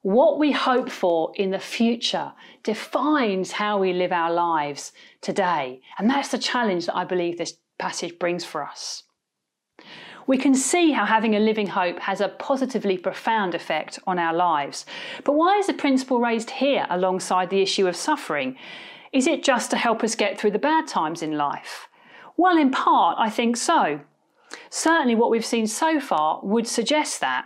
What 0.09 0.39
we 0.39 0.51
hope 0.51 0.89
for 0.89 1.31
in 1.35 1.51
the 1.51 1.59
future 1.59 2.33
defines 2.63 3.51
how 3.51 3.77
we 3.77 3.93
live 3.93 4.11
our 4.11 4.33
lives 4.33 4.91
today. 5.21 5.81
And 5.99 6.09
that's 6.09 6.29
the 6.29 6.39
challenge 6.39 6.87
that 6.87 6.95
I 6.95 7.03
believe 7.03 7.37
this 7.37 7.59
passage 7.77 8.17
brings 8.17 8.43
for 8.43 8.63
us. 8.63 9.03
We 10.25 10.39
can 10.39 10.55
see 10.55 10.93
how 10.93 11.05
having 11.05 11.35
a 11.35 11.39
living 11.39 11.67
hope 11.67 11.99
has 11.99 12.21
a 12.21 12.29
positively 12.29 12.97
profound 12.97 13.53
effect 13.53 13.99
on 14.07 14.17
our 14.17 14.33
lives. 14.33 14.83
But 15.23 15.33
why 15.33 15.59
is 15.59 15.67
the 15.67 15.75
principle 15.75 16.19
raised 16.19 16.49
here 16.49 16.87
alongside 16.89 17.51
the 17.51 17.61
issue 17.61 17.85
of 17.85 17.95
suffering? 17.95 18.57
Is 19.13 19.27
it 19.27 19.43
just 19.43 19.69
to 19.69 19.77
help 19.77 20.03
us 20.03 20.15
get 20.15 20.39
through 20.39 20.51
the 20.51 20.57
bad 20.57 20.87
times 20.87 21.21
in 21.21 21.37
life? 21.37 21.87
Well, 22.35 22.57
in 22.57 22.71
part, 22.71 23.17
I 23.19 23.29
think 23.29 23.57
so. 23.57 23.99
Certainly, 24.71 25.13
what 25.13 25.29
we've 25.29 25.45
seen 25.45 25.67
so 25.67 25.99
far 25.99 26.39
would 26.41 26.65
suggest 26.65 27.21
that. 27.21 27.45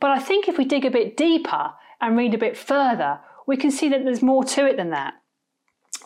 But 0.00 0.12
I 0.12 0.18
think 0.18 0.48
if 0.48 0.56
we 0.56 0.64
dig 0.64 0.86
a 0.86 0.90
bit 0.90 1.14
deeper 1.14 1.74
and 2.00 2.16
read 2.16 2.34
a 2.34 2.38
bit 2.38 2.56
further, 2.56 3.20
we 3.46 3.56
can 3.56 3.70
see 3.70 3.88
that 3.88 4.04
there's 4.04 4.22
more 4.22 4.44
to 4.44 4.66
it 4.66 4.76
than 4.76 4.90
that. 4.90 5.14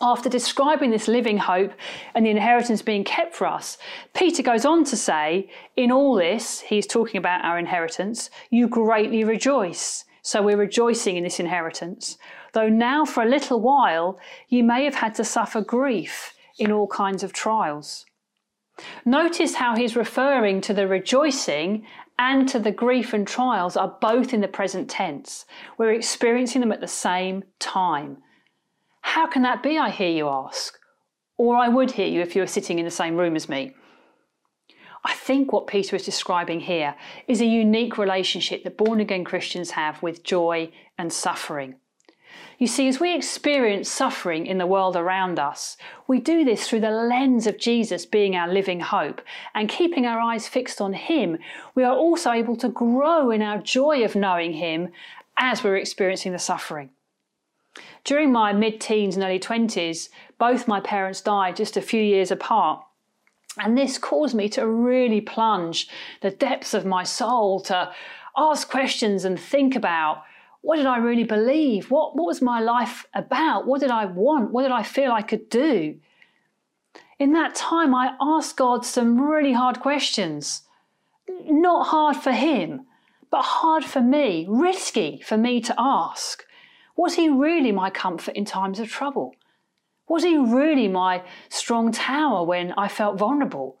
After 0.01 0.29
describing 0.29 0.91
this 0.91 1.07
living 1.07 1.37
hope 1.37 1.71
and 2.13 2.25
the 2.25 2.29
inheritance 2.29 2.81
being 2.81 3.05
kept 3.05 3.33
for 3.33 3.47
us, 3.47 3.77
Peter 4.13 4.43
goes 4.43 4.65
on 4.65 4.83
to 4.85 4.97
say, 4.97 5.49
In 5.77 5.91
all 5.91 6.15
this, 6.15 6.59
he's 6.61 6.85
talking 6.85 7.17
about 7.17 7.45
our 7.45 7.57
inheritance, 7.57 8.29
you 8.49 8.67
greatly 8.67 9.23
rejoice. 9.23 10.03
So 10.21 10.41
we're 10.41 10.57
rejoicing 10.57 11.15
in 11.15 11.23
this 11.23 11.39
inheritance. 11.39 12.17
Though 12.53 12.67
now, 12.67 13.05
for 13.05 13.23
a 13.23 13.29
little 13.29 13.61
while, 13.61 14.19
you 14.49 14.63
may 14.63 14.83
have 14.83 14.95
had 14.95 15.15
to 15.15 15.23
suffer 15.23 15.61
grief 15.61 16.33
in 16.57 16.71
all 16.71 16.87
kinds 16.87 17.23
of 17.23 17.31
trials. 17.31 18.05
Notice 19.05 19.55
how 19.55 19.75
he's 19.75 19.95
referring 19.95 20.59
to 20.61 20.73
the 20.73 20.87
rejoicing 20.87 21.85
and 22.17 22.47
to 22.49 22.59
the 22.59 22.71
grief 22.71 23.13
and 23.13 23.27
trials 23.27 23.75
are 23.75 23.97
both 23.99 24.33
in 24.33 24.41
the 24.41 24.47
present 24.47 24.89
tense. 24.89 25.45
We're 25.77 25.91
experiencing 25.91 26.61
them 26.61 26.71
at 26.71 26.81
the 26.81 26.87
same 26.87 27.43
time. 27.59 28.17
How 29.01 29.27
can 29.27 29.41
that 29.43 29.61
be, 29.61 29.77
I 29.77 29.89
hear 29.89 30.09
you 30.09 30.27
ask? 30.27 30.77
Or 31.37 31.55
I 31.55 31.67
would 31.67 31.91
hear 31.91 32.07
you 32.07 32.21
if 32.21 32.35
you 32.35 32.41
were 32.41 32.47
sitting 32.47 32.79
in 32.79 32.85
the 32.85 32.91
same 32.91 33.17
room 33.17 33.35
as 33.35 33.49
me. 33.49 33.73
I 35.03 35.13
think 35.13 35.53
what 35.53 35.67
Peter 35.67 35.95
is 35.95 36.03
describing 36.03 36.61
here 36.61 36.95
is 37.27 37.39
a 37.39 37.45
unique 37.45 37.97
relationship 37.97 38.63
that 38.63 38.77
born 38.77 38.99
again 38.99 39.23
Christians 39.23 39.71
have 39.71 40.01
with 40.01 40.23
joy 40.23 40.71
and 40.97 41.13
suffering. 41.13 41.75
You 42.57 42.67
see, 42.67 42.87
as 42.87 42.99
we 42.99 43.13
experience 43.13 43.89
suffering 43.89 44.47
in 44.47 44.57
the 44.57 44.65
world 44.65 44.95
around 44.95 45.39
us, 45.39 45.75
we 46.07 46.19
do 46.19 46.45
this 46.45 46.67
through 46.67 46.81
the 46.81 46.89
lens 46.89 47.47
of 47.47 47.57
Jesus 47.57 48.05
being 48.05 48.35
our 48.35 48.47
living 48.47 48.79
hope 48.79 49.21
and 49.53 49.67
keeping 49.67 50.05
our 50.05 50.19
eyes 50.19 50.47
fixed 50.47 50.79
on 50.79 50.93
Him. 50.93 51.37
We 51.73 51.83
are 51.83 51.95
also 51.95 52.31
able 52.31 52.55
to 52.57 52.69
grow 52.69 53.29
in 53.29 53.41
our 53.41 53.57
joy 53.57 54.05
of 54.05 54.15
knowing 54.15 54.53
Him 54.53 54.89
as 55.37 55.63
we're 55.63 55.75
experiencing 55.75 56.31
the 56.31 56.39
suffering. 56.39 56.91
During 58.05 58.31
my 58.31 58.53
mid 58.53 58.79
teens 58.79 59.15
and 59.15 59.23
early 59.25 59.39
20s, 59.39 60.09
both 60.37 60.67
my 60.67 60.79
parents 60.79 61.19
died 61.19 61.57
just 61.57 61.75
a 61.75 61.81
few 61.81 62.01
years 62.01 62.31
apart. 62.31 62.81
And 63.57 63.77
this 63.77 63.97
caused 63.97 64.35
me 64.35 64.47
to 64.49 64.67
really 64.67 65.21
plunge 65.21 65.89
the 66.21 66.31
depths 66.31 66.73
of 66.73 66.85
my 66.85 67.03
soul, 67.03 67.59
to 67.61 67.91
ask 68.37 68.69
questions 68.69 69.25
and 69.25 69.39
think 69.39 69.75
about 69.75 70.23
what 70.65 70.77
did 70.77 70.87
I 70.87 70.97
really 70.97 71.25
believe? 71.25 71.91
What, 71.91 72.15
what 72.15 72.25
was 72.25 72.41
my 72.41 72.59
life 72.59 73.05
about? 73.13 73.67
What 73.67 73.81
did 73.81 73.91
I 73.91 74.05
want? 74.05 74.49
What 74.49 74.63
did 74.63 74.71
I 74.71 74.81
feel 74.81 75.11
I 75.11 75.21
could 75.21 75.47
do? 75.47 75.99
In 77.19 77.33
that 77.33 77.53
time, 77.53 77.93
I 77.93 78.15
asked 78.19 78.57
God 78.57 78.83
some 78.83 79.21
really 79.21 79.53
hard 79.53 79.79
questions. 79.79 80.63
Not 81.29 81.89
hard 81.89 82.15
for 82.15 82.31
Him, 82.31 82.87
but 83.29 83.43
hard 83.43 83.85
for 83.85 84.01
me, 84.01 84.47
risky 84.49 85.21
for 85.23 85.37
me 85.37 85.61
to 85.61 85.75
ask. 85.77 86.43
Was 86.97 87.13
He 87.13 87.29
really 87.29 87.71
my 87.71 87.91
comfort 87.91 88.35
in 88.35 88.43
times 88.43 88.79
of 88.79 88.89
trouble? 88.89 89.35
Was 90.09 90.23
He 90.23 90.35
really 90.35 90.87
my 90.87 91.21
strong 91.47 91.91
tower 91.91 92.43
when 92.43 92.73
I 92.75 92.87
felt 92.87 93.19
vulnerable? 93.19 93.77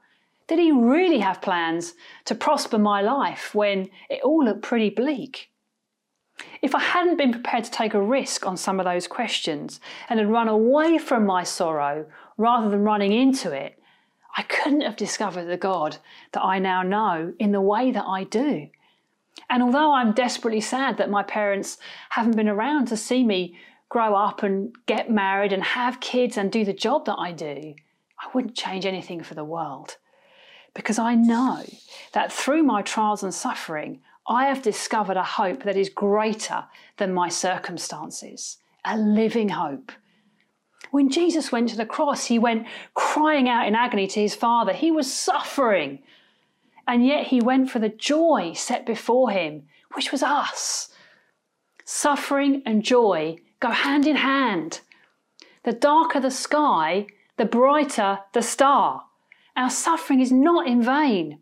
Did 0.47 0.59
He 0.59 0.71
really 0.71 1.17
have 1.17 1.41
plans 1.41 1.95
to 2.25 2.35
prosper 2.35 2.77
my 2.77 3.01
life 3.01 3.55
when 3.55 3.89
it 4.07 4.21
all 4.21 4.45
looked 4.45 4.61
pretty 4.61 4.91
bleak? 4.91 5.49
If 6.61 6.75
I 6.75 6.79
hadn't 6.79 7.17
been 7.17 7.31
prepared 7.31 7.63
to 7.65 7.71
take 7.71 7.93
a 7.93 8.01
risk 8.01 8.45
on 8.45 8.57
some 8.57 8.79
of 8.79 8.85
those 8.85 9.07
questions 9.07 9.79
and 10.09 10.19
had 10.19 10.29
run 10.29 10.47
away 10.47 10.97
from 10.97 11.25
my 11.25 11.43
sorrow 11.43 12.05
rather 12.37 12.69
than 12.69 12.83
running 12.83 13.13
into 13.13 13.51
it, 13.51 13.79
I 14.37 14.41
couldn't 14.43 14.81
have 14.81 14.97
discovered 14.97 15.45
the 15.45 15.57
God 15.57 15.97
that 16.33 16.43
I 16.43 16.59
now 16.59 16.81
know 16.83 17.33
in 17.39 17.51
the 17.51 17.61
way 17.61 17.91
that 17.91 18.03
I 18.05 18.25
do. 18.25 18.67
And 19.49 19.63
although 19.63 19.93
I'm 19.93 20.11
desperately 20.11 20.61
sad 20.61 20.97
that 20.97 21.09
my 21.09 21.23
parents 21.23 21.77
haven't 22.09 22.35
been 22.35 22.49
around 22.49 22.87
to 22.87 22.97
see 22.97 23.23
me 23.23 23.57
grow 23.89 24.15
up 24.15 24.43
and 24.43 24.75
get 24.87 25.09
married 25.09 25.53
and 25.53 25.63
have 25.63 25.99
kids 25.99 26.37
and 26.37 26.51
do 26.51 26.65
the 26.65 26.73
job 26.73 27.05
that 27.05 27.17
I 27.17 27.31
do, 27.31 27.75
I 28.19 28.27
wouldn't 28.33 28.55
change 28.55 28.85
anything 28.85 29.23
for 29.23 29.35
the 29.35 29.43
world. 29.43 29.97
Because 30.73 30.99
I 30.99 31.15
know 31.15 31.63
that 32.11 32.33
through 32.33 32.63
my 32.63 32.81
trials 32.81 33.23
and 33.23 33.33
suffering, 33.33 34.01
I 34.27 34.45
have 34.45 34.61
discovered 34.61 35.17
a 35.17 35.23
hope 35.23 35.63
that 35.63 35.77
is 35.77 35.89
greater 35.89 36.65
than 36.97 37.13
my 37.13 37.29
circumstances, 37.29 38.57
a 38.83 38.97
living 38.97 39.49
hope. 39.49 39.91
When 40.91 41.09
Jesus 41.09 41.51
went 41.51 41.69
to 41.69 41.77
the 41.77 41.85
cross, 41.85 42.25
he 42.25 42.39
went 42.39 42.67
crying 42.93 43.49
out 43.49 43.67
in 43.67 43.75
agony 43.75 44.07
to 44.07 44.19
his 44.19 44.35
Father. 44.35 44.73
He 44.73 44.91
was 44.91 45.11
suffering. 45.13 45.99
and 46.87 47.05
yet 47.05 47.27
he 47.27 47.41
went 47.41 47.69
for 47.69 47.79
the 47.79 47.89
joy 47.89 48.53
set 48.53 48.85
before 48.85 49.31
him, 49.31 49.63
which 49.93 50.11
was 50.11 50.21
us. 50.21 50.89
Suffering 51.83 52.61
and 52.65 52.83
joy 52.83 53.37
go 53.59 53.69
hand 53.69 54.05
in 54.05 54.17
hand. 54.17 54.81
The 55.63 55.73
darker 55.73 56.19
the 56.19 56.31
sky, 56.31 57.07
the 57.37 57.45
brighter 57.45 58.19
the 58.33 58.41
star. 58.41 59.05
Our 59.55 59.69
suffering 59.69 60.19
is 60.19 60.31
not 60.31 60.67
in 60.67 60.83
vain. 60.83 61.39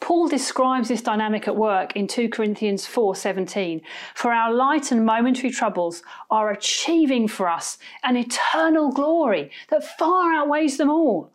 Paul 0.00 0.28
describes 0.28 0.88
this 0.88 1.02
dynamic 1.02 1.48
at 1.48 1.56
work 1.56 1.96
in 1.96 2.06
2 2.06 2.28
Corinthians 2.28 2.86
4:17. 2.86 3.80
For 4.14 4.32
our 4.32 4.52
light 4.52 4.92
and 4.92 5.04
momentary 5.04 5.50
troubles 5.50 6.02
are 6.30 6.50
achieving 6.50 7.28
for 7.28 7.48
us 7.48 7.78
an 8.02 8.16
eternal 8.16 8.90
glory 8.90 9.50
that 9.68 9.84
far 9.84 10.32
outweighs 10.32 10.76
them 10.76 10.90
all. 10.90 11.30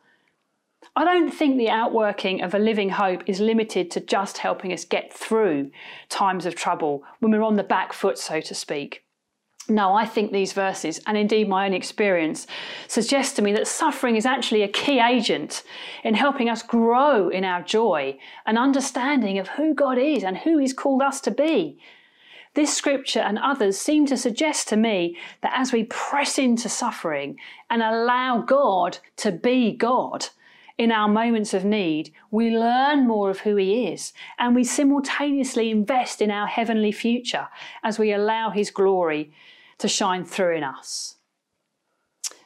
I 0.95 1.03
don't 1.03 1.31
think 1.31 1.57
the 1.57 1.69
outworking 1.69 2.41
of 2.41 2.53
a 2.53 2.59
living 2.59 2.89
hope 2.89 3.23
is 3.27 3.39
limited 3.39 3.91
to 3.91 3.99
just 3.99 4.39
helping 4.39 4.73
us 4.73 4.85
get 4.85 5.13
through 5.13 5.71
times 6.09 6.45
of 6.45 6.55
trouble 6.55 7.03
when 7.19 7.31
we're 7.31 7.43
on 7.43 7.55
the 7.55 7.63
back 7.63 7.93
foot, 7.93 8.17
so 8.17 8.41
to 8.41 8.55
speak. 8.55 9.03
No, 9.69 9.93
I 9.93 10.05
think 10.05 10.31
these 10.31 10.53
verses, 10.53 10.99
and 11.05 11.15
indeed 11.15 11.47
my 11.47 11.67
own 11.67 11.73
experience, 11.73 12.47
suggest 12.87 13.35
to 13.35 13.43
me 13.43 13.53
that 13.53 13.67
suffering 13.67 14.15
is 14.15 14.25
actually 14.25 14.63
a 14.63 14.67
key 14.67 14.99
agent 14.99 15.63
in 16.03 16.15
helping 16.15 16.49
us 16.49 16.63
grow 16.63 17.29
in 17.29 17.45
our 17.45 17.61
joy 17.61 18.17
and 18.47 18.57
understanding 18.57 19.37
of 19.37 19.49
who 19.49 19.75
God 19.75 19.99
is 19.99 20.23
and 20.23 20.37
who 20.37 20.57
He's 20.57 20.73
called 20.73 21.03
us 21.03 21.21
to 21.21 21.31
be. 21.31 21.79
This 22.55 22.75
scripture 22.75 23.19
and 23.19 23.37
others 23.37 23.77
seem 23.77 24.07
to 24.07 24.17
suggest 24.17 24.67
to 24.69 24.75
me 24.75 25.15
that 25.41 25.53
as 25.55 25.71
we 25.71 25.83
press 25.83 26.39
into 26.39 26.67
suffering 26.67 27.37
and 27.69 27.83
allow 27.83 28.41
God 28.41 28.97
to 29.17 29.31
be 29.31 29.71
God, 29.71 30.27
in 30.79 30.93
our 30.93 31.09
moments 31.09 31.53
of 31.53 31.65
need, 31.65 32.11
we 32.31 32.57
learn 32.57 33.05
more 33.05 33.29
of 33.29 33.41
who 33.41 33.57
He 33.57 33.87
is 33.87 34.13
and 34.39 34.55
we 34.55 34.63
simultaneously 34.63 35.69
invest 35.69 36.21
in 36.21 36.31
our 36.31 36.47
heavenly 36.47 36.93
future 36.93 37.49
as 37.83 37.99
we 37.99 38.13
allow 38.13 38.49
His 38.49 38.71
glory 38.71 39.31
to 39.79 39.87
shine 39.87 40.23
through 40.23 40.55
in 40.55 40.63
us. 40.63 41.15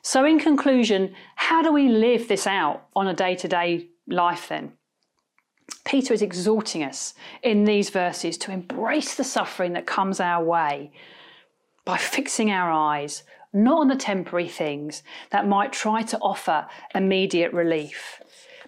So, 0.02 0.26
in 0.26 0.40
conclusion, 0.40 1.14
how 1.36 1.62
do 1.62 1.72
we 1.72 1.90
live 1.90 2.28
this 2.28 2.48
out 2.48 2.88
on 2.96 3.08
a 3.08 3.14
day 3.14 3.36
to 3.36 3.48
day 3.48 3.88
life 4.08 4.50
then? 4.50 4.74
Peter 5.86 6.14
is 6.14 6.22
exhorting 6.22 6.84
us 6.84 7.14
in 7.42 7.64
these 7.64 7.90
verses 7.90 8.38
to 8.40 8.52
embrace 8.52 9.16
the 9.16 9.24
suffering 9.24 9.74
that 9.74 9.86
comes 9.86 10.20
our 10.20 10.44
way 10.44 10.92
by 11.86 11.98
fixing 11.98 12.52
our 12.52 12.72
eyes 12.72 13.24
not 13.54 13.82
on 13.82 13.88
the 13.88 13.96
temporary 13.96 14.48
things 14.48 15.04
that 15.30 15.48
might 15.48 15.72
try 15.72 16.02
to 16.02 16.18
offer 16.20 16.68
immediate 16.96 17.54
relief, 17.54 18.20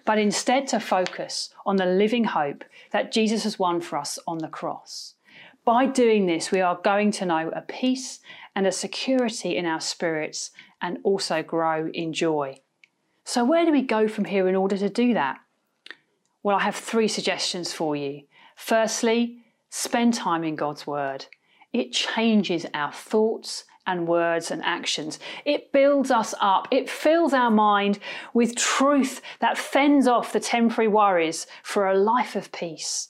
but 0.04 0.18
instead 0.18 0.68
to 0.68 0.78
focus 0.78 1.50
on 1.66 1.76
the 1.76 1.86
living 1.86 2.24
hope 2.24 2.64
that 2.92 3.10
Jesus 3.10 3.42
has 3.42 3.58
won 3.58 3.80
for 3.80 3.98
us 3.98 4.18
on 4.28 4.38
the 4.38 4.48
cross. 4.48 5.15
By 5.66 5.86
doing 5.86 6.26
this, 6.26 6.52
we 6.52 6.60
are 6.60 6.78
going 6.84 7.10
to 7.10 7.26
know 7.26 7.50
a 7.52 7.60
peace 7.60 8.20
and 8.54 8.68
a 8.68 8.72
security 8.72 9.56
in 9.56 9.66
our 9.66 9.80
spirits 9.80 10.52
and 10.80 10.98
also 11.02 11.42
grow 11.42 11.88
in 11.92 12.12
joy. 12.12 12.60
So, 13.24 13.44
where 13.44 13.66
do 13.66 13.72
we 13.72 13.82
go 13.82 14.06
from 14.06 14.26
here 14.26 14.46
in 14.46 14.54
order 14.54 14.78
to 14.78 14.88
do 14.88 15.12
that? 15.14 15.40
Well, 16.44 16.54
I 16.54 16.62
have 16.62 16.76
three 16.76 17.08
suggestions 17.08 17.72
for 17.72 17.96
you. 17.96 18.22
Firstly, 18.54 19.38
spend 19.68 20.14
time 20.14 20.44
in 20.44 20.54
God's 20.54 20.86
Word. 20.86 21.26
It 21.72 21.90
changes 21.90 22.64
our 22.72 22.92
thoughts 22.92 23.64
and 23.88 24.06
words 24.06 24.52
and 24.52 24.62
actions. 24.62 25.18
It 25.44 25.72
builds 25.72 26.12
us 26.12 26.32
up. 26.40 26.68
It 26.70 26.88
fills 26.88 27.32
our 27.32 27.50
mind 27.50 27.98
with 28.34 28.54
truth 28.54 29.20
that 29.40 29.58
fends 29.58 30.06
off 30.06 30.32
the 30.32 30.38
temporary 30.38 30.86
worries 30.86 31.48
for 31.64 31.88
a 31.88 31.98
life 31.98 32.36
of 32.36 32.52
peace. 32.52 33.08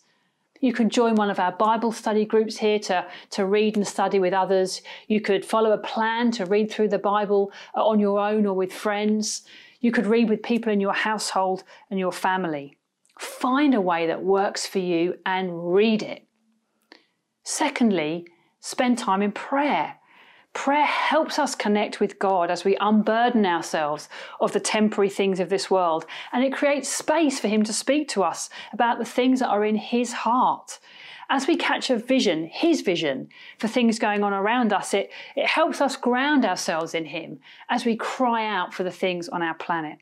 You 0.60 0.72
can 0.72 0.90
join 0.90 1.14
one 1.14 1.30
of 1.30 1.38
our 1.38 1.52
Bible 1.52 1.92
study 1.92 2.24
groups 2.24 2.56
here 2.56 2.78
to, 2.80 3.06
to 3.30 3.46
read 3.46 3.76
and 3.76 3.86
study 3.86 4.18
with 4.18 4.32
others. 4.32 4.82
You 5.08 5.20
could 5.20 5.44
follow 5.44 5.72
a 5.72 5.78
plan 5.78 6.30
to 6.32 6.46
read 6.46 6.70
through 6.70 6.88
the 6.88 6.98
Bible 6.98 7.52
uh, 7.74 7.84
on 7.84 8.00
your 8.00 8.18
own 8.18 8.46
or 8.46 8.54
with 8.54 8.72
friends. 8.72 9.42
You 9.80 9.92
could 9.92 10.06
read 10.06 10.28
with 10.28 10.42
people 10.42 10.72
in 10.72 10.80
your 10.80 10.94
household 10.94 11.64
and 11.90 11.98
your 11.98 12.12
family. 12.12 12.76
Find 13.18 13.74
a 13.74 13.80
way 13.80 14.06
that 14.06 14.22
works 14.22 14.66
for 14.66 14.78
you 14.78 15.18
and 15.24 15.74
read 15.74 16.02
it. 16.02 16.26
Secondly, 17.44 18.26
spend 18.60 18.98
time 18.98 19.22
in 19.22 19.32
prayer. 19.32 19.96
Prayer 20.56 20.86
helps 20.86 21.38
us 21.38 21.54
connect 21.54 22.00
with 22.00 22.18
God 22.18 22.50
as 22.50 22.64
we 22.64 22.78
unburden 22.80 23.44
ourselves 23.44 24.08
of 24.40 24.54
the 24.54 24.58
temporary 24.58 25.10
things 25.10 25.38
of 25.38 25.50
this 25.50 25.70
world, 25.70 26.06
and 26.32 26.42
it 26.42 26.54
creates 26.54 26.88
space 26.88 27.38
for 27.38 27.46
Him 27.46 27.62
to 27.64 27.74
speak 27.74 28.08
to 28.08 28.22
us 28.24 28.48
about 28.72 28.98
the 28.98 29.04
things 29.04 29.40
that 29.40 29.50
are 29.50 29.66
in 29.66 29.76
His 29.76 30.14
heart. 30.14 30.80
As 31.28 31.46
we 31.46 31.56
catch 31.56 31.90
a 31.90 31.98
vision, 31.98 32.46
His 32.46 32.80
vision, 32.80 33.28
for 33.58 33.68
things 33.68 33.98
going 33.98 34.24
on 34.24 34.32
around 34.32 34.72
us, 34.72 34.94
it, 34.94 35.10
it 35.36 35.46
helps 35.46 35.82
us 35.82 35.94
ground 35.94 36.46
ourselves 36.46 36.94
in 36.94 37.04
Him 37.04 37.38
as 37.68 37.84
we 37.84 37.94
cry 37.94 38.46
out 38.46 38.72
for 38.72 38.82
the 38.82 38.90
things 38.90 39.28
on 39.28 39.42
our 39.42 39.54
planet. 39.54 39.98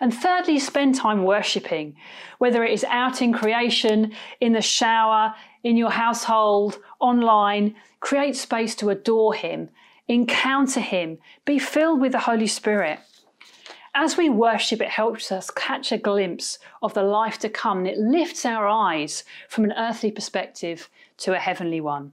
And 0.00 0.12
thirdly, 0.12 0.58
spend 0.58 0.96
time 0.96 1.24
worshipping, 1.24 1.96
whether 2.36 2.62
it 2.62 2.72
is 2.72 2.84
out 2.84 3.22
in 3.22 3.32
creation, 3.32 4.12
in 4.38 4.52
the 4.52 4.60
shower, 4.60 5.34
in 5.62 5.76
your 5.76 5.90
household, 5.90 6.78
online. 7.00 7.74
Create 8.00 8.36
space 8.36 8.74
to 8.76 8.90
adore 8.90 9.34
Him, 9.34 9.70
encounter 10.08 10.80
Him, 10.80 11.18
be 11.44 11.58
filled 11.58 12.00
with 12.00 12.12
the 12.12 12.20
Holy 12.20 12.46
Spirit. 12.46 12.98
As 13.94 14.16
we 14.16 14.30
worship, 14.30 14.80
it 14.80 14.88
helps 14.88 15.30
us 15.30 15.50
catch 15.50 15.92
a 15.92 15.98
glimpse 15.98 16.58
of 16.82 16.94
the 16.94 17.02
life 17.02 17.38
to 17.40 17.50
come 17.50 17.78
and 17.78 17.88
it 17.88 17.98
lifts 17.98 18.46
our 18.46 18.66
eyes 18.66 19.22
from 19.48 19.64
an 19.64 19.74
earthly 19.76 20.10
perspective 20.10 20.88
to 21.18 21.34
a 21.34 21.38
heavenly 21.38 21.80
one. 21.80 22.12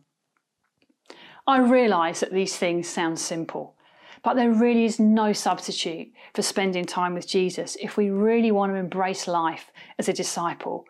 I 1.47 1.60
realise 1.60 2.20
that 2.20 2.34
these 2.34 2.58
things 2.58 2.88
sound 2.88 3.18
simple, 3.18 3.76
but 4.24 4.36
there 4.36 4.52
really 4.52 4.84
is 4.84 5.00
no 5.00 5.32
substitute 5.32 6.12
for 6.34 6.41
spending 6.41 6.86
time 6.86 7.14
with 7.14 7.28
Jesus 7.28 7.78
if 7.82 7.95
we 7.95 8.10
really 8.10 8.52
want 8.52 8.74
to 8.74 8.76
embrace 8.76 9.26
life 9.26 9.72
as 9.97 10.10
a 10.10 10.14
disciple 10.14 10.86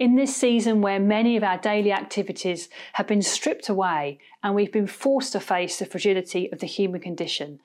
in 0.00 0.16
this 0.16 0.34
season 0.34 0.80
where 0.80 0.98
many 0.98 1.36
of 1.36 1.44
our 1.44 1.58
daily 1.58 1.92
activities 1.92 2.70
have 2.94 3.06
been 3.06 3.20
stripped 3.20 3.68
away 3.68 4.18
and 4.42 4.54
we've 4.54 4.72
been 4.72 4.86
forced 4.86 5.32
to 5.32 5.40
face 5.40 5.78
the 5.78 5.84
fragility 5.84 6.50
of 6.50 6.58
the 6.58 6.66
human 6.66 7.02
condition, 7.02 7.60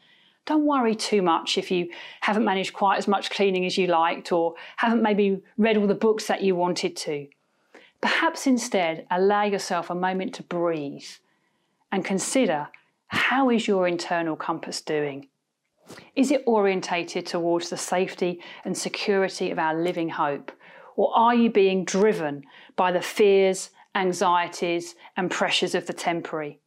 don't 0.46 0.66
worry 0.66 0.94
too 0.94 1.22
much 1.22 1.58
if 1.58 1.72
you 1.72 1.90
haven't 2.22 2.44
managed 2.44 2.74
quite 2.74 2.98
as 2.98 3.08
much 3.08 3.32
cleaning 3.32 3.66
as 3.66 3.78
you 3.78 3.88
liked 3.88 4.34
or 4.34 4.54
haven't 4.76 5.02
maybe 5.02 5.42
read 5.58 5.78
all 5.78 5.88
the 5.88 5.96
books 5.96 6.28
that 6.28 6.44
you 6.44 6.56
wanted 6.56 6.96
to. 6.98 7.26
Perhaps 8.02 8.46
instead 8.46 9.08
allow 9.10 9.44
yourself 9.44 9.90
a 9.90 9.96
moment 9.96 10.36
to 10.36 10.44
breathe 10.44 11.08
and 11.90 12.04
consider 12.04 12.68
how 13.08 13.50
is 13.50 13.66
your 13.66 13.88
internal 13.88 14.36
compass 14.36 14.82
doing? 14.82 15.30
Is 16.18 16.32
it 16.32 16.44
orientated 16.46 17.26
towards 17.26 17.70
the 17.70 17.78
safety 17.78 18.42
and 18.66 18.78
security 18.78 19.52
of 19.52 19.58
our 19.58 19.74
living 19.74 20.10
hope? 20.10 20.52
Or 20.96 21.16
are 21.16 21.36
you 21.36 21.50
being 21.50 21.86
driven 21.86 22.44
by 22.76 22.92
the 22.92 23.02
fears, 23.02 23.72
anxieties, 23.94 24.96
and 25.18 25.32
pressures 25.32 25.76
of 25.76 25.88
the 25.88 25.94
temporary? 25.94 26.60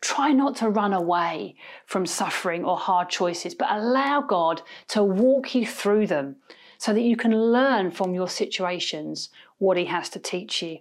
Try 0.00 0.32
not 0.32 0.56
to 0.56 0.68
run 0.68 0.92
away 0.92 1.56
from 1.86 2.06
suffering 2.06 2.64
or 2.64 2.76
hard 2.76 3.08
choices, 3.08 3.54
but 3.54 3.70
allow 3.70 4.20
God 4.20 4.62
to 4.88 5.02
walk 5.02 5.54
you 5.54 5.66
through 5.66 6.06
them 6.06 6.36
so 6.78 6.92
that 6.92 7.02
you 7.02 7.16
can 7.16 7.52
learn 7.52 7.90
from 7.90 8.14
your 8.14 8.28
situations 8.28 9.30
what 9.58 9.76
He 9.76 9.86
has 9.86 10.08
to 10.10 10.18
teach 10.18 10.62
you. 10.62 10.78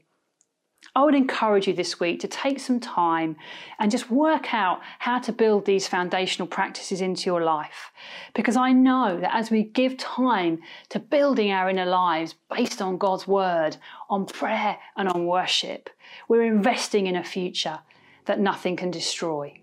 I 0.95 1.03
would 1.03 1.15
encourage 1.15 1.67
you 1.67 1.73
this 1.73 1.99
week 1.99 2.19
to 2.21 2.27
take 2.27 2.59
some 2.59 2.79
time 2.79 3.36
and 3.79 3.91
just 3.91 4.09
work 4.09 4.53
out 4.53 4.81
how 4.99 5.19
to 5.19 5.31
build 5.31 5.65
these 5.65 5.88
foundational 5.88 6.47
practices 6.47 7.01
into 7.01 7.25
your 7.25 7.43
life. 7.43 7.91
Because 8.33 8.55
I 8.55 8.71
know 8.71 9.19
that 9.19 9.36
as 9.36 9.51
we 9.51 9.63
give 9.63 9.97
time 9.97 10.59
to 10.89 10.99
building 10.99 11.51
our 11.51 11.69
inner 11.69 11.86
lives 11.86 12.36
based 12.49 12.81
on 12.81 12.97
God's 12.97 13.27
word, 13.27 13.77
on 14.09 14.25
prayer, 14.25 14.77
and 14.95 15.09
on 15.09 15.25
worship, 15.25 15.89
we're 16.27 16.43
investing 16.43 17.07
in 17.07 17.15
a 17.15 17.23
future 17.23 17.79
that 18.25 18.39
nothing 18.39 18.75
can 18.75 18.91
destroy. 18.91 19.59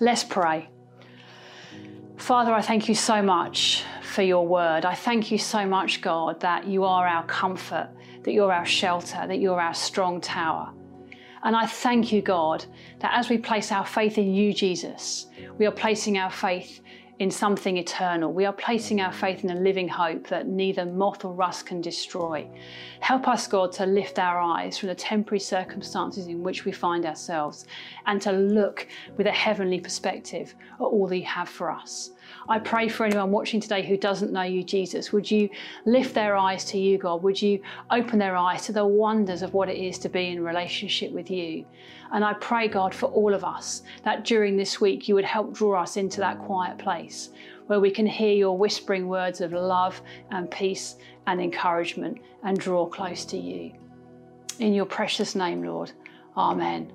Let's 0.00 0.24
pray. 0.24 0.68
Father, 2.16 2.52
I 2.52 2.60
thank 2.60 2.88
you 2.88 2.94
so 2.94 3.22
much 3.22 3.84
for 4.02 4.22
your 4.22 4.46
word. 4.46 4.84
I 4.84 4.94
thank 4.94 5.30
you 5.30 5.38
so 5.38 5.66
much, 5.66 6.00
God, 6.00 6.40
that 6.40 6.66
you 6.66 6.84
are 6.84 7.06
our 7.06 7.24
comfort 7.24 7.88
that 8.24 8.32
you're 8.32 8.52
our 8.52 8.66
shelter, 8.66 9.26
that 9.26 9.38
you're 9.38 9.60
our 9.60 9.74
strong 9.74 10.20
tower. 10.20 10.72
And 11.44 11.56
I 11.56 11.66
thank 11.66 12.12
you, 12.12 12.22
God, 12.22 12.64
that 13.00 13.12
as 13.14 13.28
we 13.28 13.38
place 13.38 13.72
our 13.72 13.84
faith 13.84 14.16
in 14.16 14.32
you, 14.32 14.52
Jesus, 14.52 15.26
we 15.58 15.66
are 15.66 15.72
placing 15.72 16.18
our 16.18 16.30
faith 16.30 16.80
in 17.18 17.30
something 17.30 17.76
eternal. 17.76 18.32
We 18.32 18.46
are 18.46 18.52
placing 18.52 19.00
our 19.00 19.12
faith 19.12 19.44
in 19.44 19.50
a 19.50 19.54
living 19.54 19.88
hope 19.88 20.26
that 20.28 20.48
neither 20.48 20.84
moth 20.84 21.24
or 21.24 21.32
rust 21.32 21.66
can 21.66 21.80
destroy. 21.80 22.48
Help 23.00 23.28
us, 23.28 23.46
God, 23.46 23.70
to 23.72 23.86
lift 23.86 24.18
our 24.18 24.40
eyes 24.40 24.78
from 24.78 24.88
the 24.88 24.94
temporary 24.94 25.38
circumstances 25.38 26.26
in 26.26 26.42
which 26.42 26.64
we 26.64 26.72
find 26.72 27.06
ourselves 27.06 27.66
and 28.06 28.20
to 28.22 28.32
look 28.32 28.88
with 29.16 29.26
a 29.26 29.32
heavenly 29.32 29.80
perspective 29.80 30.54
at 30.74 30.82
all 30.82 31.06
that 31.06 31.18
you 31.18 31.26
have 31.26 31.48
for 31.48 31.70
us. 31.70 32.10
I 32.48 32.58
pray 32.58 32.88
for 32.88 33.04
anyone 33.04 33.30
watching 33.30 33.60
today 33.60 33.86
who 33.86 33.96
doesn't 33.96 34.32
know 34.32 34.42
you, 34.42 34.62
Jesus. 34.62 35.12
Would 35.12 35.30
you 35.30 35.48
lift 35.84 36.14
their 36.14 36.36
eyes 36.36 36.64
to 36.66 36.78
you, 36.78 36.98
God? 36.98 37.22
Would 37.22 37.40
you 37.40 37.62
open 37.90 38.18
their 38.18 38.36
eyes 38.36 38.66
to 38.66 38.72
the 38.72 38.84
wonders 38.84 39.42
of 39.42 39.54
what 39.54 39.68
it 39.68 39.76
is 39.76 39.98
to 40.00 40.08
be 40.08 40.28
in 40.28 40.42
relationship 40.42 41.12
with 41.12 41.30
you? 41.30 41.64
And 42.12 42.24
I 42.24 42.34
pray, 42.34 42.68
God, 42.68 42.94
for 42.94 43.06
all 43.06 43.32
of 43.32 43.44
us 43.44 43.82
that 44.04 44.24
during 44.24 44.56
this 44.56 44.80
week 44.80 45.08
you 45.08 45.14
would 45.14 45.24
help 45.24 45.54
draw 45.54 45.82
us 45.82 45.96
into 45.96 46.20
that 46.20 46.38
quiet 46.40 46.78
place 46.78 47.30
where 47.66 47.80
we 47.80 47.90
can 47.90 48.06
hear 48.06 48.34
your 48.34 48.58
whispering 48.58 49.08
words 49.08 49.40
of 49.40 49.52
love 49.52 50.00
and 50.30 50.50
peace 50.50 50.96
and 51.26 51.40
encouragement 51.40 52.18
and 52.42 52.58
draw 52.58 52.86
close 52.86 53.24
to 53.24 53.38
you. 53.38 53.72
In 54.58 54.74
your 54.74 54.84
precious 54.84 55.34
name, 55.34 55.62
Lord. 55.62 55.92
Amen. 56.36 56.92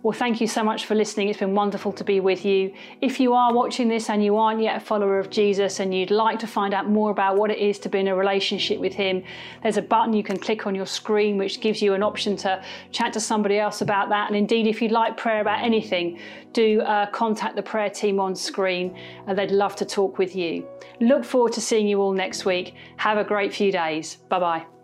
Well, 0.00 0.16
thank 0.16 0.40
you 0.40 0.46
so 0.46 0.62
much 0.62 0.86
for 0.86 0.94
listening. 0.94 1.28
It's 1.28 1.40
been 1.40 1.56
wonderful 1.56 1.92
to 1.94 2.04
be 2.04 2.20
with 2.20 2.44
you. 2.44 2.72
If 3.00 3.18
you 3.18 3.34
are 3.34 3.52
watching 3.52 3.88
this 3.88 4.08
and 4.08 4.24
you 4.24 4.36
aren't 4.36 4.62
yet 4.62 4.76
a 4.76 4.80
follower 4.80 5.18
of 5.18 5.28
Jesus 5.28 5.80
and 5.80 5.92
you'd 5.92 6.12
like 6.12 6.38
to 6.38 6.46
find 6.46 6.72
out 6.72 6.88
more 6.88 7.10
about 7.10 7.36
what 7.36 7.50
it 7.50 7.58
is 7.58 7.80
to 7.80 7.88
be 7.88 7.98
in 7.98 8.06
a 8.06 8.14
relationship 8.14 8.78
with 8.78 8.92
Him, 8.92 9.24
there's 9.64 9.76
a 9.76 9.82
button 9.82 10.12
you 10.12 10.22
can 10.22 10.36
click 10.36 10.68
on 10.68 10.74
your 10.76 10.86
screen 10.86 11.36
which 11.36 11.60
gives 11.60 11.82
you 11.82 11.94
an 11.94 12.04
option 12.04 12.36
to 12.36 12.62
chat 12.92 13.12
to 13.14 13.20
somebody 13.20 13.58
else 13.58 13.80
about 13.80 14.08
that. 14.10 14.28
And 14.28 14.36
indeed, 14.36 14.68
if 14.68 14.80
you'd 14.80 14.92
like 14.92 15.16
prayer 15.16 15.40
about 15.40 15.64
anything, 15.64 16.20
do 16.52 16.80
uh, 16.82 17.10
contact 17.10 17.56
the 17.56 17.62
prayer 17.62 17.90
team 17.90 18.20
on 18.20 18.36
screen 18.36 18.96
and 19.26 19.36
they'd 19.36 19.50
love 19.50 19.74
to 19.76 19.84
talk 19.84 20.16
with 20.16 20.36
you. 20.36 20.64
Look 21.00 21.24
forward 21.24 21.52
to 21.54 21.60
seeing 21.60 21.88
you 21.88 22.00
all 22.00 22.12
next 22.12 22.44
week. 22.44 22.74
Have 22.98 23.18
a 23.18 23.24
great 23.24 23.52
few 23.52 23.72
days. 23.72 24.14
Bye 24.28 24.38
bye. 24.38 24.77